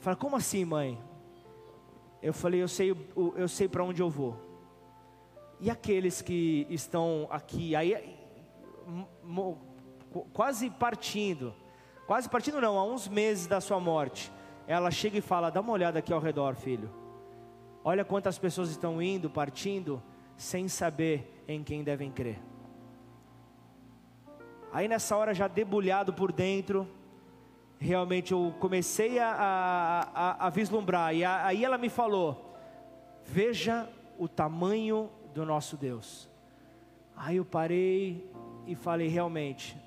Fala, 0.00 0.16
como 0.16 0.36
assim, 0.36 0.64
mãe? 0.64 1.02
Eu 2.22 2.32
falei, 2.32 2.62
eu 2.62 2.68
sei, 2.68 2.90
eu 3.36 3.48
sei 3.48 3.68
para 3.68 3.84
onde 3.84 4.00
eu 4.00 4.10
vou. 4.10 4.36
E 5.60 5.70
aqueles 5.70 6.20
que 6.20 6.66
estão 6.68 7.26
aqui, 7.30 7.74
aí, 7.74 8.16
quase 10.32 10.70
partindo, 10.70 11.54
quase 12.06 12.28
partindo 12.28 12.60
não, 12.60 12.78
há 12.78 12.84
uns 12.84 13.08
meses 13.08 13.46
da 13.46 13.60
sua 13.60 13.80
morte, 13.80 14.30
ela 14.66 14.90
chega 14.90 15.18
e 15.18 15.20
fala: 15.22 15.50
dá 15.50 15.60
uma 15.60 15.72
olhada 15.72 15.98
aqui 15.98 16.12
ao 16.12 16.20
redor, 16.20 16.54
filho. 16.54 16.90
Olha 17.82 18.04
quantas 18.04 18.38
pessoas 18.38 18.70
estão 18.70 19.00
indo, 19.00 19.30
partindo, 19.30 20.02
sem 20.36 20.68
saber 20.68 21.42
em 21.46 21.62
quem 21.62 21.84
devem 21.84 22.10
crer. 22.10 22.40
Aí 24.76 24.88
nessa 24.88 25.16
hora, 25.16 25.32
já 25.32 25.48
debulhado 25.48 26.12
por 26.12 26.30
dentro, 26.30 26.86
realmente 27.78 28.32
eu 28.32 28.54
comecei 28.60 29.18
a, 29.18 30.06
a, 30.14 30.46
a, 30.46 30.50
vislumbrar, 30.50 31.14
e 31.14 31.24
a, 31.24 31.46
aí 31.46 31.64
ela 31.64 31.78
me 31.78 31.88
falou: 31.88 32.54
Veja 33.24 33.88
o 34.18 34.28
tamanho 34.28 35.08
do 35.32 35.46
nosso 35.46 35.78
Deus. 35.78 36.28
Aí 37.16 37.38
eu 37.38 37.44
parei 37.46 38.30
e 38.66 38.74
falei: 38.74 39.08
Realmente, 39.08 39.78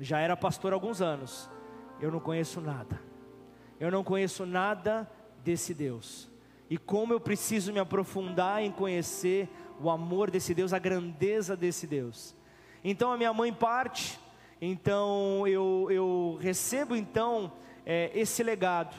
já 0.00 0.18
era 0.18 0.36
pastor 0.36 0.72
há 0.72 0.74
alguns 0.74 1.00
anos, 1.00 1.48
eu 2.00 2.10
não 2.10 2.18
conheço 2.18 2.60
nada, 2.60 3.00
eu 3.78 3.88
não 3.88 4.02
conheço 4.02 4.44
nada 4.44 5.08
desse 5.44 5.72
Deus, 5.72 6.28
e 6.68 6.76
como 6.76 7.12
eu 7.12 7.20
preciso 7.20 7.72
me 7.72 7.78
aprofundar 7.78 8.64
em 8.64 8.72
conhecer 8.72 9.48
o 9.80 9.88
amor 9.88 10.28
desse 10.28 10.54
Deus, 10.54 10.72
a 10.72 10.78
grandeza 10.80 11.56
desse 11.56 11.86
Deus. 11.86 12.36
Então 12.82 13.12
a 13.12 13.16
minha 13.16 13.32
mãe 13.32 13.52
parte 13.52 14.18
então 14.60 15.46
eu, 15.46 15.86
eu 15.90 16.38
recebo 16.40 16.96
então 16.96 17.52
é, 17.86 18.10
esse 18.14 18.42
legado. 18.42 18.94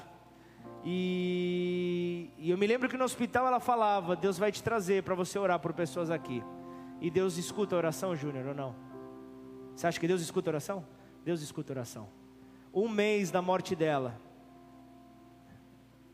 E, 0.86 2.30
e 2.38 2.49
eu 2.49 2.57
me 2.57 2.65
lembro 2.65 2.88
que 2.88 2.97
no 2.97 3.03
hospital 3.03 3.45
ela 3.45 3.59
falava: 3.59 4.15
Deus 4.15 4.38
vai 4.38 4.51
te 4.51 4.63
trazer 4.63 5.03
para 5.03 5.15
você 5.15 5.38
orar 5.38 5.59
por 5.59 5.73
pessoas 5.73 6.09
aqui. 6.09 6.41
E 7.01 7.09
Deus 7.09 7.38
escuta 7.38 7.75
a 7.75 7.77
oração, 7.77 8.15
Júnior, 8.15 8.47
ou 8.47 8.53
não? 8.53 8.75
Você 9.75 9.88
acha 9.88 9.99
que 9.99 10.07
Deus 10.07 10.21
escuta 10.21 10.49
a 10.49 10.51
oração? 10.51 10.86
Deus 11.23 11.41
escuta 11.41 11.73
a 11.73 11.75
oração. 11.75 12.07
Um 12.73 12.88
mês 12.88 13.32
da 13.32 13.41
morte 13.41 13.75
dela, 13.75 14.19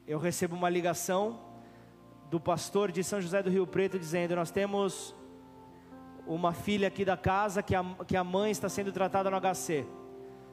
eu 0.07 0.17
recebo 0.17 0.55
uma 0.55 0.69
ligação 0.69 1.39
do 2.29 2.39
pastor 2.39 2.91
de 2.91 3.03
São 3.03 3.21
José 3.21 3.43
do 3.43 3.49
Rio 3.51 3.67
Preto 3.67 3.99
dizendo: 3.99 4.35
Nós 4.35 4.49
temos 4.49 5.13
uma 6.27 6.53
filha 6.53 6.87
aqui 6.87 7.05
da 7.05 7.15
casa 7.15 7.61
que 7.61 7.75
a, 7.75 7.83
que 8.07 8.17
a 8.17 8.23
mãe 8.23 8.51
está 8.51 8.67
sendo 8.67 8.91
tratada 8.91 9.29
no 9.29 9.39
HC. 9.39 9.85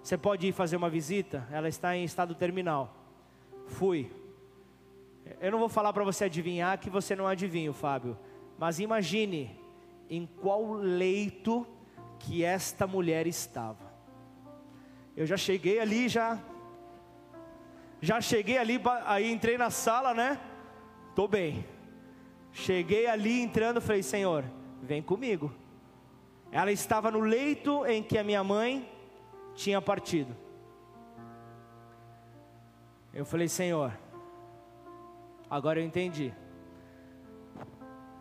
Você 0.02 0.18
pode 0.18 0.46
ir 0.46 0.52
fazer 0.52 0.76
uma 0.76 0.90
visita? 0.90 1.46
Ela 1.50 1.68
está 1.68 1.96
em 1.96 2.04
estado 2.04 2.34
terminal. 2.34 2.94
Fui. 3.66 4.10
Eu 5.40 5.52
não 5.52 5.58
vou 5.58 5.68
falar 5.68 5.92
para 5.92 6.04
você 6.04 6.24
adivinhar 6.24 6.78
que 6.78 6.90
você 6.90 7.14
não 7.14 7.26
adivinha, 7.26 7.72
Fábio. 7.72 8.18
Mas 8.58 8.80
imagine 8.80 9.58
em 10.10 10.26
qual 10.26 10.72
leito 10.72 11.66
que 12.18 12.44
esta 12.44 12.86
mulher 12.86 13.26
estava. 13.26 13.92
Eu 15.16 15.26
já 15.26 15.36
cheguei 15.36 15.78
ali, 15.78 16.08
já. 16.08 16.38
Já 18.00 18.20
cheguei 18.20 18.58
ali, 18.58 18.80
aí 19.06 19.30
entrei 19.30 19.56
na 19.56 19.70
sala, 19.70 20.12
né? 20.12 20.40
Tô 21.14 21.28
bem. 21.28 21.64
Cheguei 22.52 23.06
ali 23.06 23.40
entrando, 23.40 23.80
falei, 23.80 24.02
Senhor, 24.02 24.44
vem 24.82 25.00
comigo. 25.00 25.61
Ela 26.52 26.70
estava 26.70 27.10
no 27.10 27.20
leito 27.20 27.86
em 27.86 28.02
que 28.02 28.18
a 28.18 28.22
minha 28.22 28.44
mãe 28.44 28.86
tinha 29.54 29.80
partido. 29.80 30.36
Eu 33.14 33.24
falei, 33.24 33.48
Senhor, 33.48 33.90
agora 35.48 35.80
eu 35.80 35.84
entendi. 35.84 36.32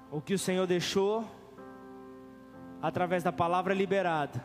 O 0.09 0.21
que 0.21 0.33
o 0.33 0.39
Senhor 0.39 0.65
deixou, 0.65 1.29
através 2.81 3.21
da 3.21 3.33
palavra 3.33 3.73
liberada, 3.73 4.41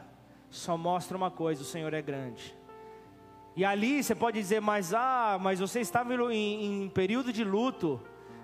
só 0.51 0.77
mostra 0.77 1.17
uma 1.17 1.31
coisa: 1.31 1.63
o 1.63 1.65
Senhor 1.65 1.95
é 1.95 2.03
grande. 2.03 2.57
E 3.55 3.65
ali 3.65 4.03
você 4.03 4.15
pode 4.15 4.39
dizer, 4.39 4.61
mas 4.61 4.93
ah, 4.93 5.39
mas 5.41 5.61
você 5.61 5.81
estava 5.81 6.13
em, 6.33 6.85
em 6.85 6.89
período 6.89 7.33
de 7.33 7.45
luto. 7.45 8.01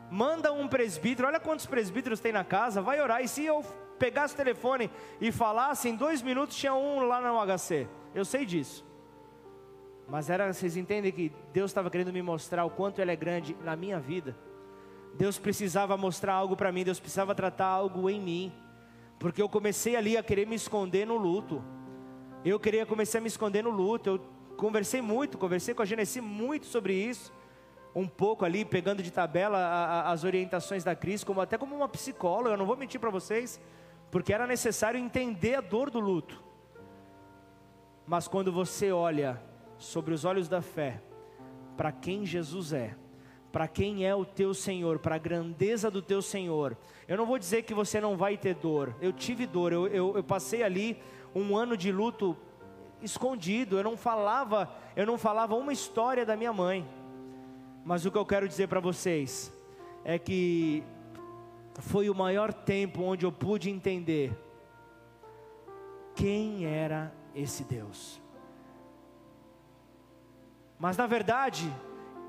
Manda 0.09 0.53
um 0.53 0.69
presbítero, 0.69 1.27
olha 1.27 1.41
quantos 1.41 1.67
presbíteros 1.67 2.21
tem 2.21 2.33
na 2.33 2.45
casa, 2.45 2.81
vai 2.81 3.01
orar. 3.01 3.23
E 3.23 3.29
se 3.29 3.45
eu 3.45 3.65
pegasse 4.03 4.35
o 4.35 4.37
telefone 4.37 4.91
e 5.21 5.31
falasse, 5.31 5.89
em 5.89 5.95
dois 5.95 6.23
minutos 6.23 6.57
tinha 6.57 6.75
um 6.75 7.07
lá 7.07 7.21
no 7.21 7.39
HC. 7.47 7.87
Eu 8.13 8.25
sei 8.25 8.45
disso. 8.45 8.85
Mas 10.09 10.29
era, 10.29 10.53
vocês 10.53 10.77
entendem 10.77 11.13
que 11.13 11.31
Deus 11.53 11.71
estava 11.71 11.89
querendo 11.89 12.13
me 12.13 12.21
mostrar 12.21 12.65
o 12.65 12.71
quanto 12.71 13.01
Ele 13.01 13.13
é 13.13 13.17
grande 13.17 13.57
na 13.63 13.77
minha 13.77 14.01
vida. 14.01 14.37
Deus 15.15 15.39
precisava 15.39 15.97
mostrar 15.97 16.35
algo 16.35 16.57
para 16.57 16.73
mim, 16.73 16.83
Deus 16.83 16.99
precisava 16.99 17.33
tratar 17.33 17.67
algo 17.67 18.11
em 18.11 18.21
mim. 18.21 18.53
Porque 19.21 19.41
eu 19.41 19.49
comecei 19.49 19.95
ali 19.95 20.17
a 20.17 20.23
querer 20.23 20.49
me 20.49 20.57
esconder 20.57 21.07
no 21.07 21.17
luto. 21.17 21.63
Eu 22.45 22.59
queria 22.59 22.85
começar 22.85 23.19
a 23.19 23.21
me 23.21 23.29
esconder 23.29 23.63
no 23.63 23.71
luto. 23.71 24.11
Eu 24.11 24.21
conversei 24.57 25.01
muito, 25.01 25.39
conversei 25.39 25.75
com 25.75 25.83
a 25.83 25.85
Genesi 25.85 26.21
muito 26.21 26.67
sobre 26.67 26.93
isso. 26.93 27.33
Um 27.95 28.09
pouco 28.09 28.45
ali, 28.45 28.65
pegando 28.65 29.01
de 29.01 29.13
tabela 29.13 30.03
as 30.11 30.25
orientações 30.25 30.83
da 30.83 30.97
Cris, 30.97 31.23
como 31.23 31.41
até 31.41 31.57
como 31.57 31.77
uma 31.77 31.89
psicóloga, 31.89 32.55
eu 32.55 32.57
não 32.57 32.67
vou 32.67 32.77
mentir 32.77 32.99
para 32.99 33.11
vocês 33.11 33.61
porque 34.13 34.35
era 34.35 34.47
necessário 34.47 35.01
entender 35.01 35.55
a 35.55 35.61
dor 35.63 35.89
do 35.89 35.99
luto. 35.99 36.45
Mas 38.07 38.29
quando 38.29 38.53
você 38.53 38.93
olha 38.93 39.43
sobre 39.79 40.13
os 40.13 40.27
olhos 40.27 40.49
da 40.49 40.61
fé, 40.61 41.03
para 41.79 41.91
quem 41.91 42.27
Jesus 42.27 42.75
é, 42.75 42.95
para 43.51 43.67
quem 43.67 44.07
é 44.07 44.15
o 44.15 44.25
teu 44.25 44.53
Senhor, 44.53 44.99
para 44.99 45.15
a 45.15 45.19
grandeza 45.19 45.91
do 45.91 46.03
teu 46.03 46.21
Senhor, 46.21 46.77
eu 47.09 47.17
não 47.17 47.25
vou 47.25 47.39
dizer 47.39 47.63
que 47.63 47.73
você 47.73 48.03
não 48.03 48.15
vai 48.15 48.37
ter 48.37 48.55
dor, 48.55 48.95
eu 49.01 49.15
tive 49.15 49.47
dor, 49.47 49.73
eu, 49.73 49.87
eu, 49.89 50.17
eu 50.17 50.23
passei 50.23 50.63
ali 50.63 51.03
um 51.35 51.57
ano 51.57 51.75
de 51.75 51.91
luto 51.91 52.37
escondido, 53.01 53.79
eu 53.79 53.83
não 53.83 53.97
falava, 53.97 54.71
eu 54.95 55.07
não 55.07 55.17
falava 55.17 55.55
uma 55.55 55.73
história 55.73 56.27
da 56.27 56.37
minha 56.37 56.53
mãe. 56.53 56.87
Mas 57.83 58.05
o 58.05 58.11
que 58.11 58.19
eu 58.19 58.27
quero 58.27 58.47
dizer 58.47 58.69
para 58.69 58.79
vocês 58.79 59.51
é 60.05 60.19
que 60.19 60.85
foi 61.81 62.11
o 62.11 62.15
maior 62.15 62.53
tempo 62.53 63.03
onde 63.03 63.25
eu 63.25 63.33
pude 63.33 63.71
entender 63.71 64.37
quem 66.15 66.67
era 66.67 67.13
esse 67.35 67.65
Deus. 67.65 68.21
Mas 70.79 70.97
na 70.97 71.07
verdade, 71.07 71.73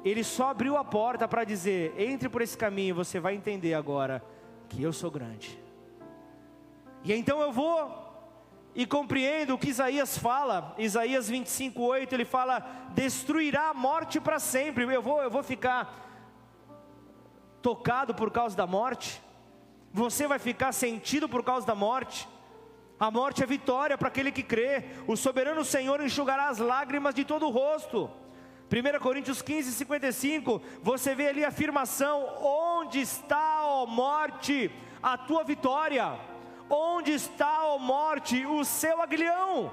ele 0.06 0.24
só 0.24 0.50
abriu 0.50 0.78
a 0.78 0.84
porta 0.84 1.28
para 1.28 1.44
dizer: 1.44 1.94
entre 2.00 2.30
por 2.30 2.42
esse 2.42 2.58
caminho, 2.58 2.96
você 2.96 3.20
vai 3.20 3.36
entender 3.36 3.74
agora 3.74 4.24
que 4.70 4.82
eu 4.82 4.94
sou 4.94 5.12
grande. 5.12 5.60
E 7.04 7.12
então 7.14 7.42
eu 7.42 7.52
vou 7.52 8.04
e 8.76 8.88
compreendo 8.88 9.54
o 9.54 9.58
que 9.58 9.70
Isaías 9.70 10.18
fala, 10.18 10.74
Isaías 10.78 11.30
25, 11.30 11.82
8, 11.82 12.14
ele 12.14 12.26
fala: 12.26 12.66
destruirá 12.94 13.70
a 13.70 13.74
morte 13.74 14.20
para 14.20 14.40
sempre. 14.40 14.84
Eu 14.84 15.02
vou, 15.02 15.22
eu 15.22 15.30
vou 15.30 15.44
ficar 15.44 16.02
tocado 17.62 18.14
por 18.14 18.30
causa 18.32 18.58
da 18.58 18.68
morte, 18.68 19.22
você 19.94 20.28
vai 20.28 20.40
ficar 20.40 20.72
sentido 20.72 21.30
por 21.30 21.44
causa 21.44 21.68
da 21.68 21.76
morte. 21.76 22.28
A 23.00 23.12
morte 23.12 23.44
é 23.44 23.46
vitória 23.46 23.98
para 23.98 24.08
aquele 24.08 24.32
que 24.32 24.42
crê. 24.42 24.86
O 25.08 25.16
soberano 25.16 25.64
Senhor 25.64 26.02
enxugará 26.02 26.48
as 26.48 26.58
lágrimas 26.58 27.14
de 27.14 27.24
todo 27.24 27.46
o 27.46 27.52
rosto. 27.52 28.10
1 28.72 29.00
Coríntios 29.00 29.42
15, 29.42 29.72
55, 29.72 30.60
você 30.82 31.14
vê 31.14 31.28
ali 31.28 31.46
a 31.46 31.50
afirmação: 31.50 32.26
Onde 32.42 33.02
está, 33.02 33.66
ó 33.68 33.86
morte, 33.86 34.72
a 35.02 35.16
tua 35.16 35.44
vitória? 35.44 36.18
Onde 36.68 37.12
está, 37.12 37.66
ó 37.66 37.78
morte, 37.78 38.46
o 38.48 38.66
seu 38.66 39.00
aguilhão? 39.00 39.72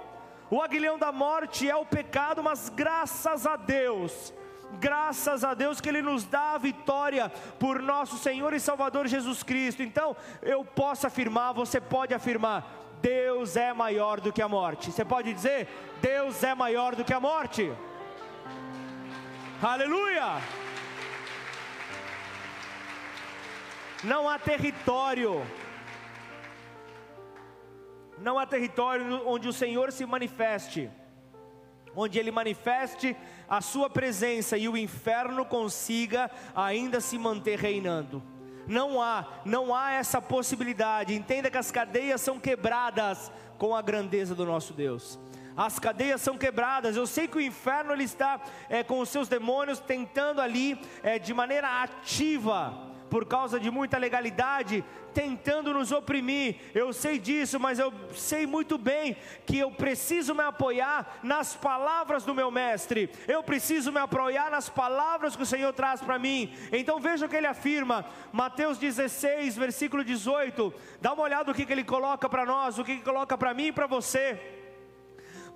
O 0.50 0.60
aguilhão 0.60 0.98
da 0.98 1.10
morte 1.10 1.70
é 1.70 1.76
o 1.76 1.86
pecado, 1.86 2.42
mas 2.42 2.68
graças 2.68 3.46
a 3.46 3.56
Deus, 3.56 4.34
graças 4.78 5.42
a 5.44 5.54
Deus 5.54 5.80
que 5.80 5.88
Ele 5.88 6.02
nos 6.02 6.24
dá 6.24 6.54
a 6.54 6.58
vitória 6.58 7.28
por 7.58 7.80
nosso 7.82 8.16
Senhor 8.16 8.52
e 8.52 8.60
Salvador 8.60 9.06
Jesus 9.06 9.42
Cristo. 9.42 9.82
Então, 9.82 10.16
eu 10.42 10.64
posso 10.64 11.06
afirmar, 11.06 11.52
você 11.52 11.80
pode 11.80 12.14
afirmar: 12.14 12.66
Deus 13.00 13.56
é 13.56 13.72
maior 13.72 14.20
do 14.20 14.32
que 14.32 14.42
a 14.42 14.48
morte. 14.48 14.92
Você 14.92 15.04
pode 15.04 15.32
dizer: 15.32 15.68
Deus 16.00 16.42
é 16.42 16.54
maior 16.54 16.94
do 16.94 17.04
que 17.04 17.12
a 17.12 17.20
morte. 17.20 17.72
Aleluia! 19.62 20.40
Não 24.02 24.26
há 24.26 24.38
território, 24.38 25.44
não 28.18 28.38
há 28.38 28.46
território 28.46 29.28
onde 29.28 29.46
o 29.46 29.52
Senhor 29.52 29.92
se 29.92 30.06
manifeste, 30.06 30.90
onde 31.94 32.18
Ele 32.18 32.30
manifeste 32.30 33.16
a 33.48 33.60
Sua 33.60 33.88
presença 33.88 34.56
e 34.56 34.68
o 34.68 34.76
inferno 34.76 35.44
consiga 35.44 36.30
ainda 36.54 37.00
se 37.00 37.18
manter 37.18 37.58
reinando. 37.58 38.22
Não 38.66 39.02
há, 39.02 39.26
não 39.44 39.74
há 39.74 39.92
essa 39.92 40.20
possibilidade. 40.22 41.14
Entenda 41.14 41.50
que 41.50 41.58
as 41.58 41.70
cadeias 41.70 42.20
são 42.20 42.38
quebradas 42.38 43.32
com 43.58 43.74
a 43.74 43.82
grandeza 43.82 44.34
do 44.34 44.46
nosso 44.46 44.72
Deus 44.72 45.18
as 45.56 45.78
cadeias 45.78 46.22
são 46.22 46.38
quebradas. 46.38 46.96
Eu 46.96 47.06
sei 47.06 47.28
que 47.28 47.36
o 47.36 47.40
inferno 47.40 47.92
ele 47.92 48.04
está 48.04 48.40
é, 48.68 48.82
com 48.82 48.98
os 49.00 49.10
seus 49.10 49.28
demônios 49.28 49.78
tentando 49.78 50.40
ali 50.40 50.80
é, 51.02 51.18
de 51.18 51.34
maneira 51.34 51.82
ativa 51.82 52.89
por 53.10 53.26
causa 53.26 53.58
de 53.58 53.70
muita 53.70 53.98
legalidade, 53.98 54.84
tentando 55.12 55.74
nos 55.74 55.90
oprimir. 55.90 56.56
Eu 56.72 56.92
sei 56.92 57.18
disso, 57.18 57.58
mas 57.58 57.78
eu 57.78 57.92
sei 58.14 58.46
muito 58.46 58.78
bem 58.78 59.16
que 59.44 59.58
eu 59.58 59.70
preciso 59.72 60.34
me 60.34 60.42
apoiar 60.42 61.18
nas 61.22 61.56
palavras 61.56 62.24
do 62.24 62.34
meu 62.34 62.50
mestre. 62.50 63.10
Eu 63.26 63.42
preciso 63.42 63.90
me 63.90 63.98
apoiar 63.98 64.50
nas 64.50 64.68
palavras 64.68 65.34
que 65.34 65.42
o 65.42 65.46
Senhor 65.46 65.72
traz 65.72 66.00
para 66.00 66.18
mim. 66.18 66.54
Então 66.72 67.00
veja 67.00 67.26
o 67.26 67.28
que 67.28 67.36
ele 67.36 67.48
afirma, 67.48 68.06
Mateus 68.32 68.78
16, 68.78 69.56
versículo 69.56 70.04
18. 70.04 70.72
Dá 71.00 71.12
uma 71.12 71.24
olhada 71.24 71.50
o 71.50 71.54
que, 71.54 71.66
que 71.66 71.72
ele 71.72 71.84
coloca 71.84 72.28
para 72.28 72.46
nós, 72.46 72.78
o 72.78 72.84
que 72.84 72.92
ele 72.92 73.02
coloca 73.02 73.36
para 73.36 73.52
mim 73.52 73.66
e 73.66 73.72
para 73.72 73.88
você 73.88 74.59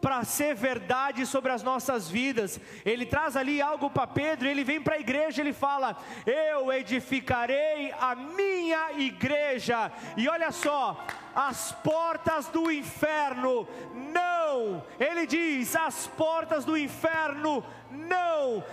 para 0.05 0.23
ser 0.23 0.55
verdade 0.55 1.25
sobre 1.25 1.51
as 1.51 1.63
nossas 1.63 2.11
vidas. 2.11 2.61
Ele 2.85 3.07
traz 3.07 3.39
ali 3.39 3.63
algo 3.63 3.89
para 3.89 4.07
Pedro, 4.07 4.47
ele 4.47 4.63
vem 4.63 4.79
para 4.79 4.97
a 4.97 5.01
igreja, 5.01 5.41
ele 5.41 5.55
fala: 5.55 5.97
Eu 6.27 6.71
edificarei 6.71 7.91
a 7.99 8.15
minha 8.15 8.93
igreja. 8.99 9.91
E 10.15 10.29
olha 10.29 10.53
só, 10.53 11.07
as 11.35 11.73
portas 11.73 12.49
do 12.49 12.71
inferno 12.71 13.67
não, 14.13 14.85
ele 15.01 15.27
diz: 15.27 15.75
as 15.75 16.07
portas 16.07 16.67
do 16.67 16.77
inferno 16.77 17.35
não, 17.55 17.65
não 17.95 18.65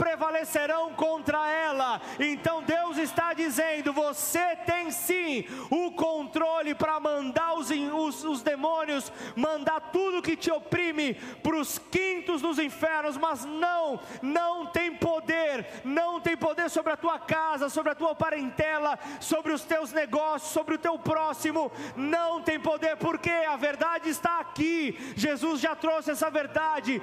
prevalecerão 0.00 0.92
contra 0.94 1.48
ela. 1.50 2.00
Então 2.18 2.62
Deus 2.62 2.96
está 2.98 3.32
dizendo: 3.32 3.92
você 3.92 4.56
tem 4.66 4.90
sim 4.90 5.44
o 5.70 5.92
controle 5.92 6.74
para 6.74 6.98
mandar 7.00 7.54
os, 7.54 7.70
os, 7.70 8.24
os, 8.24 8.42
demônios, 8.42 9.12
mandar 9.36 9.80
tudo 9.92 10.22
que 10.22 10.36
te 10.36 10.50
oprime 10.50 11.14
para 11.42 11.56
os 11.56 11.78
quintos 11.78 12.42
dos 12.42 12.58
infernos, 12.58 13.16
mas 13.16 13.44
não, 13.44 14.00
não 14.22 14.66
tem 14.66 14.94
poder, 14.94 15.66
não 15.84 16.20
tem 16.20 16.36
poder 16.36 16.68
sobre 16.70 16.92
a 16.92 16.96
tua 16.96 17.18
casa, 17.18 17.68
sobre 17.68 17.92
a 17.92 17.94
tua 17.94 18.14
parentela, 18.14 18.98
sobre 19.20 19.52
os 19.52 19.64
teus 19.64 19.92
negócios, 19.92 20.52
sobre 20.52 20.74
o 20.74 20.78
teu 20.78 20.98
próximo, 20.98 21.70
não 21.96 22.42
tem 22.42 22.58
poder, 22.58 22.96
porque 22.96 23.30
a 23.30 23.56
verdade 23.56 24.08
está 24.08 24.40
aqui. 24.40 24.98
Jesus 25.16 25.60
já 25.60 25.74
trouxe 25.74 26.10
essa 26.10 26.30
verdade, 26.30 27.00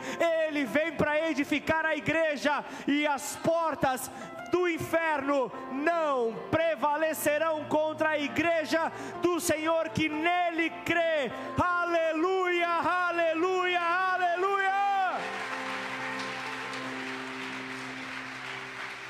ele 0.47 0.65
vem 0.65 0.91
para 0.93 1.17
ele 1.17 1.36
edificar 1.37 1.85
a 1.85 1.95
igreja 1.95 2.65
e 2.87 3.05
as 3.05 3.35
portas 3.37 4.09
do 4.51 4.67
inferno 4.67 5.51
não 5.71 6.33
prevalecerão 6.49 7.65
contra 7.65 8.09
a 8.09 8.19
igreja 8.19 8.91
do 9.21 9.39
Senhor 9.39 9.89
que 9.89 10.09
nele 10.09 10.71
crê. 10.83 11.31
Aleluia, 11.57 12.67
aleluia, 12.67 13.79
aleluia. 13.79 15.17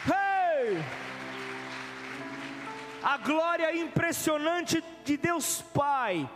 Hey! 0.05 0.84
A 3.03 3.17
glória 3.17 3.73
impressionante 3.78 4.84
de 5.05 5.15
Deus 5.15 5.61
Pai 5.61 6.30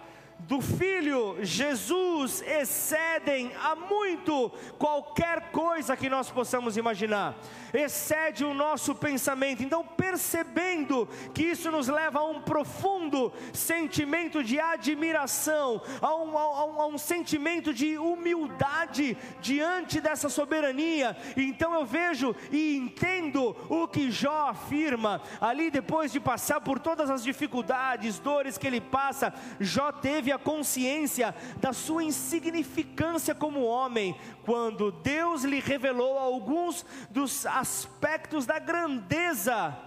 do 0.48 0.62
Filho 0.62 1.38
Jesus 1.42 2.42
excedem 2.42 3.52
a 3.62 3.76
muito 3.76 4.50
qualquer 4.78 5.52
coisa 5.52 5.96
que 5.96 6.10
nós 6.10 6.30
possamos 6.30 6.78
imaginar, 6.78 7.38
excede 7.74 8.44
o 8.44 8.54
nosso 8.54 8.96
pensamento. 8.96 9.64
Então, 9.64 9.84
percebendo 9.84 11.08
que 11.34 11.44
isso 11.44 11.72
nos 11.72 11.88
leva 11.88 12.20
a 12.20 12.26
um 12.26 12.42
profundo 12.42 13.32
sentimento 13.54 14.44
de 14.44 14.60
admiração, 14.60 15.82
a 16.02 16.16
um, 16.16 16.38
a 16.38 16.66
um, 16.66 16.82
a 16.82 16.88
um 16.88 16.98
sentimento 16.98 17.74
de 17.74 17.98
humildade 17.98 19.18
diante 19.42 20.02
dessa 20.02 20.30
soberania, 20.30 21.16
então 21.38 21.74
eu 21.74 21.86
vejo 21.86 22.36
e 22.52 22.76
entendo 22.76 23.56
o 23.70 23.88
que 23.88 24.12
Jó 24.12 24.50
afirma, 24.50 25.22
ali 25.40 25.70
depois 25.70 26.12
de 26.12 26.20
passar 26.20 26.62
por 26.62 26.80
todas 26.80 27.10
as 27.10 27.24
dificuldades, 27.24 28.20
dores 28.20 28.58
que 28.58 28.68
ele 28.68 28.82
passa, 28.82 29.34
Jó 29.60 29.92
teve 29.92 30.31
a 30.32 30.40
consciência 30.40 31.36
da 31.58 31.74
sua 31.74 32.04
insignificância 32.04 33.36
como 33.36 33.64
homem, 33.64 34.16
quando 34.44 34.92
Deus 34.92 35.44
lhe 35.44 35.60
revelou 35.60 36.18
alguns 36.18 36.86
dos 37.10 37.46
aspectos 37.46 38.46
da 38.46 38.60
grandeza 38.60 39.78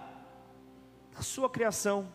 da 1.15 1.21
sua 1.21 1.49
criação. 1.49 2.07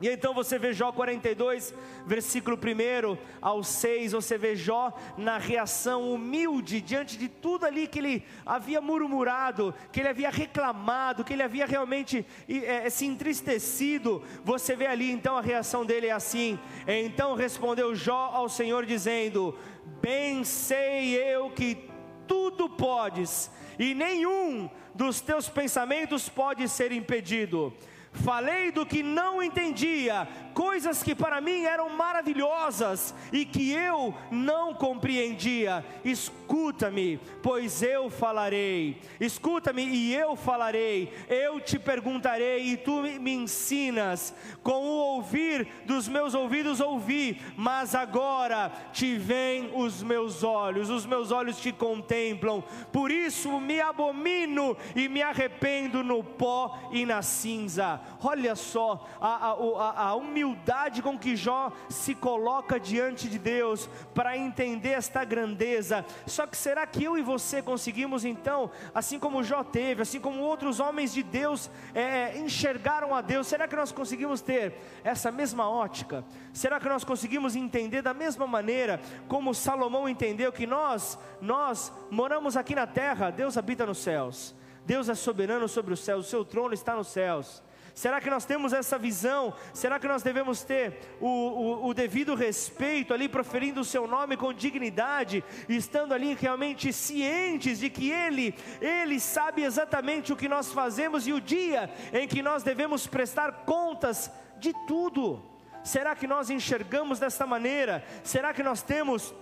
E 0.00 0.08
então 0.08 0.34
você 0.34 0.58
vê 0.58 0.72
Jó 0.72 0.90
42, 0.90 1.72
versículo 2.04 2.56
1 2.56 3.16
ao 3.40 3.62
6, 3.62 4.10
você 4.10 4.36
vê 4.36 4.56
Jó 4.56 4.92
na 5.16 5.38
reação 5.38 6.12
humilde 6.12 6.80
diante 6.80 7.16
de 7.16 7.28
tudo 7.28 7.64
ali 7.64 7.86
que 7.86 8.00
ele 8.00 8.24
havia 8.44 8.80
murmurado, 8.80 9.72
que 9.92 10.00
ele 10.00 10.08
havia 10.08 10.30
reclamado, 10.30 11.22
que 11.22 11.32
ele 11.32 11.44
havia 11.44 11.64
realmente 11.64 12.26
é, 12.48 12.90
se 12.90 13.06
entristecido. 13.06 14.20
Você 14.42 14.74
vê 14.74 14.86
ali 14.86 15.12
então 15.12 15.36
a 15.36 15.40
reação 15.40 15.86
dele 15.86 16.08
é 16.08 16.12
assim: 16.12 16.58
Então 16.88 17.36
respondeu 17.36 17.94
Jó 17.94 18.30
ao 18.34 18.48
Senhor, 18.48 18.84
dizendo: 18.84 19.56
Bem 20.02 20.42
sei 20.42 21.14
eu 21.14 21.50
que 21.50 21.88
tudo 22.26 22.68
podes, 22.68 23.48
e 23.78 23.94
nenhum 23.94 24.68
dos 24.92 25.20
teus 25.20 25.48
pensamentos 25.48 26.28
pode 26.28 26.68
ser 26.68 26.90
impedido. 26.90 27.72
Falei 28.14 28.70
do 28.70 28.86
que 28.86 29.02
não 29.02 29.42
entendia, 29.42 30.28
coisas 30.54 31.02
que 31.02 31.16
para 31.16 31.40
mim 31.40 31.64
eram 31.64 31.90
maravilhosas 31.90 33.12
e 33.32 33.44
que 33.44 33.72
eu 33.72 34.14
não 34.30 34.72
compreendia. 34.72 35.84
Escuta-me, 36.04 37.18
pois 37.42 37.82
eu 37.82 38.08
falarei. 38.08 39.00
Escuta-me 39.18 39.84
e 39.84 40.14
eu 40.14 40.36
falarei. 40.36 41.12
Eu 41.28 41.58
te 41.60 41.76
perguntarei 41.76 42.64
e 42.64 42.76
tu 42.76 43.02
me 43.02 43.32
ensinas. 43.32 44.32
Com 44.62 44.84
o 44.84 45.16
ouvir 45.16 45.66
dos 45.84 46.06
meus 46.06 46.34
ouvidos 46.34 46.80
ouvi, 46.80 47.42
mas 47.56 47.96
agora 47.96 48.70
te 48.92 49.16
veem 49.16 49.72
os 49.74 50.04
meus 50.04 50.44
olhos, 50.44 50.88
os 50.88 51.04
meus 51.04 51.32
olhos 51.32 51.58
te 51.58 51.72
contemplam. 51.72 52.62
Por 52.92 53.10
isso 53.10 53.60
me 53.60 53.80
abomino 53.80 54.76
e 54.94 55.08
me 55.08 55.20
arrependo 55.20 56.04
no 56.04 56.22
pó 56.22 56.78
e 56.92 57.04
na 57.04 57.20
cinza 57.20 58.03
olha 58.22 58.54
só 58.54 59.06
a, 59.20 59.52
a, 59.52 60.08
a 60.08 60.14
humildade 60.14 61.02
com 61.02 61.18
que 61.18 61.36
Jó 61.36 61.72
se 61.88 62.14
coloca 62.14 62.78
diante 62.78 63.28
de 63.28 63.38
Deus 63.38 63.88
para 64.14 64.36
entender 64.36 64.90
esta 64.90 65.24
grandeza. 65.24 66.04
Só 66.26 66.46
que 66.46 66.56
será 66.56 66.86
que 66.86 67.04
eu 67.04 67.18
e 67.18 67.22
você 67.22 67.62
conseguimos 67.62 68.24
então, 68.24 68.70
assim 68.94 69.18
como 69.18 69.42
Jó 69.42 69.62
teve, 69.62 70.02
assim 70.02 70.20
como 70.20 70.40
outros 70.40 70.80
homens 70.80 71.12
de 71.12 71.22
Deus 71.22 71.70
é, 71.94 72.38
enxergaram 72.38 73.14
a 73.14 73.20
Deus, 73.20 73.46
será 73.46 73.66
que 73.66 73.76
nós 73.76 73.92
conseguimos 73.92 74.40
ter 74.40 74.74
essa 75.02 75.30
mesma 75.30 75.68
ótica? 75.68 76.24
Será 76.52 76.78
que 76.78 76.88
nós 76.88 77.04
conseguimos 77.04 77.56
entender 77.56 78.02
da 78.02 78.14
mesma 78.14 78.46
maneira 78.46 79.00
como 79.28 79.54
Salomão 79.54 80.08
entendeu 80.08 80.52
que 80.52 80.66
nós, 80.66 81.18
nós 81.40 81.92
moramos 82.10 82.56
aqui 82.56 82.74
na 82.74 82.86
terra, 82.86 83.30
Deus 83.30 83.56
habita 83.56 83.86
nos 83.86 83.98
céus. 83.98 84.54
Deus 84.86 85.08
é 85.08 85.14
soberano 85.14 85.66
sobre 85.66 85.94
os 85.94 86.00
céus, 86.00 86.26
o 86.26 86.28
seu 86.28 86.44
trono 86.44 86.74
está 86.74 86.94
nos 86.94 87.08
céus. 87.08 87.62
Será 87.94 88.20
que 88.20 88.28
nós 88.28 88.44
temos 88.44 88.72
essa 88.72 88.98
visão? 88.98 89.54
Será 89.72 90.00
que 90.00 90.08
nós 90.08 90.20
devemos 90.20 90.62
ter 90.62 90.98
o, 91.20 91.28
o, 91.28 91.86
o, 91.86 91.94
devido 91.94 92.34
respeito 92.34 93.14
ali, 93.14 93.28
proferindo 93.28 93.80
o 93.80 93.84
seu 93.84 94.08
nome 94.08 94.36
com 94.36 94.52
dignidade, 94.52 95.44
estando 95.68 96.12
ali 96.12 96.34
realmente 96.34 96.92
cientes 96.92 97.78
de 97.78 97.88
que 97.88 98.10
Ele, 98.10 98.52
Ele 98.80 99.20
sabe 99.20 99.62
exatamente 99.62 100.32
o 100.32 100.36
que 100.36 100.48
nós 100.48 100.72
fazemos 100.72 101.28
e 101.28 101.32
o 101.32 101.40
dia 101.40 101.88
em 102.12 102.26
que 102.26 102.42
nós 102.42 102.64
devemos 102.64 103.06
prestar 103.06 103.64
contas 103.64 104.28
de 104.58 104.72
tudo? 104.88 105.40
Será 105.84 106.16
que 106.16 106.26
nós 106.26 106.50
enxergamos 106.50 107.20
desta 107.20 107.46
maneira? 107.46 108.04
Será 108.24 108.52
que 108.52 108.62
nós 108.62 108.82
temos 108.82 109.32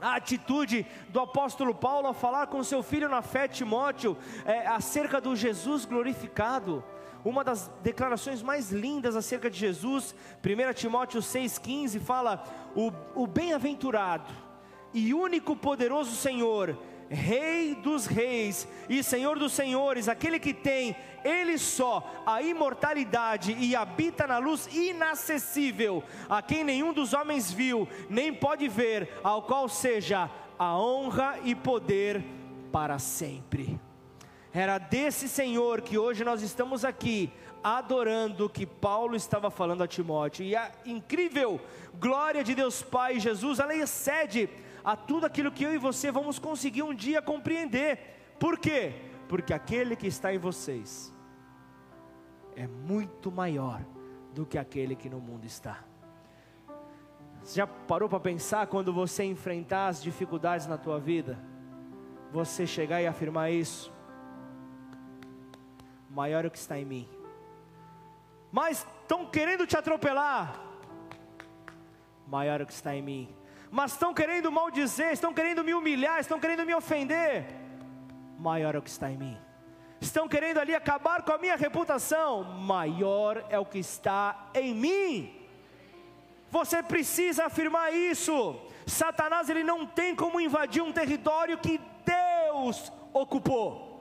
a 0.00 0.16
atitude 0.16 0.86
do 1.08 1.20
apóstolo 1.20 1.74
Paulo 1.74 2.08
ao 2.08 2.14
falar 2.14 2.48
com 2.48 2.62
seu 2.62 2.82
filho 2.82 3.08
na 3.08 3.22
fé, 3.22 3.46
Timóteo, 3.46 4.16
é, 4.44 4.66
acerca 4.66 5.20
do 5.20 5.34
Jesus 5.34 5.84
glorificado. 5.84 6.84
Uma 7.24 7.44
das 7.44 7.70
declarações 7.82 8.42
mais 8.42 8.70
lindas 8.70 9.14
acerca 9.14 9.48
de 9.50 9.58
Jesus, 9.58 10.14
1 10.44 10.72
Timóteo 10.74 11.20
6,15, 11.20 12.00
fala: 12.00 12.44
O, 12.74 12.92
o 13.14 13.26
bem-aventurado 13.26 14.32
e 14.92 15.14
único 15.14 15.56
poderoso 15.56 16.14
Senhor 16.16 16.76
Rei 17.12 17.74
dos 17.74 18.06
reis 18.06 18.66
e 18.88 19.02
Senhor 19.02 19.38
dos 19.38 19.52
senhores, 19.52 20.08
aquele 20.08 20.38
que 20.38 20.54
tem 20.54 20.96
ele 21.22 21.58
só 21.58 22.10
a 22.24 22.40
imortalidade 22.40 23.52
e 23.52 23.76
habita 23.76 24.26
na 24.26 24.38
luz 24.38 24.66
inacessível, 24.72 26.02
a 26.26 26.40
quem 26.40 26.64
nenhum 26.64 26.90
dos 26.90 27.12
homens 27.12 27.52
viu, 27.52 27.86
nem 28.08 28.32
pode 28.32 28.66
ver, 28.66 29.20
ao 29.22 29.42
qual 29.42 29.68
seja 29.68 30.30
a 30.58 30.78
honra 30.78 31.38
e 31.44 31.54
poder 31.54 32.24
para 32.72 32.98
sempre. 32.98 33.78
Era 34.54 34.76
desse 34.76 35.28
Senhor 35.28 35.80
que 35.80 35.96
hoje 35.96 36.24
nós 36.24 36.42
estamos 36.42 36.84
aqui 36.84 37.32
adorando 37.64 38.50
que 38.50 38.66
Paulo 38.66 39.16
estava 39.16 39.50
falando 39.50 39.82
a 39.82 39.88
Timóteo. 39.88 40.44
E 40.44 40.54
a 40.54 40.70
incrível 40.84 41.60
glória 41.98 42.44
de 42.44 42.54
Deus 42.54 42.82
Pai 42.82 43.18
Jesus, 43.18 43.58
ela 43.58 43.74
excede 43.74 44.50
a 44.84 44.96
tudo 44.96 45.24
aquilo 45.26 45.52
que 45.52 45.64
eu 45.64 45.74
e 45.74 45.78
você 45.78 46.10
vamos 46.10 46.38
conseguir 46.38 46.82
um 46.82 46.94
dia 46.94 47.22
compreender. 47.22 48.34
Por 48.38 48.58
quê? 48.58 48.94
Porque 49.28 49.54
aquele 49.54 49.96
que 49.96 50.06
está 50.06 50.34
em 50.34 50.38
vocês 50.38 51.14
é 52.54 52.66
muito 52.66 53.30
maior 53.30 53.82
do 54.34 54.44
que 54.44 54.58
aquele 54.58 54.96
que 54.96 55.08
no 55.08 55.20
mundo 55.20 55.44
está. 55.44 55.84
Você 57.42 57.56
já 57.56 57.66
parou 57.66 58.08
para 58.08 58.20
pensar 58.20 58.66
quando 58.66 58.92
você 58.92 59.24
enfrentar 59.24 59.88
as 59.88 60.02
dificuldades 60.02 60.66
na 60.66 60.76
tua 60.78 60.98
vida? 60.98 61.38
Você 62.32 62.66
chegar 62.66 63.02
e 63.02 63.06
afirmar 63.06 63.50
isso? 63.50 63.91
Maior 66.12 66.44
é 66.44 66.48
o 66.48 66.50
que 66.50 66.58
está 66.58 66.78
em 66.78 66.84
mim. 66.84 67.08
Mas 68.50 68.86
estão 69.02 69.26
querendo 69.26 69.66
te 69.66 69.76
atropelar. 69.76 70.60
Maior 72.26 72.60
é 72.60 72.64
o 72.64 72.66
que 72.66 72.72
está 72.72 72.94
em 72.94 73.02
mim 73.02 73.42
mas 73.74 73.92
estão 73.92 74.12
querendo 74.12 74.52
maldizer, 74.52 75.12
estão 75.12 75.32
querendo 75.32 75.64
me 75.64 75.72
humilhar, 75.72 76.20
estão 76.20 76.38
querendo 76.38 76.66
me 76.66 76.74
ofender, 76.74 77.46
maior 78.38 78.74
é 78.74 78.78
o 78.78 78.82
que 78.82 78.90
está 78.90 79.10
em 79.10 79.16
mim. 79.16 79.38
Estão 79.98 80.28
querendo 80.28 80.58
ali 80.58 80.74
acabar 80.74 81.22
com 81.22 81.32
a 81.32 81.38
minha 81.38 81.56
reputação, 81.56 82.44
maior 82.44 83.42
é 83.48 83.58
o 83.58 83.64
que 83.64 83.78
está 83.78 84.50
em 84.52 84.74
mim. 84.74 85.34
Você 86.50 86.82
precisa 86.82 87.46
afirmar 87.46 87.94
isso. 87.94 88.60
Satanás 88.86 89.48
ele 89.48 89.64
não 89.64 89.86
tem 89.86 90.14
como 90.14 90.38
invadir 90.38 90.82
um 90.82 90.92
território 90.92 91.56
que 91.56 91.80
Deus 92.04 92.92
ocupou. 93.10 93.91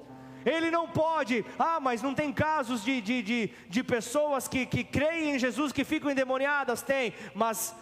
Ele 0.46 0.72
não 0.72 0.88
pode, 0.88 1.46
ah, 1.58 1.80
mas 1.80 2.02
não 2.02 2.14
tem 2.14 2.32
casos 2.32 2.84
de, 2.84 3.02
de, 3.02 3.22
de, 3.22 3.50
de 3.70 3.84
pessoas 3.84 4.48
que, 4.48 4.66
que 4.66 4.84
creem 4.84 5.36
em 5.36 5.40
Jesus 5.40 5.72
que 5.72 5.84
ficam 5.84 6.12
endemoniadas? 6.12 6.82
Tem, 6.82 7.14
mas 7.34 7.76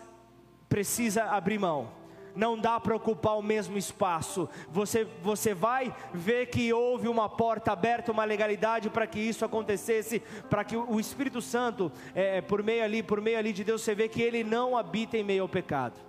precisa 0.67 1.23
abrir 1.25 1.59
mão. 1.59 1.99
Não 2.35 2.57
dá 2.57 2.79
para 2.79 2.95
ocupar 2.95 3.37
o 3.37 3.41
mesmo 3.41 3.77
espaço. 3.77 4.47
Você, 4.69 5.05
você 5.21 5.53
vai 5.53 5.93
ver 6.13 6.47
que 6.47 6.71
houve 6.71 7.07
uma 7.07 7.27
porta 7.27 7.71
aberta, 7.71 8.11
uma 8.11 8.23
legalidade 8.23 8.89
para 8.89 9.07
que 9.07 9.19
isso 9.19 9.43
acontecesse, 9.43 10.21
para 10.49 10.63
que 10.63 10.77
o 10.77 10.99
Espírito 10.99 11.41
Santo, 11.41 11.91
é, 12.13 12.37
é, 12.37 12.41
por 12.41 12.63
meio 12.63 12.83
ali, 12.83 13.01
por 13.01 13.19
meio 13.19 13.37
ali 13.37 13.51
de 13.51 13.63
Deus, 13.63 13.81
você 13.81 13.95
vê 13.95 14.07
que 14.07 14.21
ele 14.21 14.43
não 14.43 14.77
habita 14.77 15.17
em 15.17 15.23
meio 15.23 15.43
ao 15.43 15.49
pecado. 15.49 15.99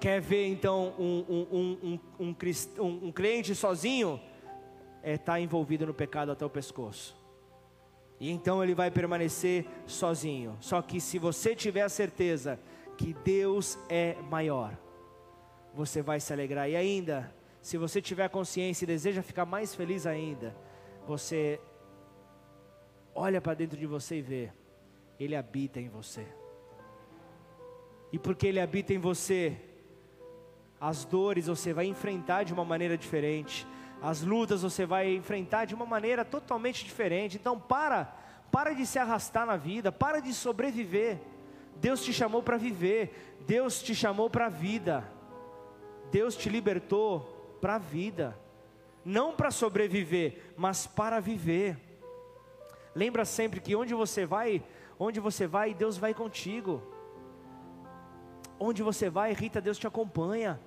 Quer 0.00 0.20
ver 0.20 0.46
então 0.48 0.94
um, 0.98 1.24
um, 1.28 1.98
um, 2.18 2.38
um, 2.78 3.06
um 3.08 3.12
crente 3.12 3.54
sozinho? 3.54 4.18
Está 5.02 5.08
é, 5.08 5.16
tá 5.18 5.40
envolvido 5.40 5.86
no 5.86 5.94
pecado 5.94 6.30
até 6.30 6.44
o 6.44 6.50
pescoço. 6.50 7.16
E 8.18 8.30
então 8.30 8.62
ele 8.62 8.74
vai 8.74 8.90
permanecer 8.90 9.66
sozinho. 9.86 10.56
Só 10.60 10.82
que 10.82 11.00
se 11.00 11.18
você 11.18 11.56
tiver 11.56 11.82
a 11.82 11.88
certeza 11.88 12.60
que 12.98 13.14
Deus 13.24 13.78
é 13.88 14.14
maior, 14.30 14.76
você 15.74 16.02
vai 16.02 16.20
se 16.20 16.32
alegrar. 16.32 16.68
E 16.68 16.76
ainda, 16.76 17.34
se 17.62 17.78
você 17.78 18.02
tiver 18.02 18.28
consciência 18.28 18.84
e 18.84 18.86
deseja 18.86 19.22
ficar 19.22 19.46
mais 19.46 19.74
feliz 19.74 20.06
ainda, 20.06 20.54
você 21.06 21.58
olha 23.14 23.40
para 23.40 23.54
dentro 23.54 23.78
de 23.78 23.86
você 23.86 24.18
e 24.18 24.22
vê, 24.22 24.52
Ele 25.18 25.34
habita 25.34 25.80
em 25.80 25.88
você. 25.88 26.26
E 28.12 28.18
porque 28.18 28.46
Ele 28.46 28.60
habita 28.60 28.92
em 28.92 28.98
você, 28.98 29.56
as 30.80 31.04
dores 31.04 31.46
você 31.46 31.72
vai 31.72 31.86
enfrentar 31.86 32.44
de 32.44 32.52
uma 32.52 32.64
maneira 32.64 32.98
diferente, 32.98 33.66
as 34.02 34.22
lutas 34.22 34.62
você 34.62 34.86
vai 34.86 35.14
enfrentar 35.14 35.66
de 35.66 35.74
uma 35.74 35.84
maneira 35.84 36.24
totalmente 36.24 36.84
diferente. 36.84 37.36
Então, 37.36 37.58
para, 37.58 38.04
para 38.50 38.72
de 38.72 38.86
se 38.86 38.98
arrastar 38.98 39.46
na 39.46 39.56
vida, 39.56 39.92
para 39.92 40.20
de 40.20 40.32
sobreviver. 40.32 41.18
Deus 41.76 42.02
te 42.02 42.12
chamou 42.12 42.42
para 42.42 42.56
viver, 42.56 43.36
Deus 43.46 43.82
te 43.82 43.94
chamou 43.94 44.28
para 44.28 44.46
a 44.46 44.50
vida, 44.50 45.10
Deus 46.10 46.36
te 46.36 46.48
libertou 46.50 47.58
para 47.60 47.76
a 47.76 47.78
vida, 47.78 48.38
não 49.04 49.34
para 49.34 49.50
sobreviver, 49.50 50.52
mas 50.56 50.86
para 50.86 51.20
viver. 51.20 51.78
Lembra 52.94 53.24
sempre 53.24 53.60
que 53.60 53.74
onde 53.74 53.94
você 53.94 54.26
vai, 54.26 54.62
onde 54.98 55.20
você 55.20 55.46
vai, 55.46 55.72
Deus 55.72 55.96
vai 55.96 56.12
contigo. 56.12 56.82
Onde 58.58 58.82
você 58.82 59.08
vai, 59.08 59.32
Rita, 59.32 59.60
Deus 59.60 59.78
te 59.78 59.86
acompanha. 59.86 60.60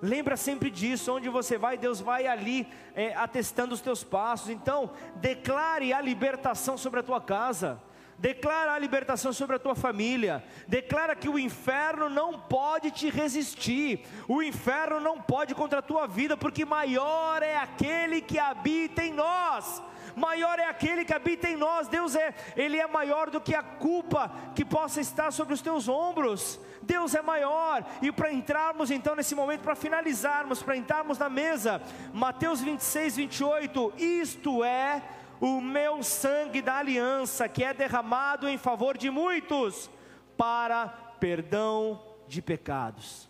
Lembra 0.00 0.36
sempre 0.36 0.70
disso, 0.70 1.14
onde 1.14 1.28
você 1.28 1.58
vai, 1.58 1.76
Deus 1.76 2.00
vai 2.00 2.26
ali 2.26 2.66
é, 2.94 3.14
atestando 3.14 3.74
os 3.74 3.80
teus 3.80 4.04
passos. 4.04 4.50
Então, 4.50 4.90
declare 5.16 5.92
a 5.92 6.00
libertação 6.00 6.78
sobre 6.78 7.00
a 7.00 7.02
tua 7.02 7.20
casa 7.20 7.80
declara 8.18 8.72
a 8.72 8.78
libertação 8.78 9.32
sobre 9.32 9.56
a 9.56 9.58
tua 9.58 9.74
família, 9.74 10.44
declara 10.66 11.14
que 11.14 11.28
o 11.28 11.38
inferno 11.38 12.08
não 12.08 12.38
pode 12.38 12.90
te 12.90 13.08
resistir, 13.08 14.04
o 14.26 14.42
inferno 14.42 14.98
não 14.98 15.20
pode 15.20 15.54
contra 15.54 15.78
a 15.78 15.82
tua 15.82 16.06
vida, 16.06 16.36
porque 16.36 16.64
maior 16.64 17.42
é 17.42 17.56
aquele 17.56 18.20
que 18.20 18.38
habita 18.38 19.02
em 19.02 19.12
nós. 19.12 19.82
Maior 20.18 20.58
é 20.58 20.64
aquele 20.64 21.04
que 21.04 21.14
habita 21.14 21.48
em 21.48 21.56
nós. 21.56 21.88
Deus 21.88 22.14
é, 22.14 22.34
ele 22.56 22.78
é 22.78 22.86
maior 22.86 23.30
do 23.30 23.40
que 23.40 23.54
a 23.54 23.62
culpa 23.62 24.30
que 24.54 24.64
possa 24.64 25.00
estar 25.00 25.30
sobre 25.30 25.54
os 25.54 25.62
teus 25.62 25.88
ombros. 25.88 26.60
Deus 26.82 27.14
é 27.14 27.22
maior. 27.22 27.84
E 28.02 28.10
para 28.10 28.32
entrarmos 28.32 28.90
então 28.90 29.14
nesse 29.14 29.34
momento, 29.34 29.62
para 29.62 29.74
finalizarmos, 29.74 30.62
para 30.62 30.76
entrarmos 30.76 31.18
na 31.18 31.28
mesa, 31.28 31.80
Mateus 32.12 32.60
26, 32.60 33.16
28, 33.16 33.92
isto 33.96 34.64
é 34.64 35.02
o 35.40 35.60
meu 35.60 36.02
sangue 36.02 36.60
da 36.60 36.78
aliança, 36.78 37.48
que 37.48 37.62
é 37.62 37.72
derramado 37.72 38.48
em 38.48 38.58
favor 38.58 38.98
de 38.98 39.10
muitos, 39.10 39.88
para 40.36 40.88
perdão 41.20 42.02
de 42.26 42.42
pecados. 42.42 43.28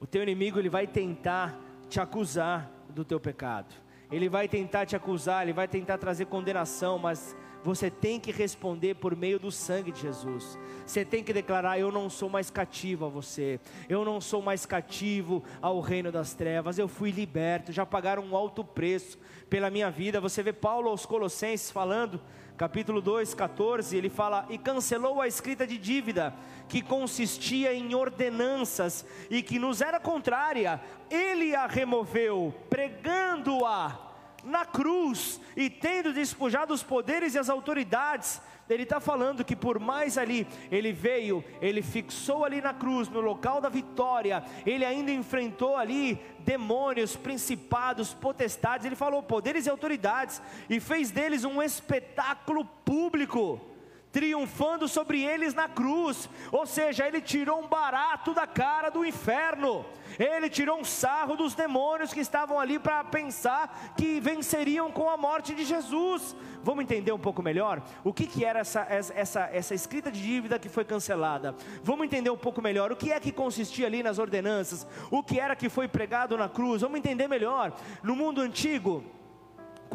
O 0.00 0.06
teu 0.06 0.22
inimigo 0.22 0.58
ele 0.58 0.68
vai 0.68 0.86
tentar 0.86 1.58
te 1.88 2.00
acusar 2.00 2.70
do 2.88 3.04
teu 3.04 3.18
pecado. 3.18 3.85
Ele 4.10 4.28
vai 4.28 4.48
tentar 4.48 4.86
te 4.86 4.94
acusar, 4.94 5.42
ele 5.42 5.52
vai 5.52 5.66
tentar 5.66 5.98
trazer 5.98 6.26
condenação, 6.26 6.98
mas 6.98 7.36
você 7.62 7.90
tem 7.90 8.20
que 8.20 8.30
responder 8.30 8.94
por 8.94 9.16
meio 9.16 9.40
do 9.40 9.50
sangue 9.50 9.90
de 9.90 10.00
Jesus. 10.02 10.56
Você 10.86 11.04
tem 11.04 11.24
que 11.24 11.32
declarar: 11.32 11.78
Eu 11.78 11.90
não 11.90 12.08
sou 12.08 12.30
mais 12.30 12.48
cativo 12.48 13.06
a 13.06 13.08
você, 13.08 13.58
eu 13.88 14.04
não 14.04 14.20
sou 14.20 14.40
mais 14.40 14.64
cativo 14.64 15.42
ao 15.60 15.80
reino 15.80 16.12
das 16.12 16.32
trevas, 16.32 16.78
eu 16.78 16.86
fui 16.86 17.10
liberto, 17.10 17.72
já 17.72 17.84
pagaram 17.84 18.22
um 18.24 18.36
alto 18.36 18.62
preço 18.62 19.18
pela 19.50 19.70
minha 19.70 19.90
vida. 19.90 20.20
Você 20.20 20.42
vê 20.42 20.52
Paulo 20.52 20.88
aos 20.88 21.04
Colossenses 21.04 21.70
falando 21.70 22.20
capítulo 22.56 23.00
2, 23.00 23.34
14, 23.34 23.96
ele 23.96 24.08
fala: 24.08 24.46
E 24.48 24.58
cancelou 24.58 25.20
a 25.20 25.28
escrita 25.28 25.66
de 25.66 25.76
dívida, 25.76 26.34
que 26.68 26.82
consistia 26.82 27.74
em 27.74 27.94
ordenanças 27.94 29.04
e 29.30 29.42
que 29.42 29.58
nos 29.58 29.80
era 29.80 30.00
contrária, 30.00 30.80
ele 31.10 31.54
a 31.54 31.66
removeu, 31.66 32.54
pregando-a 32.68 34.06
na 34.42 34.64
cruz 34.64 35.40
e 35.56 35.68
tendo 35.68 36.12
despojado 36.12 36.72
os 36.72 36.82
poderes 36.82 37.34
e 37.34 37.38
as 37.38 37.50
autoridades 37.50 38.40
ele 38.68 38.82
está 38.82 39.00
falando 39.00 39.44
que 39.44 39.54
por 39.54 39.78
mais 39.78 40.18
ali 40.18 40.46
ele 40.70 40.92
veio, 40.92 41.44
ele 41.60 41.82
fixou 41.82 42.44
ali 42.44 42.60
na 42.60 42.74
cruz, 42.74 43.08
no 43.08 43.20
local 43.20 43.60
da 43.60 43.68
vitória, 43.68 44.42
ele 44.64 44.84
ainda 44.84 45.10
enfrentou 45.10 45.76
ali 45.76 46.20
demônios, 46.40 47.16
principados, 47.16 48.14
potestades, 48.14 48.86
ele 48.86 48.96
falou 48.96 49.22
poderes 49.22 49.66
e 49.66 49.70
autoridades, 49.70 50.40
e 50.68 50.80
fez 50.80 51.10
deles 51.10 51.44
um 51.44 51.62
espetáculo 51.62 52.64
público 52.64 53.75
triunfando 54.16 54.88
sobre 54.88 55.22
eles 55.22 55.52
na 55.52 55.68
cruz, 55.68 56.26
ou 56.50 56.64
seja, 56.64 57.06
ele 57.06 57.20
tirou 57.20 57.60
um 57.60 57.68
barato 57.68 58.32
da 58.32 58.46
cara 58.46 58.88
do 58.88 59.04
inferno, 59.04 59.84
ele 60.18 60.48
tirou 60.48 60.80
um 60.80 60.84
sarro 60.84 61.36
dos 61.36 61.54
demônios 61.54 62.14
que 62.14 62.20
estavam 62.20 62.58
ali 62.58 62.78
para 62.78 63.04
pensar 63.04 63.92
que 63.94 64.18
venceriam 64.18 64.90
com 64.90 65.10
a 65.10 65.18
morte 65.18 65.54
de 65.54 65.66
Jesus. 65.66 66.34
Vamos 66.62 66.84
entender 66.84 67.12
um 67.12 67.18
pouco 67.18 67.42
melhor 67.42 67.82
o 68.02 68.10
que, 68.10 68.26
que 68.26 68.42
era 68.42 68.60
essa, 68.60 68.86
essa, 68.88 69.50
essa 69.52 69.74
escrita 69.74 70.10
de 70.10 70.22
dívida 70.22 70.58
que 70.58 70.70
foi 70.70 70.86
cancelada? 70.86 71.54
Vamos 71.84 72.06
entender 72.06 72.30
um 72.30 72.38
pouco 72.38 72.62
melhor 72.62 72.90
o 72.90 72.96
que 72.96 73.12
é 73.12 73.20
que 73.20 73.30
consistia 73.30 73.86
ali 73.86 74.02
nas 74.02 74.18
ordenanças, 74.18 74.86
o 75.10 75.22
que 75.22 75.38
era 75.38 75.54
que 75.54 75.68
foi 75.68 75.88
pregado 75.88 76.38
na 76.38 76.48
cruz, 76.48 76.80
vamos 76.80 76.96
entender 76.96 77.28
melhor. 77.28 77.70
No 78.02 78.16
mundo 78.16 78.40
antigo, 78.40 79.04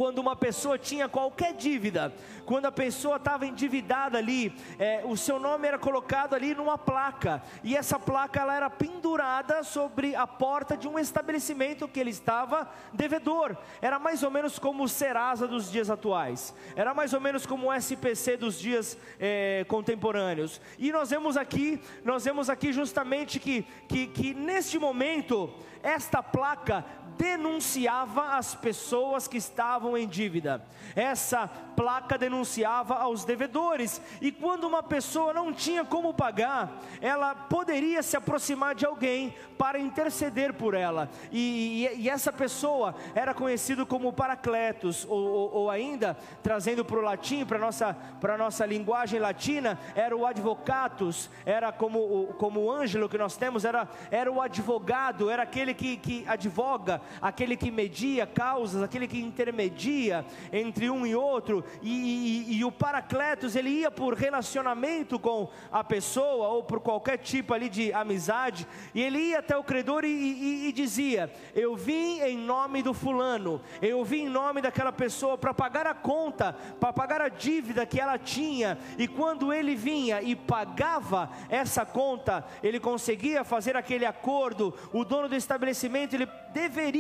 quando 0.02 0.18
uma 0.18 0.36
pessoa 0.36 0.80
tinha 0.80 1.08
qualquer 1.08 1.54
dívida, 1.54 2.12
quando 2.44 2.66
a 2.66 2.72
pessoa 2.72 3.18
estava 3.18 3.46
endividada 3.46 4.18
ali, 4.18 4.52
é, 4.80 5.04
o 5.06 5.16
seu 5.16 5.40
nome 5.40 5.68
era 5.68 5.78
colocado 5.78 6.34
ali 6.34 6.56
numa 6.56 6.76
placa, 6.76 7.44
e 7.64 7.78
essa 7.78 8.00
placa 8.00 8.42
ela 8.42 8.56
era 8.56 8.68
pendurada 8.68 9.62
sobre 9.64 10.16
a 10.16 10.26
porta 10.26 10.76
de 10.76 10.88
um 10.88 10.98
estabelecimento 10.98 11.88
que 11.88 12.00
ele 12.00 12.10
estava 12.10 12.68
devedor. 12.92 13.56
Era 13.80 14.00
mais 14.00 14.24
ou 14.24 14.32
menos 14.32 14.58
como 14.58 14.86
o 14.86 14.90
Serasa 14.90 15.48
dos 15.48 15.72
dias 15.72 15.88
atuais, 15.88 16.52
era 16.76 16.96
mais 16.96 17.14
ou 17.14 17.22
menos 17.22 17.46
como 17.46 17.68
o 17.68 17.72
SPC 17.72 18.38
dos 18.38 18.58
dias 18.58 18.98
é, 19.20 19.64
contemporâneos. 19.68 20.60
E 20.80 20.92
nós 20.92 21.12
vemos 21.12 21.38
aqui, 21.38 21.80
nós 22.04 22.26
vemos 22.26 22.50
aqui 22.50 22.74
justamente 22.74 23.40
que, 23.40 23.68
que, 23.88 24.08
que 24.08 24.34
neste 24.34 24.80
momento, 24.80 25.54
esta 25.84 26.22
placa 26.24 26.86
denunciava 27.22 28.36
as 28.36 28.56
pessoas 28.56 29.28
que 29.28 29.38
estavam 29.38 29.96
em 29.96 30.08
dívida. 30.08 30.66
Essa 30.96 31.48
placa 31.76 32.18
denunciava 32.18 32.96
aos 32.96 33.24
devedores. 33.24 34.02
E 34.20 34.32
quando 34.32 34.64
uma 34.64 34.82
pessoa 34.82 35.32
não 35.32 35.54
tinha 35.54 35.86
como 35.86 36.16
pagar, 36.16 36.82
ela 37.00 37.36
poderia 37.36 38.02
se 38.02 38.18
aproximar 38.18 38.74
de 38.74 38.88
alguém 38.88 39.36
para 39.56 39.78
interceder 39.78 40.54
por 40.54 40.74
ela. 40.74 41.10
E, 41.32 41.88
e, 41.94 42.02
e 42.02 42.10
essa 42.10 42.34
pessoa 42.34 42.96
era 43.14 43.36
conhecido 43.36 43.86
como 43.86 44.12
Paracletos, 44.12 45.06
ou, 45.08 45.20
ou, 45.20 45.54
ou 45.54 45.70
ainda, 45.70 46.18
trazendo 46.42 46.84
para 46.84 46.98
o 46.98 47.02
latim, 47.02 47.46
para 47.46 47.58
a 47.58 47.62
nossa, 47.62 47.96
nossa 48.40 48.66
linguagem 48.66 49.20
latina, 49.20 49.78
era 49.94 50.18
o 50.18 50.26
advocatus, 50.26 51.30
era 51.46 51.72
como, 51.72 52.34
como 52.40 52.62
o 52.62 52.72
ângelo 52.72 53.08
que 53.08 53.18
nós 53.18 53.38
temos, 53.38 53.64
era, 53.64 53.88
era 54.10 54.32
o 54.32 54.42
advogado, 54.42 55.30
era 55.30 55.44
aquele 55.44 55.76
que, 55.76 55.98
que 55.98 56.26
advoga, 56.28 57.00
aquele 57.22 57.56
que 57.56 57.72
media 57.72 58.28
causas, 58.28 58.84
aquele 58.84 59.08
que 59.08 59.20
intermedia 59.20 60.26
entre 60.52 60.90
um 60.90 61.06
e 61.06 61.16
outro, 61.16 61.64
e, 61.82 62.46
e, 62.50 62.58
e 62.58 62.66
o 62.66 62.72
Paracletos, 62.72 63.56
ele 63.56 63.70
ia 63.70 63.90
por 63.90 64.14
relacionamento 64.14 65.20
com 65.20 65.50
a 65.72 65.84
pessoa, 65.84 66.50
ou 66.50 66.64
por 66.64 66.80
qualquer 66.80 67.18
tipo 67.18 67.54
ali 67.54 67.70
de 67.70 67.92
amizade, 67.94 68.68
e 68.94 69.02
ele 69.02 69.20
ia 69.20 69.40
até 69.40 69.58
o 69.58 69.64
credor 69.64 70.04
e, 70.04 70.68
e, 70.68 70.72
dizia: 70.72 71.32
Eu 71.56 71.76
vim 71.76 72.20
em 72.22 72.38
nome 72.38 72.82
do 72.82 72.94
fulano, 72.94 73.62
eu 73.82 74.04
vim 74.04 74.26
em 74.26 74.30
nome 74.30 74.62
daquela 74.62 74.92
pessoa 74.92 75.38
para 75.38 75.54
pagar 75.54 75.88
a 75.88 75.94
conta, 75.94 76.54
para 76.80 76.94
pagar 76.94 77.22
a 77.22 77.30
dívida 77.30 77.86
que 77.86 78.00
ela 78.00 78.18
tinha, 78.18 78.78
e 78.98 79.08
quando 79.08 79.52
ele 79.54 79.76
vinha 79.76 80.22
e 80.22 80.36
pagava 80.36 81.30
essa 81.50 81.86
conta, 81.86 82.46
ele 82.62 82.80
conseguia 82.80 83.44
fazer 83.44 83.76
aquele 83.76 84.06
acordo, 84.06 84.74
o 84.94 85.04
dono 85.04 85.28
do 85.28 85.36
estabelecimento 85.36 86.14
ele 86.14 86.28
deveria 86.54 86.91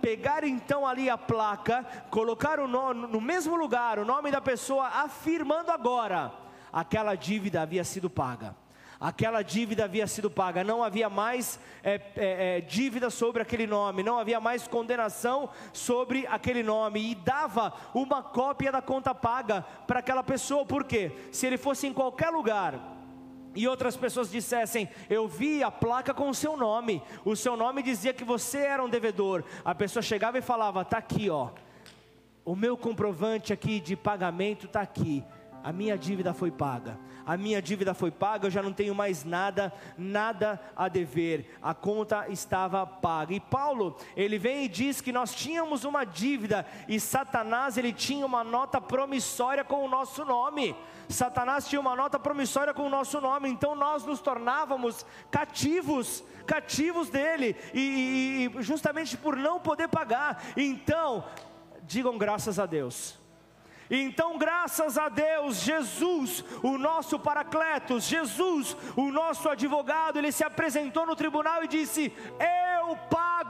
pegar 0.00 0.44
então 0.44 0.86
ali 0.86 1.08
a 1.08 1.18
placa, 1.18 1.84
colocar 2.10 2.60
o 2.60 2.68
nome 2.68 3.06
no 3.06 3.20
mesmo 3.20 3.56
lugar, 3.56 3.98
o 3.98 4.04
nome 4.04 4.30
da 4.30 4.40
pessoa, 4.40 4.86
afirmando 4.88 5.70
agora 5.70 6.32
aquela 6.72 7.14
dívida 7.14 7.62
havia 7.62 7.84
sido 7.84 8.08
paga. 8.08 8.56
Aquela 8.98 9.42
dívida 9.42 9.82
havia 9.82 10.06
sido 10.06 10.30
paga, 10.30 10.62
não 10.62 10.80
havia 10.80 11.10
mais 11.10 11.58
é, 11.82 11.94
é, 11.94 12.58
é, 12.58 12.60
dívida 12.60 13.10
sobre 13.10 13.42
aquele 13.42 13.66
nome, 13.66 14.00
não 14.00 14.16
havia 14.16 14.40
mais 14.40 14.68
condenação 14.68 15.50
sobre 15.72 16.24
aquele 16.28 16.62
nome, 16.62 17.10
e 17.10 17.14
dava 17.16 17.72
uma 17.92 18.22
cópia 18.22 18.70
da 18.70 18.80
conta 18.80 19.12
paga 19.12 19.66
para 19.88 19.98
aquela 19.98 20.22
pessoa, 20.22 20.64
porque 20.64 21.10
se 21.32 21.48
ele 21.48 21.58
fosse 21.58 21.88
em 21.88 21.92
qualquer 21.92 22.30
lugar, 22.30 22.91
e 23.54 23.68
outras 23.68 23.96
pessoas 23.96 24.30
dissessem: 24.30 24.88
Eu 25.08 25.26
vi 25.28 25.62
a 25.62 25.70
placa 25.70 26.12
com 26.12 26.28
o 26.28 26.34
seu 26.34 26.56
nome, 26.56 27.02
o 27.24 27.36
seu 27.36 27.56
nome 27.56 27.82
dizia 27.82 28.12
que 28.12 28.24
você 28.24 28.58
era 28.58 28.84
um 28.84 28.88
devedor. 28.88 29.44
A 29.64 29.74
pessoa 29.74 30.02
chegava 30.02 30.38
e 30.38 30.42
falava: 30.42 30.82
Está 30.82 30.98
aqui, 30.98 31.30
ó, 31.30 31.50
o 32.44 32.56
meu 32.56 32.76
comprovante 32.76 33.52
aqui 33.52 33.80
de 33.80 33.96
pagamento 33.96 34.66
está 34.66 34.80
aqui, 34.80 35.24
a 35.62 35.72
minha 35.72 35.96
dívida 35.96 36.32
foi 36.32 36.50
paga 36.50 36.98
a 37.24 37.36
minha 37.36 37.62
dívida 37.62 37.94
foi 37.94 38.10
paga, 38.10 38.46
eu 38.46 38.50
já 38.50 38.62
não 38.62 38.72
tenho 38.72 38.94
mais 38.94 39.24
nada, 39.24 39.72
nada 39.96 40.60
a 40.76 40.88
dever, 40.88 41.56
a 41.62 41.74
conta 41.74 42.26
estava 42.28 42.86
paga. 42.86 43.34
E 43.34 43.40
Paulo, 43.40 43.96
ele 44.16 44.38
vem 44.38 44.64
e 44.64 44.68
diz 44.68 45.00
que 45.00 45.12
nós 45.12 45.34
tínhamos 45.34 45.84
uma 45.84 46.04
dívida 46.04 46.66
e 46.88 46.98
Satanás, 46.98 47.76
ele 47.76 47.92
tinha 47.92 48.26
uma 48.26 48.42
nota 48.42 48.80
promissória 48.80 49.64
com 49.64 49.84
o 49.84 49.88
nosso 49.88 50.24
nome. 50.24 50.74
Satanás 51.08 51.68
tinha 51.68 51.80
uma 51.80 51.94
nota 51.94 52.18
promissória 52.18 52.72
com 52.72 52.86
o 52.86 52.90
nosso 52.90 53.20
nome, 53.20 53.48
então 53.48 53.74
nós 53.74 54.04
nos 54.04 54.20
tornávamos 54.20 55.04
cativos, 55.30 56.24
cativos 56.46 57.10
dele, 57.10 57.56
e, 57.74 58.50
e 58.56 58.62
justamente 58.62 59.16
por 59.16 59.36
não 59.36 59.60
poder 59.60 59.88
pagar. 59.88 60.42
Então, 60.56 61.24
digam 61.82 62.16
graças 62.16 62.58
a 62.58 62.66
Deus 62.66 63.21
então, 63.94 64.38
graças 64.38 64.96
a 64.96 65.10
Deus, 65.10 65.56
Jesus, 65.60 66.42
o 66.62 66.78
nosso 66.78 67.18
Paracletos, 67.18 68.04
Jesus, 68.04 68.74
o 68.96 69.10
nosso 69.10 69.48
advogado, 69.50 70.18
ele 70.18 70.32
se 70.32 70.42
apresentou 70.42 71.06
no 71.06 71.14
tribunal 71.14 71.62
e 71.62 71.68
disse: 71.68 72.10
Eu 72.40 72.96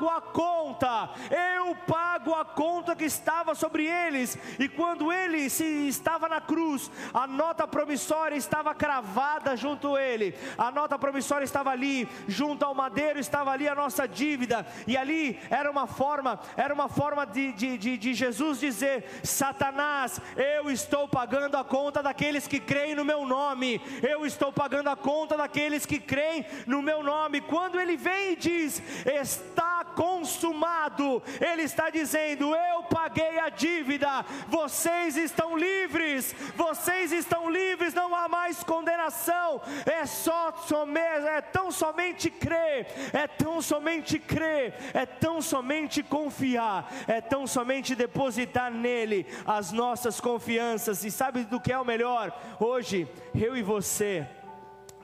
pago 0.03 0.09
a 0.09 0.21
conta, 0.21 1.11
eu 1.31 1.77
pago 1.87 2.35
a 2.35 2.45
conta 2.45 2.97
que 2.97 3.05
estava 3.05 3.55
sobre 3.55 3.87
eles. 3.87 4.37
E 4.59 4.69
quando 4.69 5.13
ele 5.13 5.49
se 5.49 5.65
estava 5.87 6.29
na 6.29 6.41
cruz, 6.41 6.91
a 7.15 7.27
nota 7.27 7.69
promissória 7.69 8.35
estava 8.35 8.75
cravada 8.75 9.57
junto 9.57 9.95
a 9.95 10.03
ele, 10.03 10.35
a 10.59 10.71
nota 10.71 10.99
promissória 10.99 11.45
estava 11.45 11.71
ali, 11.71 12.09
junto 12.27 12.65
ao 12.65 12.75
madeiro 12.75 13.19
estava 13.19 13.53
ali 13.53 13.69
a 13.69 13.75
nossa 13.75 14.09
dívida, 14.09 14.67
e 14.87 14.97
ali 14.97 15.39
era 15.51 15.71
uma 15.71 15.87
forma, 15.87 16.41
era 16.57 16.75
uma 16.75 16.89
forma 16.89 17.25
de, 17.25 17.53
de, 17.53 17.79
de, 17.79 17.97
de 17.97 18.15
Jesus 18.15 18.59
dizer: 18.59 19.21
Satanás, 19.23 20.21
eu 20.37 20.71
estou 20.71 21.07
pagando 21.07 21.57
a 21.57 21.65
conta 21.65 22.03
daqueles 22.03 22.49
que 22.49 22.59
creem 22.59 22.95
no 22.95 23.05
meu 23.05 23.25
nome. 23.25 23.81
Eu 24.03 24.27
estou 24.27 24.53
pagando 24.53 24.89
a 24.89 24.97
conta 24.97 25.37
daqueles 25.37 25.87
que 25.87 25.99
creem 25.99 26.45
no 26.67 26.83
meu 26.83 27.03
nome. 27.03 27.41
Quando 27.41 27.79
ele 27.79 27.97
vem 27.97 28.33
e 28.33 28.37
diz: 28.37 28.83
Está 29.07 29.92
consumado, 29.95 31.23
ele 31.41 31.63
está 31.63 31.91
dizendo: 31.91 32.55
Eu 32.55 32.83
paguei 32.85 33.39
a 33.39 33.49
dívida. 33.49 34.25
Vocês 34.49 35.17
estão 35.17 35.57
livres. 35.57 36.35
Vocês 36.57 37.13
estão 37.13 37.51
livres. 37.51 37.95
Não 37.95 38.15
há 38.15 38.29
mais 38.29 38.63
condenação. 38.63 39.61
É 39.87 40.05
só 40.07 40.53
somente, 40.67 41.27
é 41.27 41.41
tão 41.41 41.71
somente 41.71 42.31
crer. 42.31 42.87
É 43.13 43.27
tão 43.27 43.63
somente 43.63 44.19
crer. 44.19 44.75
É 44.95 45.07
tão 45.07 45.41
somente 45.41 46.03
confiar. 46.03 46.91
É 47.07 47.21
tão 47.21 47.47
somente 47.47 47.95
depositar 47.95 48.71
nele 48.71 49.27
as 49.47 49.73
nossas 49.73 50.21
confianças. 50.21 51.05
E 51.05 51.11
sabe 51.11 51.45
do 51.45 51.61
que 51.61 51.73
é 51.73 51.79
o 51.79 51.85
melhor? 51.85 52.37
Hoje, 52.61 53.09
eu 53.35 53.57
e 53.57 53.63
você 53.63 54.27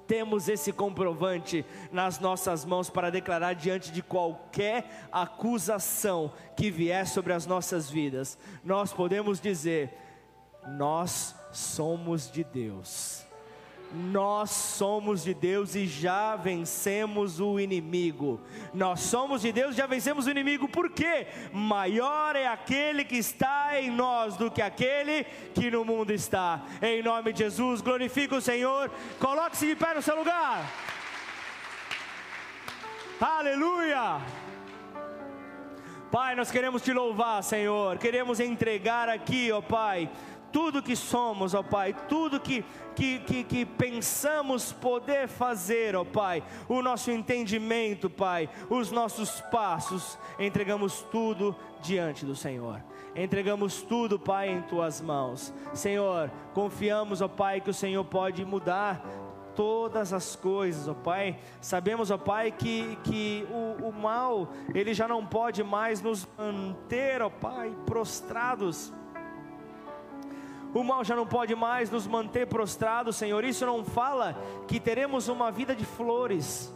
temos 0.08 0.48
esse 0.48 0.72
comprovante 0.72 1.64
nas 1.92 2.18
nossas 2.18 2.64
mãos 2.64 2.88
para 2.88 3.10
declarar 3.10 3.52
diante 3.52 3.92
de 3.92 4.02
qualquer 4.02 5.06
acusação 5.12 6.32
que 6.56 6.70
vier 6.70 7.06
sobre 7.06 7.34
as 7.34 7.46
nossas 7.46 7.90
vidas. 7.90 8.38
Nós 8.64 8.92
podemos 8.92 9.38
dizer: 9.38 9.92
Nós 10.66 11.36
somos 11.52 12.30
de 12.30 12.42
Deus. 12.42 13.27
Nós 13.92 14.50
somos 14.50 15.24
de 15.24 15.32
Deus 15.32 15.74
e 15.74 15.86
já 15.86 16.36
vencemos 16.36 17.40
o 17.40 17.58
inimigo. 17.58 18.38
Nós 18.74 19.00
somos 19.00 19.40
de 19.40 19.50
Deus 19.50 19.74
e 19.74 19.78
já 19.78 19.86
vencemos 19.86 20.26
o 20.26 20.30
inimigo, 20.30 20.68
por 20.68 20.90
quê? 20.90 21.26
Maior 21.52 22.36
é 22.36 22.46
aquele 22.46 23.02
que 23.04 23.16
está 23.16 23.80
em 23.80 23.90
nós 23.90 24.36
do 24.36 24.50
que 24.50 24.60
aquele 24.60 25.24
que 25.54 25.70
no 25.70 25.86
mundo 25.86 26.12
está. 26.12 26.62
Em 26.82 27.02
nome 27.02 27.32
de 27.32 27.38
Jesus, 27.38 27.80
glorifica 27.80 28.36
o 28.36 28.42
Senhor. 28.42 28.90
Coloque-se 29.18 29.66
de 29.66 29.76
pé 29.76 29.94
no 29.94 30.02
seu 30.02 30.16
lugar. 30.16 30.70
Aleluia! 33.20 34.20
Pai, 36.10 36.34
nós 36.34 36.50
queremos 36.50 36.80
te 36.80 36.92
louvar, 36.92 37.42
Senhor. 37.42 37.98
Queremos 37.98 38.40
entregar 38.40 39.10
aqui, 39.10 39.52
ó 39.52 39.60
Pai, 39.60 40.10
tudo 40.52 40.82
que 40.82 40.96
somos, 40.96 41.54
ó 41.54 41.62
Pai, 41.62 41.94
tudo 42.08 42.40
que, 42.40 42.64
que, 42.94 43.18
que, 43.20 43.44
que, 43.44 43.66
pensamos 43.66 44.72
poder 44.72 45.28
fazer, 45.28 45.94
ó 45.96 46.04
Pai, 46.04 46.42
o 46.68 46.82
nosso 46.82 47.10
entendimento, 47.10 48.08
Pai, 48.08 48.48
os 48.68 48.90
nossos 48.90 49.40
passos, 49.42 50.18
entregamos 50.38 51.02
tudo 51.10 51.54
diante 51.80 52.24
do 52.24 52.34
Senhor. 52.34 52.82
Entregamos 53.14 53.82
tudo, 53.82 54.18
Pai, 54.18 54.48
em 54.48 54.62
tuas 54.62 55.00
mãos. 55.00 55.52
Senhor, 55.74 56.30
confiamos, 56.54 57.20
ó 57.20 57.28
Pai, 57.28 57.60
que 57.60 57.70
o 57.70 57.74
Senhor 57.74 58.04
pode 58.04 58.44
mudar 58.44 59.02
todas 59.58 60.12
as 60.12 60.36
coisas, 60.36 60.86
ó 60.86 60.94
Pai. 60.94 61.36
Sabemos, 61.60 62.12
ó 62.12 62.16
Pai, 62.16 62.52
que, 62.52 62.96
que 63.02 63.44
o, 63.50 63.88
o 63.88 63.92
mal, 63.92 64.52
ele 64.72 64.94
já 64.94 65.08
não 65.08 65.26
pode 65.26 65.64
mais 65.64 66.00
nos 66.00 66.28
manter, 66.38 67.20
ó 67.22 67.28
Pai, 67.28 67.76
prostrados. 67.84 68.92
O 70.74 70.82
mal 70.82 71.02
já 71.02 71.16
não 71.16 71.26
pode 71.26 71.54
mais 71.54 71.90
nos 71.90 72.06
manter 72.06 72.46
prostrados, 72.46 73.16
Senhor. 73.16 73.42
Isso 73.44 73.64
não 73.64 73.84
fala 73.84 74.36
que 74.66 74.78
teremos 74.78 75.28
uma 75.28 75.50
vida 75.50 75.74
de 75.74 75.84
flores. 75.84 76.72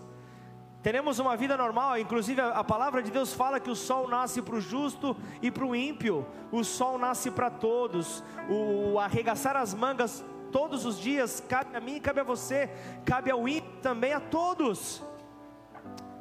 Teremos 0.83 1.21
uma 1.21 1.37
vida 1.37 1.57
normal, 1.57 1.97
inclusive 1.97 2.41
a 2.41 2.65
palavra 2.65 3.03
de 3.03 3.11
Deus 3.11 3.33
fala 3.33 3.61
que 3.61 3.71
o 3.71 3.77
sol 3.77 4.09
nasce 4.09 4.43
para 4.43 4.57
o 4.57 4.61
justo 4.61 5.17
e 5.41 5.49
para 5.49 5.65
o 5.65 5.77
ímpio, 5.77 6.27
o 6.51 6.65
sol 6.65 6.99
nasce 6.99 7.31
para 7.31 7.49
todos, 7.49 8.23
o 8.49 8.99
arregaçar 8.99 9.57
as 9.57 9.73
mangas 9.73 10.25
todos 10.51 10.85
os 10.85 10.99
dias, 10.99 11.41
cabe 11.49 11.77
a 11.77 11.81
mim, 11.81 12.01
cabe 12.01 12.19
a 12.19 12.25
você, 12.25 12.69
cabe 13.05 13.31
ao 13.31 13.47
ímpio 13.47 13.71
também 13.81 14.13
a 14.13 14.19
todos. 14.19 15.01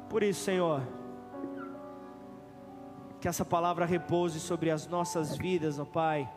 Por 0.08 0.22
isso, 0.22 0.44
Senhor, 0.44 0.80
que 3.20 3.26
essa 3.26 3.44
palavra 3.44 3.84
repouse 3.84 4.38
sobre 4.38 4.70
as 4.70 4.86
nossas 4.86 5.36
vidas, 5.36 5.80
ó 5.80 5.84
Pai, 5.84 6.30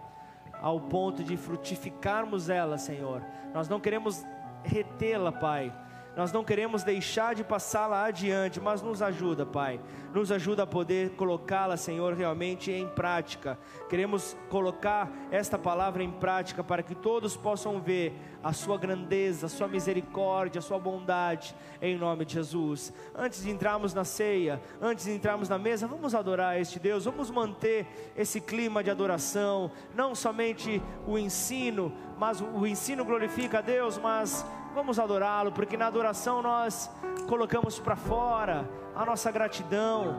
ao 0.61 0.79
ponto 0.79 1.23
de 1.23 1.37
frutificarmos 1.37 2.49
ela, 2.49 2.77
Senhor. 2.77 3.23
Nós 3.53 3.69
não 3.69 3.79
queremos 3.79 4.25
retê-la, 4.63 5.31
Pai 5.31 5.71
nós 6.15 6.31
não 6.31 6.43
queremos 6.43 6.81
deixar 6.81 7.35
de 7.35 7.43
passá-la 7.43 8.05
adiante, 8.05 8.61
mas 8.61 8.81
nos 8.81 9.01
ajuda, 9.01 9.45
Pai. 9.45 9.81
Nos 10.13 10.31
ajuda 10.31 10.63
a 10.63 10.67
poder 10.67 11.09
colocá-la, 11.11 11.75
Senhor, 11.75 12.13
realmente 12.13 12.71
em 12.71 12.87
prática. 12.87 13.59
Queremos 13.89 14.35
colocar 14.49 15.11
esta 15.29 15.57
palavra 15.57 16.01
em 16.01 16.11
prática 16.11 16.63
para 16.63 16.81
que 16.81 16.95
todos 16.95 17.35
possam 17.35 17.81
ver 17.81 18.13
a 18.41 18.53
sua 18.53 18.77
grandeza, 18.77 19.47
a 19.47 19.49
sua 19.49 19.67
misericórdia, 19.67 20.59
a 20.59 20.61
sua 20.61 20.79
bondade, 20.79 21.53
em 21.81 21.97
nome 21.97 22.23
de 22.23 22.35
Jesus. 22.35 22.93
Antes 23.13 23.43
de 23.43 23.49
entrarmos 23.49 23.93
na 23.93 24.05
ceia, 24.05 24.61
antes 24.81 25.03
de 25.03 25.11
entrarmos 25.11 25.49
na 25.49 25.59
mesa, 25.59 25.85
vamos 25.85 26.15
adorar 26.15 26.59
este 26.61 26.79
Deus, 26.79 27.03
vamos 27.03 27.29
manter 27.29 28.13
esse 28.15 28.39
clima 28.39 28.81
de 28.81 28.89
adoração, 28.89 29.69
não 29.93 30.15
somente 30.15 30.81
o 31.05 31.17
ensino, 31.17 31.91
mas 32.17 32.39
o 32.39 32.65
ensino 32.65 33.03
glorifica 33.03 33.57
a 33.57 33.61
Deus, 33.61 33.97
mas 33.97 34.45
Vamos 34.75 34.99
adorá-lo, 34.99 35.53
porque 35.53 35.77
na 35.77 35.87
adoração 35.87 36.41
nós 36.41 36.91
colocamos 37.29 37.79
para 37.79 37.95
fora 37.95 38.69
a 38.93 39.05
nossa 39.05 39.31
gratidão, 39.31 40.13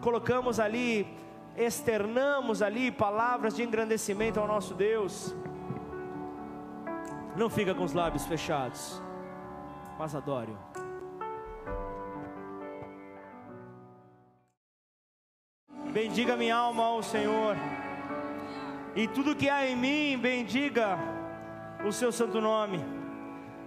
colocamos 0.00 0.60
ali, 0.60 1.04
externamos 1.56 2.62
ali 2.62 2.92
palavras 2.92 3.56
de 3.56 3.64
engrandecimento 3.64 4.38
ao 4.38 4.46
nosso 4.46 4.72
Deus. 4.72 5.34
Não 7.36 7.50
fica 7.50 7.74
com 7.74 7.82
os 7.82 7.92
lábios 7.92 8.24
fechados, 8.24 9.02
mas 9.98 10.14
adore-o. 10.14 10.56
Bendiga 15.90 16.36
minha 16.36 16.54
alma 16.54 16.84
ao 16.84 17.02
Senhor, 17.02 17.56
e 18.94 19.08
tudo 19.08 19.34
que 19.34 19.50
há 19.50 19.66
em 19.66 19.74
mim, 19.74 20.16
bendiga 20.16 20.96
o 21.84 21.90
seu 21.90 22.12
santo 22.12 22.40
nome. 22.40 23.03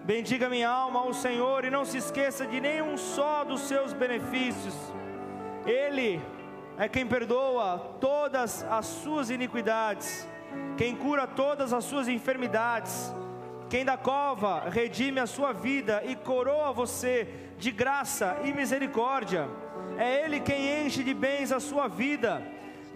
Bendiga 0.08 0.48
minha 0.48 0.70
alma 0.70 1.02
ao 1.02 1.14
Senhor 1.14 1.66
e 1.66 1.70
não 1.70 1.84
se 1.84 1.98
esqueça 1.98 2.48
de 2.48 2.62
nenhum 2.62 2.96
só 2.98 3.44
dos 3.44 3.60
seus 3.64 3.92
benefícios. 3.92 4.74
Ele 5.66 6.22
é 6.78 6.88
quem 6.88 7.06
perdoa 7.06 7.98
todas 8.00 8.64
as 8.70 8.86
suas 8.86 9.30
iniquidades, 9.30 10.26
quem 10.78 10.96
cura 10.96 11.28
todas 11.28 11.74
as 11.74 11.84
suas 11.84 12.08
enfermidades, 12.08 13.14
quem 13.70 13.84
da 13.84 13.98
cova 13.98 14.70
redime 14.70 15.20
a 15.20 15.28
sua 15.28 15.52
vida 15.52 16.02
e 16.06 16.16
coroa 16.16 16.72
você 16.72 17.28
de 17.58 17.70
graça 17.70 18.38
e 18.46 18.54
misericórdia. 18.54 19.46
É 19.98 20.24
Ele 20.24 20.40
quem 20.40 20.86
enche 20.86 21.04
de 21.04 21.14
bens 21.14 21.52
a 21.52 21.60
sua 21.60 21.90
vida 21.90 22.42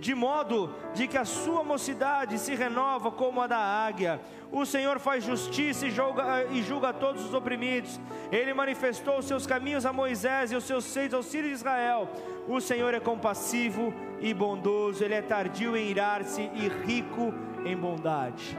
de 0.01 0.15
modo 0.15 0.73
de 0.95 1.07
que 1.07 1.15
a 1.15 1.23
sua 1.23 1.63
mocidade 1.63 2.39
se 2.39 2.55
renova 2.55 3.11
como 3.11 3.39
a 3.39 3.45
da 3.45 3.59
águia. 3.59 4.19
O 4.51 4.65
Senhor 4.65 4.97
faz 4.97 5.23
justiça 5.23 5.85
e 5.85 5.91
julga, 5.91 6.43
e 6.49 6.63
julga 6.63 6.91
todos 6.91 7.23
os 7.23 7.35
oprimidos. 7.35 7.99
Ele 8.31 8.51
manifestou 8.51 9.19
os 9.19 9.25
seus 9.25 9.45
caminhos 9.45 9.85
a 9.85 9.93
Moisés 9.93 10.51
e 10.51 10.55
os 10.55 10.63
seus 10.63 10.85
seios 10.85 11.13
aos 11.13 11.31
filhos 11.31 11.49
de 11.49 11.53
Israel. 11.53 12.09
O 12.47 12.59
Senhor 12.59 12.95
é 12.95 12.99
compassivo 12.99 13.93
e 14.19 14.33
bondoso, 14.33 15.03
ele 15.03 15.13
é 15.13 15.21
tardio 15.21 15.77
em 15.77 15.91
irar-se 15.91 16.49
e 16.55 16.67
rico 16.67 17.31
em 17.63 17.77
bondade. 17.77 18.57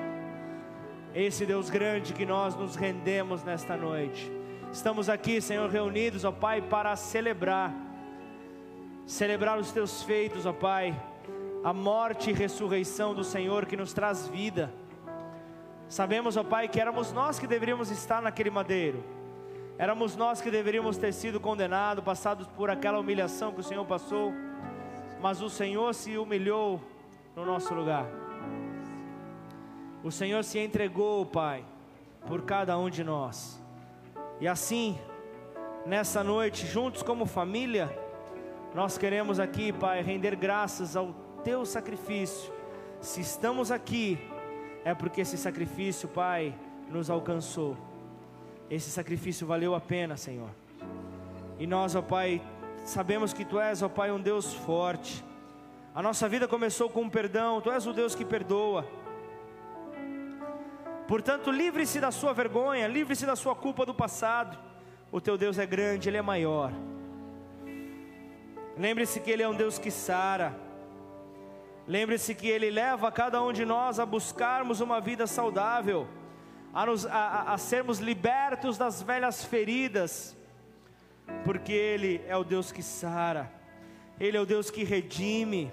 Esse 1.13 1.45
Deus 1.45 1.69
grande 1.69 2.15
que 2.15 2.25
nós 2.25 2.55
nos 2.55 2.77
rendemos 2.77 3.43
nesta 3.43 3.77
noite. 3.77 4.31
Estamos 4.73 5.09
aqui, 5.09 5.41
Senhor, 5.41 5.69
reunidos, 5.69 6.25
ó 6.25 6.31
Pai, 6.31 6.63
para 6.63 6.95
celebrar, 6.95 7.75
celebrar 9.05 9.59
os 9.59 9.73
teus 9.73 10.05
feitos, 10.05 10.47
ó 10.47 10.53
Pai 10.53 10.97
a 11.65 11.73
morte 11.73 12.31
e 12.31 12.33
ressurreição 12.33 13.15
do 13.15 13.23
Senhor 13.23 13.67
que 13.67 13.77
nos 13.77 13.93
traz 13.93 14.27
vida. 14.27 14.73
Sabemos, 15.89 16.37
ó 16.37 16.43
Pai, 16.43 16.69
que 16.69 16.81
éramos 16.81 17.13
nós 17.13 17.39
que 17.39 17.47
deveríamos 17.47 17.91
estar 17.91 18.21
naquele 18.21 18.51
madeiro, 18.51 19.05
éramos 19.79 20.17
nós 20.17 20.41
que 20.41 20.51
deveríamos 20.51 20.97
ter 20.97 21.13
sido 21.13 21.39
condenados, 21.39 22.03
passados 22.03 22.47
por 22.49 22.71
aquela 22.71 22.99
humilhação 22.99 23.53
que 23.53 23.61
o 23.61 23.65
Senhor 23.65 23.85
passou, 23.85 24.33
mas 25.21 25.41
o 25.41 25.49
Senhor 25.49 25.95
se 25.95 26.19
humilhou 26.19 26.81
no 27.37 27.45
nosso 27.45 27.73
lugar. 27.75 28.07
O 30.03 30.11
Senhor 30.11 30.43
se 30.43 30.59
entregou, 30.59 31.25
Pai, 31.25 31.65
por 32.27 32.43
cada 32.43 32.77
um 32.77 32.91
de 32.91 33.05
nós. 33.05 33.63
E 34.41 34.49
assim, 34.49 34.99
nessa 35.87 36.25
noite, 36.25 36.67
juntos 36.67 37.05
como 37.05 37.25
família, 37.25 37.97
nós 38.75 38.99
queremos 38.99 39.39
aqui, 39.39 39.73
Pai, 39.73 40.03
render 40.03 40.35
graças 40.35 40.97
ao 40.97 41.22
teu 41.43 41.65
sacrifício. 41.67 42.53
Se 43.01 43.21
estamos 43.21 43.71
aqui, 43.71 44.19
é 44.85 44.95
porque 44.95 45.21
esse 45.21 45.37
sacrifício, 45.37 46.09
Pai, 46.09 46.55
nos 46.89 47.11
alcançou. 47.11 47.77
Esse 48.71 48.91
sacrifício 48.91 49.47
valeu 49.47 49.75
a 49.75 49.81
pena, 49.81 50.17
Senhor. 50.17 50.51
E 51.59 51.67
nós, 51.67 51.95
ó 51.95 52.03
Pai, 52.03 52.41
sabemos 52.85 53.33
que 53.33 53.45
Tu 53.45 53.59
és, 53.61 53.83
ó 53.83 53.89
Pai, 53.89 54.11
um 54.11 54.21
Deus 54.21 54.55
forte. 54.55 55.25
A 55.95 56.03
nossa 56.03 56.29
vida 56.29 56.49
começou 56.49 56.89
com 56.89 57.09
perdão, 57.09 57.61
Tu 57.61 57.71
és 57.71 57.87
o 57.87 57.93
Deus 57.93 58.15
que 58.15 58.25
perdoa. 58.25 58.87
Portanto, 61.07 61.51
livre-se 61.51 62.01
da 62.01 62.11
sua 62.11 62.33
vergonha, 62.33 62.89
livre-se 62.89 63.27
da 63.27 63.37
sua 63.37 63.55
culpa 63.55 63.85
do 63.85 63.93
passado. 63.93 64.59
O 65.11 65.21
teu 65.21 65.37
Deus 65.37 65.59
é 65.59 65.67
grande, 65.67 66.09
Ele 66.09 66.17
é 66.17 66.23
maior. 66.23 66.73
Lembre-se 68.79 69.21
que 69.21 69.31
Ele 69.31 69.43
é 69.43 69.49
um 69.49 69.55
Deus 69.55 69.79
que 69.79 69.91
sara. 69.91 70.59
Lembre-se 71.87 72.35
que 72.35 72.49
Ele 72.49 72.71
leva 72.71 73.11
cada 73.11 73.43
um 73.43 73.53
de 73.53 73.65
nós 73.65 73.99
a 73.99 74.07
buscarmos 74.07 74.81
uma 74.81 75.01
vida 75.01 75.27
saudável, 75.27 76.07
a, 76.73 76.87
nos, 76.87 77.05
a, 77.07 77.53
a 77.53 77.59
sermos 77.59 77.99
libertos 77.99 78.79
das 78.79 79.03
velhas 79.03 79.45
feridas, 79.45 80.37
porque 81.45 81.73
Ele 81.73 82.23
é 82.29 82.37
o 82.37 82.45
Deus 82.45 82.71
que 82.71 82.83
sara, 82.83 83.53
Ele 84.21 84.37
é 84.37 84.41
o 84.41 84.47
Deus 84.47 84.71
que 84.71 84.85
redime, 84.85 85.73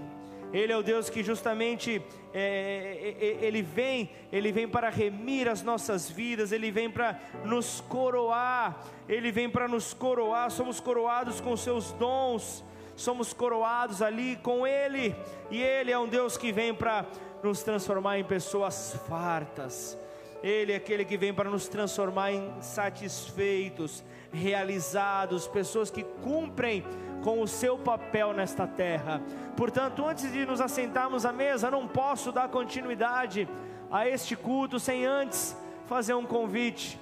Ele 0.51 0.73
é 0.73 0.77
o 0.77 0.81
Deus 0.81 1.11
que 1.11 1.21
justamente 1.21 2.01
é, 2.33 3.15
é, 3.19 3.25
é 3.25 3.45
Ele 3.45 3.61
vem, 3.61 4.09
Ele 4.31 4.51
vem 4.51 4.67
para 4.67 4.89
remir 4.89 5.47
as 5.47 5.61
nossas 5.61 6.09
vidas, 6.09 6.51
Ele 6.51 6.71
vem 6.71 6.89
para 6.89 7.19
nos 7.45 7.81
coroar, 7.81 8.83
Ele 9.07 9.31
vem 9.31 9.47
para 9.47 9.67
nos 9.67 9.93
coroar, 9.93 10.49
somos 10.49 10.79
coroados 10.79 11.39
com 11.39 11.55
Seus 11.55 11.91
dons 11.91 12.63
somos 12.99 13.33
coroados 13.33 14.01
ali 14.01 14.35
com 14.37 14.67
Ele, 14.67 15.15
e 15.49 15.61
Ele 15.61 15.91
é 15.91 15.97
um 15.97 16.07
Deus 16.07 16.37
que 16.37 16.51
vem 16.51 16.73
para 16.73 17.05
nos 17.41 17.63
transformar 17.63 18.19
em 18.19 18.23
pessoas 18.23 18.99
fartas. 19.07 19.97
Ele 20.43 20.71
é 20.73 20.75
aquele 20.75 21.05
que 21.05 21.17
vem 21.17 21.33
para 21.33 21.49
nos 21.49 21.67
transformar 21.67 22.31
em 22.31 22.61
satisfeitos, 22.61 24.03
realizados, 24.31 25.47
pessoas 25.47 25.89
que 25.89 26.03
cumprem 26.03 26.83
com 27.23 27.41
o 27.41 27.47
seu 27.47 27.77
papel 27.77 28.33
nesta 28.33 28.65
terra. 28.65 29.21
Portanto, 29.55 30.05
antes 30.05 30.31
de 30.31 30.45
nos 30.45 30.61
assentarmos 30.61 31.25
à 31.25 31.31
mesa, 31.31 31.71
não 31.71 31.87
posso 31.87 32.31
dar 32.31 32.47
continuidade 32.49 33.47
a 33.91 34.07
este 34.07 34.35
culto 34.35 34.79
sem 34.79 35.05
antes 35.05 35.57
fazer 35.87 36.13
um 36.13 36.25
convite 36.25 36.99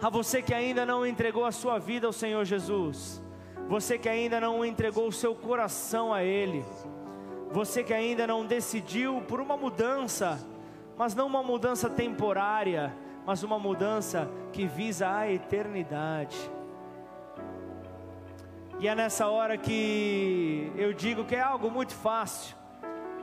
a 0.00 0.10
você 0.10 0.42
que 0.42 0.52
ainda 0.52 0.84
não 0.84 1.06
entregou 1.06 1.44
a 1.44 1.52
sua 1.52 1.78
vida 1.78 2.06
ao 2.06 2.12
Senhor 2.12 2.44
Jesus, 2.44 3.22
você 3.68 3.98
que 3.98 4.08
ainda 4.08 4.40
não 4.40 4.64
entregou 4.64 5.08
o 5.08 5.12
seu 5.12 5.34
coração 5.34 6.12
a 6.12 6.22
Ele, 6.22 6.64
você 7.50 7.82
que 7.82 7.92
ainda 7.92 8.26
não 8.26 8.46
decidiu 8.46 9.22
por 9.26 9.40
uma 9.40 9.56
mudança, 9.56 10.38
mas 10.96 11.14
não 11.14 11.26
uma 11.26 11.42
mudança 11.42 11.90
temporária, 11.90 12.94
mas 13.24 13.42
uma 13.42 13.58
mudança 13.58 14.30
que 14.52 14.66
visa 14.66 15.12
a 15.12 15.30
eternidade. 15.30 16.36
E 18.78 18.86
é 18.86 18.94
nessa 18.94 19.26
hora 19.28 19.56
que 19.56 20.70
eu 20.76 20.92
digo 20.92 21.24
que 21.24 21.34
é 21.34 21.40
algo 21.40 21.70
muito 21.70 21.94
fácil 21.94 22.54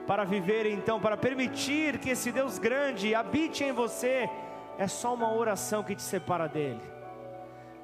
para 0.08 0.26
viver 0.26 0.66
então, 0.66 1.00
para 1.00 1.16
permitir 1.16 2.00
que 2.00 2.10
esse 2.10 2.32
Deus 2.32 2.60
grande 2.60 3.16
habite 3.16 3.64
em 3.64 3.72
você, 3.72 4.30
é 4.78 4.88
só 4.88 5.14
uma 5.14 5.34
oração 5.34 5.84
que 5.84 5.96
te 5.96 6.02
separa 6.02 6.48
dele. 6.48 6.82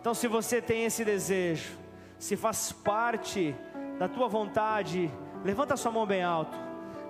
Então, 0.01 0.13
se 0.13 0.27
você 0.27 0.61
tem 0.61 0.83
esse 0.85 1.05
desejo, 1.05 1.77
se 2.19 2.35
faz 2.37 2.71
parte 2.71 3.55
da 3.97 4.07
tua 4.07 4.27
vontade, 4.27 5.11
levanta 5.43 5.75
sua 5.75 5.91
mão 5.91 6.05
bem 6.05 6.23
alto. 6.23 6.55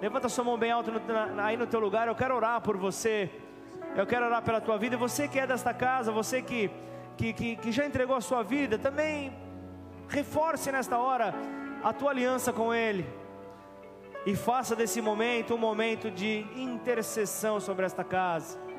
Levanta 0.01 0.30
sua 0.30 0.45
mão 0.45 0.57
bem 0.57 0.72
alto 0.72 0.91
no, 0.91 0.99
na, 1.05 1.43
aí 1.43 1.57
no 1.57 1.68
teu 1.68 1.80
lugar. 1.82 2.07
Eu 2.07 2.16
quero 2.16 2.34
orar 2.34 2.62
por 2.62 2.78
você. 2.78 3.30
Eu 3.97 4.07
quero 4.07 4.26
orar 4.26 4.41
pela 4.41 4.62
tua 4.62 4.78
vida. 4.78 4.95
Você 4.95 5.28
que 5.28 5.38
é 5.38 5.45
desta 5.45 5.74
casa, 5.74 6.12
você 6.12 6.41
que, 6.41 6.72
que, 7.18 7.34
que, 7.34 7.55
que 7.57 7.72
já 7.72 7.86
entregou 7.86 8.16
a 8.16 8.22
sua 8.22 8.41
vida, 8.41 8.78
também 8.78 9.34
reforce 10.07 10.72
nesta 10.72 10.97
hora 10.97 11.34
a 11.84 11.91
tua 11.91 12.12
aliança 12.12 12.53
com 12.53 12.74
Ele. 12.74 13.05
E 14.26 14.36
faça 14.36 14.76
desse 14.76 15.01
momento 15.01 15.55
um 15.55 15.57
momento 15.57 16.10
de 16.10 16.45
intercessão 16.55 17.60
sobre 17.60 17.86
esta 17.86 18.03
casa 18.03 18.70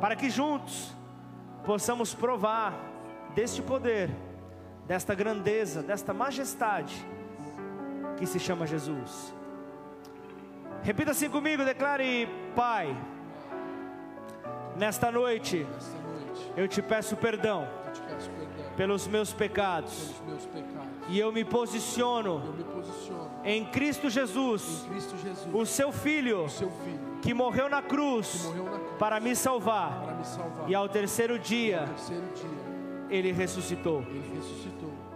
para 0.00 0.16
que 0.16 0.30
juntos 0.30 0.94
possamos 1.64 2.14
provar 2.14 2.74
deste 3.34 3.62
poder, 3.62 4.10
desta 4.90 5.14
grandeza, 5.14 5.84
desta 5.84 6.12
majestade 6.12 7.06
que 8.16 8.26
se 8.26 8.40
chama 8.40 8.66
Jesus. 8.66 9.32
Repita 10.82 11.12
assim 11.12 11.30
comigo, 11.30 11.64
declare: 11.64 12.28
Pai, 12.56 12.96
nesta 14.76 15.12
noite, 15.12 15.64
eu 16.56 16.66
te 16.66 16.82
peço 16.82 17.16
perdão, 17.16 17.68
pelos 18.76 19.06
meus 19.06 19.32
pecados, 19.32 20.12
e 21.08 21.20
eu 21.20 21.30
me 21.30 21.44
posiciono, 21.44 22.52
em 23.44 23.64
Cristo 23.66 24.10
Jesus, 24.10 24.88
o 25.52 25.64
seu 25.64 25.92
Filho, 25.92 26.46
que 27.22 27.32
morreu 27.32 27.68
na 27.68 27.80
cruz, 27.80 28.52
para 28.98 29.20
me 29.20 29.36
salvar. 29.36 30.18
E, 30.66 30.74
ao 30.74 30.88
terceiro 30.88 31.38
dia 31.38 31.88
ele, 33.10 33.32
ressuscitou. 33.32 34.04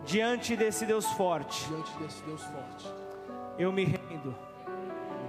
Diante 0.05 0.57
desse 0.57 0.85
Deus 0.85 1.07
forte, 1.13 1.67
Diante 1.69 1.99
desse 1.99 2.23
Deus 2.25 2.43
forte 2.43 3.05
eu 3.59 3.73
me 3.73 3.85
rendo. 3.85 4.35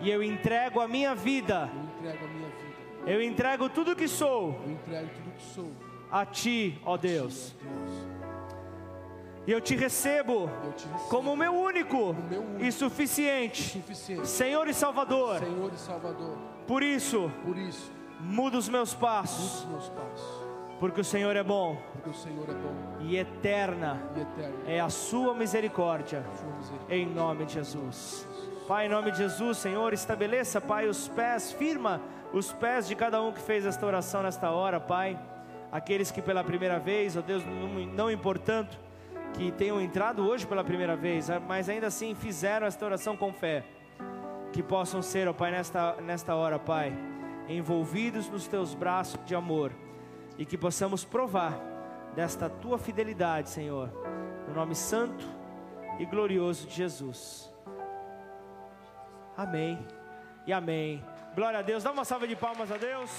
E 0.02 0.10
eu 0.10 0.22
entrego 0.22 0.80
a 0.80 0.88
minha 0.88 1.16
vida. 1.16 1.70
Eu 1.74 1.84
entrego 1.84 2.26
a 2.26 2.28
minha 2.28 2.50
vida. 2.50 3.12
Eu 3.12 3.22
entrego 3.22 3.70
tudo 3.70 3.96
que 3.96 4.08
sou. 4.08 4.60
Eu 4.66 4.72
entrego 4.72 5.10
tudo 5.14 5.32
que 5.36 5.44
sou. 5.44 5.72
A 6.12 6.26
ti, 6.26 6.80
ó 6.86 6.98
Deus. 6.98 7.50
Ti, 7.50 7.58
ó 7.62 7.70
Deus. 7.70 8.16
E 9.48 9.52
eu 9.52 9.62
te 9.62 9.76
recebo, 9.76 10.50
eu 10.64 10.74
te 10.74 10.88
recebo 10.88 11.10
como 11.10 11.32
o 11.32 11.38
meu 11.38 11.54
único, 11.54 12.16
meu 12.28 12.42
único 12.42 12.66
e 12.66 12.72
suficiente, 12.72 13.62
suficiente 13.74 14.28
Senhor, 14.28 14.68
e 14.68 14.74
Salvador. 14.74 15.38
Senhor 15.38 15.72
e 15.72 15.78
Salvador. 15.78 16.36
Por 16.66 16.82
isso, 16.82 17.32
Por 17.44 17.56
isso 17.56 17.92
Muda 18.20 18.58
os 18.58 18.68
meus 18.68 18.94
passos. 18.94 19.66
Muda 19.66 19.78
os 19.78 19.90
meus 19.90 19.90
passos. 19.90 20.45
Porque 20.80 21.02
o 21.02 21.04
Senhor 21.04 21.36
é 21.36 21.44
bom. 21.44 21.78
Porque 21.94 22.10
o 22.10 22.14
Senhor 22.14 22.50
é 22.50 22.54
bom. 22.54 22.76
E 23.00 23.18
eterna, 23.18 24.02
e 24.16 24.22
eterna 24.22 24.56
é 24.68 24.80
a 24.80 24.90
sua 24.90 25.34
misericórdia. 25.34 26.24
Sua 26.36 26.52
misericórdia. 26.56 26.96
Em 26.96 27.06
nome 27.06 27.46
de 27.46 27.54
Jesus. 27.54 28.28
Pai, 28.68 28.88
em 28.88 28.90
nome 28.90 29.12
de 29.12 29.20
Jesus, 29.20 29.60
Senhor, 29.60 29.94
estabeleça, 29.94 30.60
Pai, 30.60 30.88
os 30.88 31.08
pés, 31.08 31.52
firma 31.52 32.02
os 32.34 32.52
pés 32.52 32.88
de 32.88 32.96
cada 32.96 33.22
um 33.22 33.32
que 33.32 33.40
fez 33.40 33.66
esta 33.66 33.86
oração 33.86 34.24
nesta 34.24 34.50
hora, 34.50 34.80
Pai. 34.80 35.18
Aqueles 35.72 36.12
que 36.12 36.22
pela 36.22 36.44
primeira 36.44 36.80
vez, 36.80 37.16
ó 37.16 37.20
oh 37.20 37.22
Deus, 37.22 37.46
não, 37.46 37.68
não 37.86 38.12
importando 38.12 38.70
que 39.34 39.52
tenham 39.52 39.80
entrado 39.80 40.28
hoje 40.28 40.48
pela 40.48 40.64
primeira 40.64 40.96
vez, 40.96 41.28
mas 41.48 41.70
ainda 41.70 41.88
assim 41.88 42.16
fizeram 42.16 42.66
esta 42.66 42.86
oração 42.86 43.16
com 43.16 43.32
fé. 43.32 43.64
Que 44.52 44.64
possam 44.64 45.02
ser, 45.02 45.28
ó 45.28 45.32
oh 45.32 45.34
Pai, 45.34 45.52
nesta, 45.52 45.96
nesta 46.02 46.36
hora, 46.36 46.60
Pai 46.60 46.94
envolvidos 47.48 48.28
nos 48.30 48.48
teus 48.48 48.74
braços 48.74 49.20
de 49.26 49.36
amor 49.36 49.72
e 50.38 50.46
que 50.46 50.58
possamos 50.58 51.04
provar 51.04 51.58
desta 52.16 52.50
tua 52.50 52.78
fidelidade, 52.78 53.50
Senhor, 53.50 53.90
no 54.48 54.54
nome 54.54 54.76
santo 54.76 55.26
e 56.00 56.06
glorioso 56.06 56.68
de 56.68 56.76
Jesus. 56.76 57.54
Amém 59.36 59.86
e 60.48 60.54
amém. 60.54 61.04
Glória 61.36 61.60
a 61.60 61.62
Deus. 61.62 61.84
Dá 61.84 61.92
uma 61.92 62.06
salva 62.06 62.28
de 62.28 62.36
palmas 62.36 62.72
a 62.72 62.78
Deus. 62.78 63.12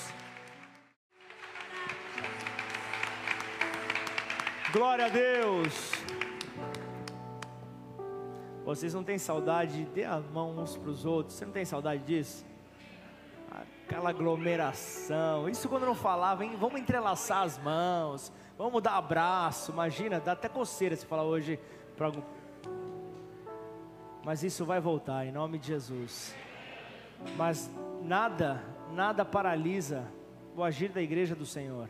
Glória 4.72 5.06
a 5.06 5.08
Deus. 5.08 5.92
Vocês 8.64 8.92
não 8.92 9.04
têm 9.04 9.18
saudade 9.18 9.84
de 9.84 9.86
ter 9.90 10.04
a 10.04 10.18
mão 10.18 10.58
uns 10.58 10.76
para 10.76 10.90
os 10.90 11.04
outros? 11.04 11.36
Você 11.36 11.44
não 11.44 11.52
tem 11.52 11.64
saudade 11.64 12.02
disso? 12.02 12.44
Aquela 13.87 14.11
aglomeração. 14.11 15.49
Isso 15.49 15.68
quando 15.68 15.87
não 15.87 15.95
falava, 15.95 16.45
hein? 16.45 16.57
Vamos 16.59 16.80
entrelaçar 16.80 17.45
as 17.45 17.57
mãos, 17.59 18.32
vamos 18.59 18.82
dar 18.82 18.97
abraço. 18.97 19.70
Imagina, 19.70 20.18
dá 20.18 20.32
até 20.32 20.49
coceira 20.49 20.97
se 20.97 21.07
falar 21.07 21.22
hoje 21.22 21.59
para 21.97 22.07
algum. 22.07 22.22
Mas 24.24 24.43
isso 24.43 24.64
vai 24.64 24.80
voltar 24.80 25.24
em 25.24 25.30
nome 25.30 25.59
de 25.59 25.68
Jesus. 25.68 26.34
Mas 27.37 27.70
nada, 28.03 28.61
nada 28.93 29.24
paralisa 29.24 30.05
o 30.57 30.64
agir 30.64 30.89
da 30.89 31.01
igreja 31.01 31.37
do 31.37 31.47
Senhor. 31.47 31.89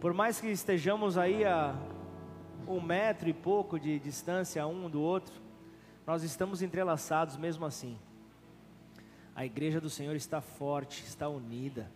Por 0.00 0.12
mais 0.12 0.40
que 0.40 0.48
estejamos 0.48 1.16
aí 1.16 1.44
a 1.44 1.76
um 2.66 2.80
metro 2.80 3.28
e 3.28 3.32
pouco 3.32 3.78
de 3.78 4.00
distância 4.00 4.66
um 4.66 4.90
do 4.90 5.00
outro, 5.00 5.40
nós 6.04 6.24
estamos 6.24 6.62
entrelaçados 6.62 7.36
mesmo 7.36 7.64
assim. 7.64 7.96
A 9.34 9.46
igreja 9.46 9.80
do 9.80 9.88
Senhor 9.88 10.14
está 10.14 10.40
forte, 10.40 11.02
está 11.04 11.28
unida. 11.28 11.90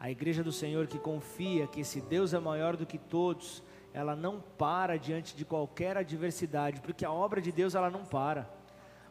A 0.00 0.10
igreja 0.10 0.42
do 0.42 0.52
Senhor 0.52 0.86
que 0.86 0.98
confia 0.98 1.66
que 1.66 1.80
esse 1.80 2.00
Deus 2.00 2.34
é 2.34 2.38
maior 2.38 2.76
do 2.76 2.84
que 2.84 2.98
todos, 2.98 3.62
ela 3.92 4.16
não 4.16 4.40
para 4.58 4.98
diante 4.98 5.36
de 5.36 5.44
qualquer 5.44 5.96
adversidade, 5.96 6.80
porque 6.80 7.04
a 7.04 7.12
obra 7.12 7.40
de 7.40 7.52
Deus 7.52 7.74
ela 7.74 7.88
não 7.88 8.04
para. 8.04 8.50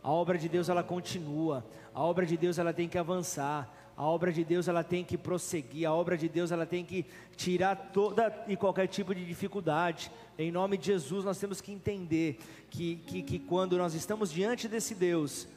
A 0.03 0.11
obra 0.11 0.37
de 0.37 0.49
Deus 0.49 0.67
ela 0.67 0.83
continua. 0.83 1.65
A 1.93 2.03
obra 2.03 2.25
de 2.25 2.35
Deus 2.35 2.59
ela 2.59 2.73
tem 2.73 2.89
que 2.89 2.97
avançar. 2.97 3.73
A 3.95 4.03
obra 4.03 4.33
de 4.33 4.43
Deus 4.43 4.67
ela 4.67 4.83
tem 4.83 5.05
que 5.05 5.17
prosseguir. 5.17 5.87
A 5.87 5.93
obra 5.93 6.17
de 6.17 6.27
Deus 6.27 6.51
ela 6.51 6.65
tem 6.65 6.83
que 6.83 7.05
tirar 7.37 7.91
toda 7.93 8.43
e 8.47 8.57
qualquer 8.57 8.87
tipo 8.87 9.15
de 9.15 9.25
dificuldade. 9.25 10.11
Em 10.37 10.51
nome 10.51 10.77
de 10.77 10.87
Jesus 10.87 11.23
nós 11.23 11.39
temos 11.39 11.61
que 11.61 11.71
entender 11.71 12.37
que, 12.69 12.97
que, 13.07 13.23
que 13.23 13.39
quando 13.39 13.77
nós 13.77 13.93
estamos 13.93 14.29
diante 14.29 14.67
desse 14.67 14.93
Deus, 14.93 15.47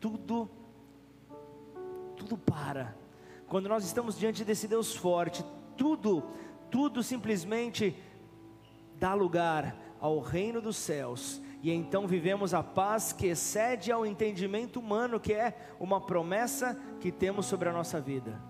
tudo 0.00 0.48
tudo 2.22 2.38
para. 2.38 2.94
Quando 3.48 3.68
nós 3.68 3.84
estamos 3.84 4.18
diante 4.18 4.44
desse 4.44 4.68
Deus 4.68 4.94
forte, 4.94 5.44
tudo, 5.76 6.22
tudo 6.70 7.02
simplesmente 7.02 7.96
dá 8.98 9.12
lugar 9.14 9.76
ao 10.00 10.20
reino 10.20 10.60
dos 10.60 10.76
céus. 10.76 11.42
E 11.62 11.70
então 11.70 12.06
vivemos 12.06 12.54
a 12.54 12.62
paz 12.62 13.12
que 13.12 13.26
excede 13.26 13.92
ao 13.92 14.06
entendimento 14.06 14.80
humano, 14.80 15.20
que 15.20 15.32
é 15.32 15.74
uma 15.78 16.00
promessa 16.00 16.78
que 17.00 17.12
temos 17.12 17.46
sobre 17.46 17.68
a 17.68 17.72
nossa 17.72 18.00
vida. 18.00 18.40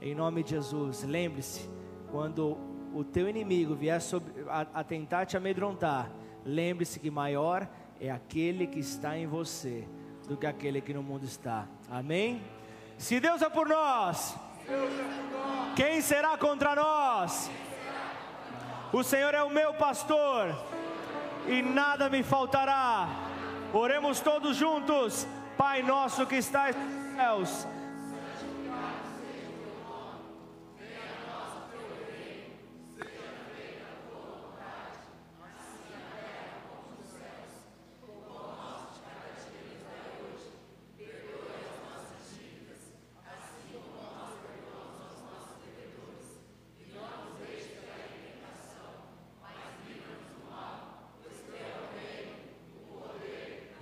Em 0.00 0.14
nome 0.14 0.42
de 0.42 0.50
Jesus, 0.50 1.02
lembre-se, 1.02 1.68
quando 2.10 2.56
o 2.94 3.04
teu 3.04 3.28
inimigo 3.28 3.74
vier 3.74 4.00
sobre, 4.00 4.32
a, 4.48 4.66
a 4.74 4.84
tentar 4.84 5.26
te 5.26 5.36
amedrontar, 5.36 6.10
lembre-se 6.44 6.98
que 6.98 7.10
maior 7.10 7.68
é 8.00 8.10
aquele 8.10 8.66
que 8.66 8.80
está 8.80 9.16
em 9.16 9.26
você 9.26 9.86
do 10.26 10.36
que 10.36 10.46
aquele 10.46 10.80
que 10.80 10.94
no 10.94 11.02
mundo 11.02 11.24
está. 11.24 11.68
Amém? 11.88 12.40
Se 13.00 13.18
Deus 13.18 13.40
é 13.40 13.48
por 13.48 13.66
nós, 13.66 14.36
quem 15.74 16.02
será 16.02 16.36
contra 16.36 16.76
nós? 16.76 17.50
O 18.92 19.02
Senhor 19.02 19.32
é 19.32 19.42
o 19.42 19.48
meu 19.48 19.72
pastor 19.72 20.54
e 21.48 21.62
nada 21.62 22.10
me 22.10 22.22
faltará. 22.22 23.08
Oremos 23.72 24.20
todos 24.20 24.54
juntos, 24.54 25.26
Pai 25.56 25.82
nosso 25.82 26.26
que 26.26 26.36
está 26.36 26.66
nos 26.72 27.16
céus. 27.16 27.79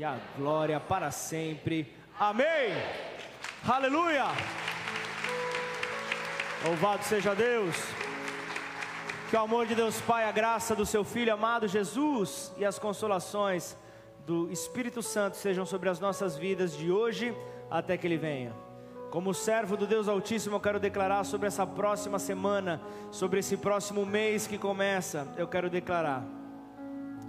A 0.08 0.18
glória 0.36 0.80
para 0.80 1.10
sempre. 1.10 1.94
Amém. 2.18 2.72
Aleluia. 3.66 4.24
Louvado 6.64 7.04
seja 7.04 7.34
Deus. 7.34 7.76
Que 9.28 9.36
o 9.36 9.40
amor 9.40 9.66
de 9.66 9.74
Deus 9.74 10.00
Pai, 10.00 10.24
a 10.24 10.32
graça 10.32 10.74
do 10.74 10.86
seu 10.86 11.04
Filho 11.04 11.34
amado 11.34 11.68
Jesus 11.68 12.50
e 12.56 12.64
as 12.64 12.78
consolações 12.78 13.76
do 14.24 14.50
Espírito 14.50 15.02
Santo 15.02 15.36
sejam 15.36 15.66
sobre 15.66 15.90
as 15.90 16.00
nossas 16.00 16.36
vidas 16.36 16.74
de 16.74 16.90
hoje 16.90 17.36
até 17.70 17.98
que 17.98 18.06
Ele 18.06 18.16
venha. 18.16 18.54
Como 19.10 19.34
servo 19.34 19.76
do 19.76 19.86
Deus 19.86 20.08
Altíssimo, 20.08 20.56
eu 20.56 20.60
quero 20.60 20.80
declarar 20.80 21.24
sobre 21.24 21.46
essa 21.46 21.66
próxima 21.66 22.18
semana, 22.18 22.80
sobre 23.10 23.40
esse 23.40 23.56
próximo 23.56 24.06
mês 24.06 24.46
que 24.46 24.56
começa, 24.56 25.28
eu 25.36 25.46
quero 25.46 25.68
declarar, 25.70 26.24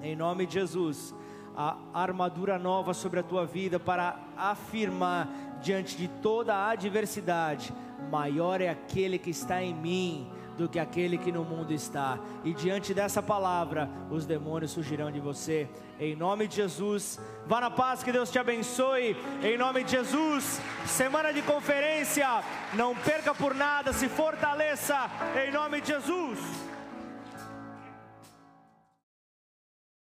em 0.02 0.16
nome 0.16 0.46
de 0.46 0.54
Jesus, 0.54 1.14
a 1.62 1.76
armadura 1.94 2.58
nova 2.58 2.94
sobre 2.94 3.20
a 3.20 3.24
tua 3.24 3.46
vida 3.46 3.78
para 3.78 4.18
afirmar 4.38 5.28
diante 5.62 5.98
de 5.98 6.08
toda 6.08 6.56
a 6.56 6.70
adversidade: 6.70 7.74
maior 8.10 8.62
é 8.62 8.70
aquele 8.70 9.20
que 9.20 9.30
está 9.30 9.62
em 9.62 9.74
mim 9.74 10.32
do 10.58 10.70
que 10.70 10.80
aquele 10.80 11.18
que 11.18 11.34
no 11.34 11.44
mundo 11.44 11.74
está. 11.74 12.18
E 12.46 12.54
diante 12.54 12.94
dessa 12.94 13.22
palavra, 13.22 13.90
os 14.10 14.26
demônios 14.26 14.74
fugirão 14.74 15.12
de 15.12 15.20
você. 15.20 15.68
Em 16.00 16.16
nome 16.16 16.48
de 16.48 16.56
Jesus, 16.56 17.20
vá 17.46 17.60
na 17.60 17.70
paz, 17.70 18.04
que 18.04 18.12
Deus 18.12 18.32
te 18.32 18.40
abençoe. 18.40 19.18
Em 19.44 19.58
nome 19.58 19.84
de 19.84 19.92
Jesus, 19.92 20.62
semana 20.86 21.34
de 21.34 21.42
conferência, 21.42 22.42
não 22.74 22.96
perca 22.96 23.36
por 23.36 23.54
nada, 23.54 23.92
se 23.92 24.08
fortaleça. 24.08 25.10
Em 25.46 25.52
nome 25.52 25.82
de 25.82 25.88
Jesus. 25.90 26.69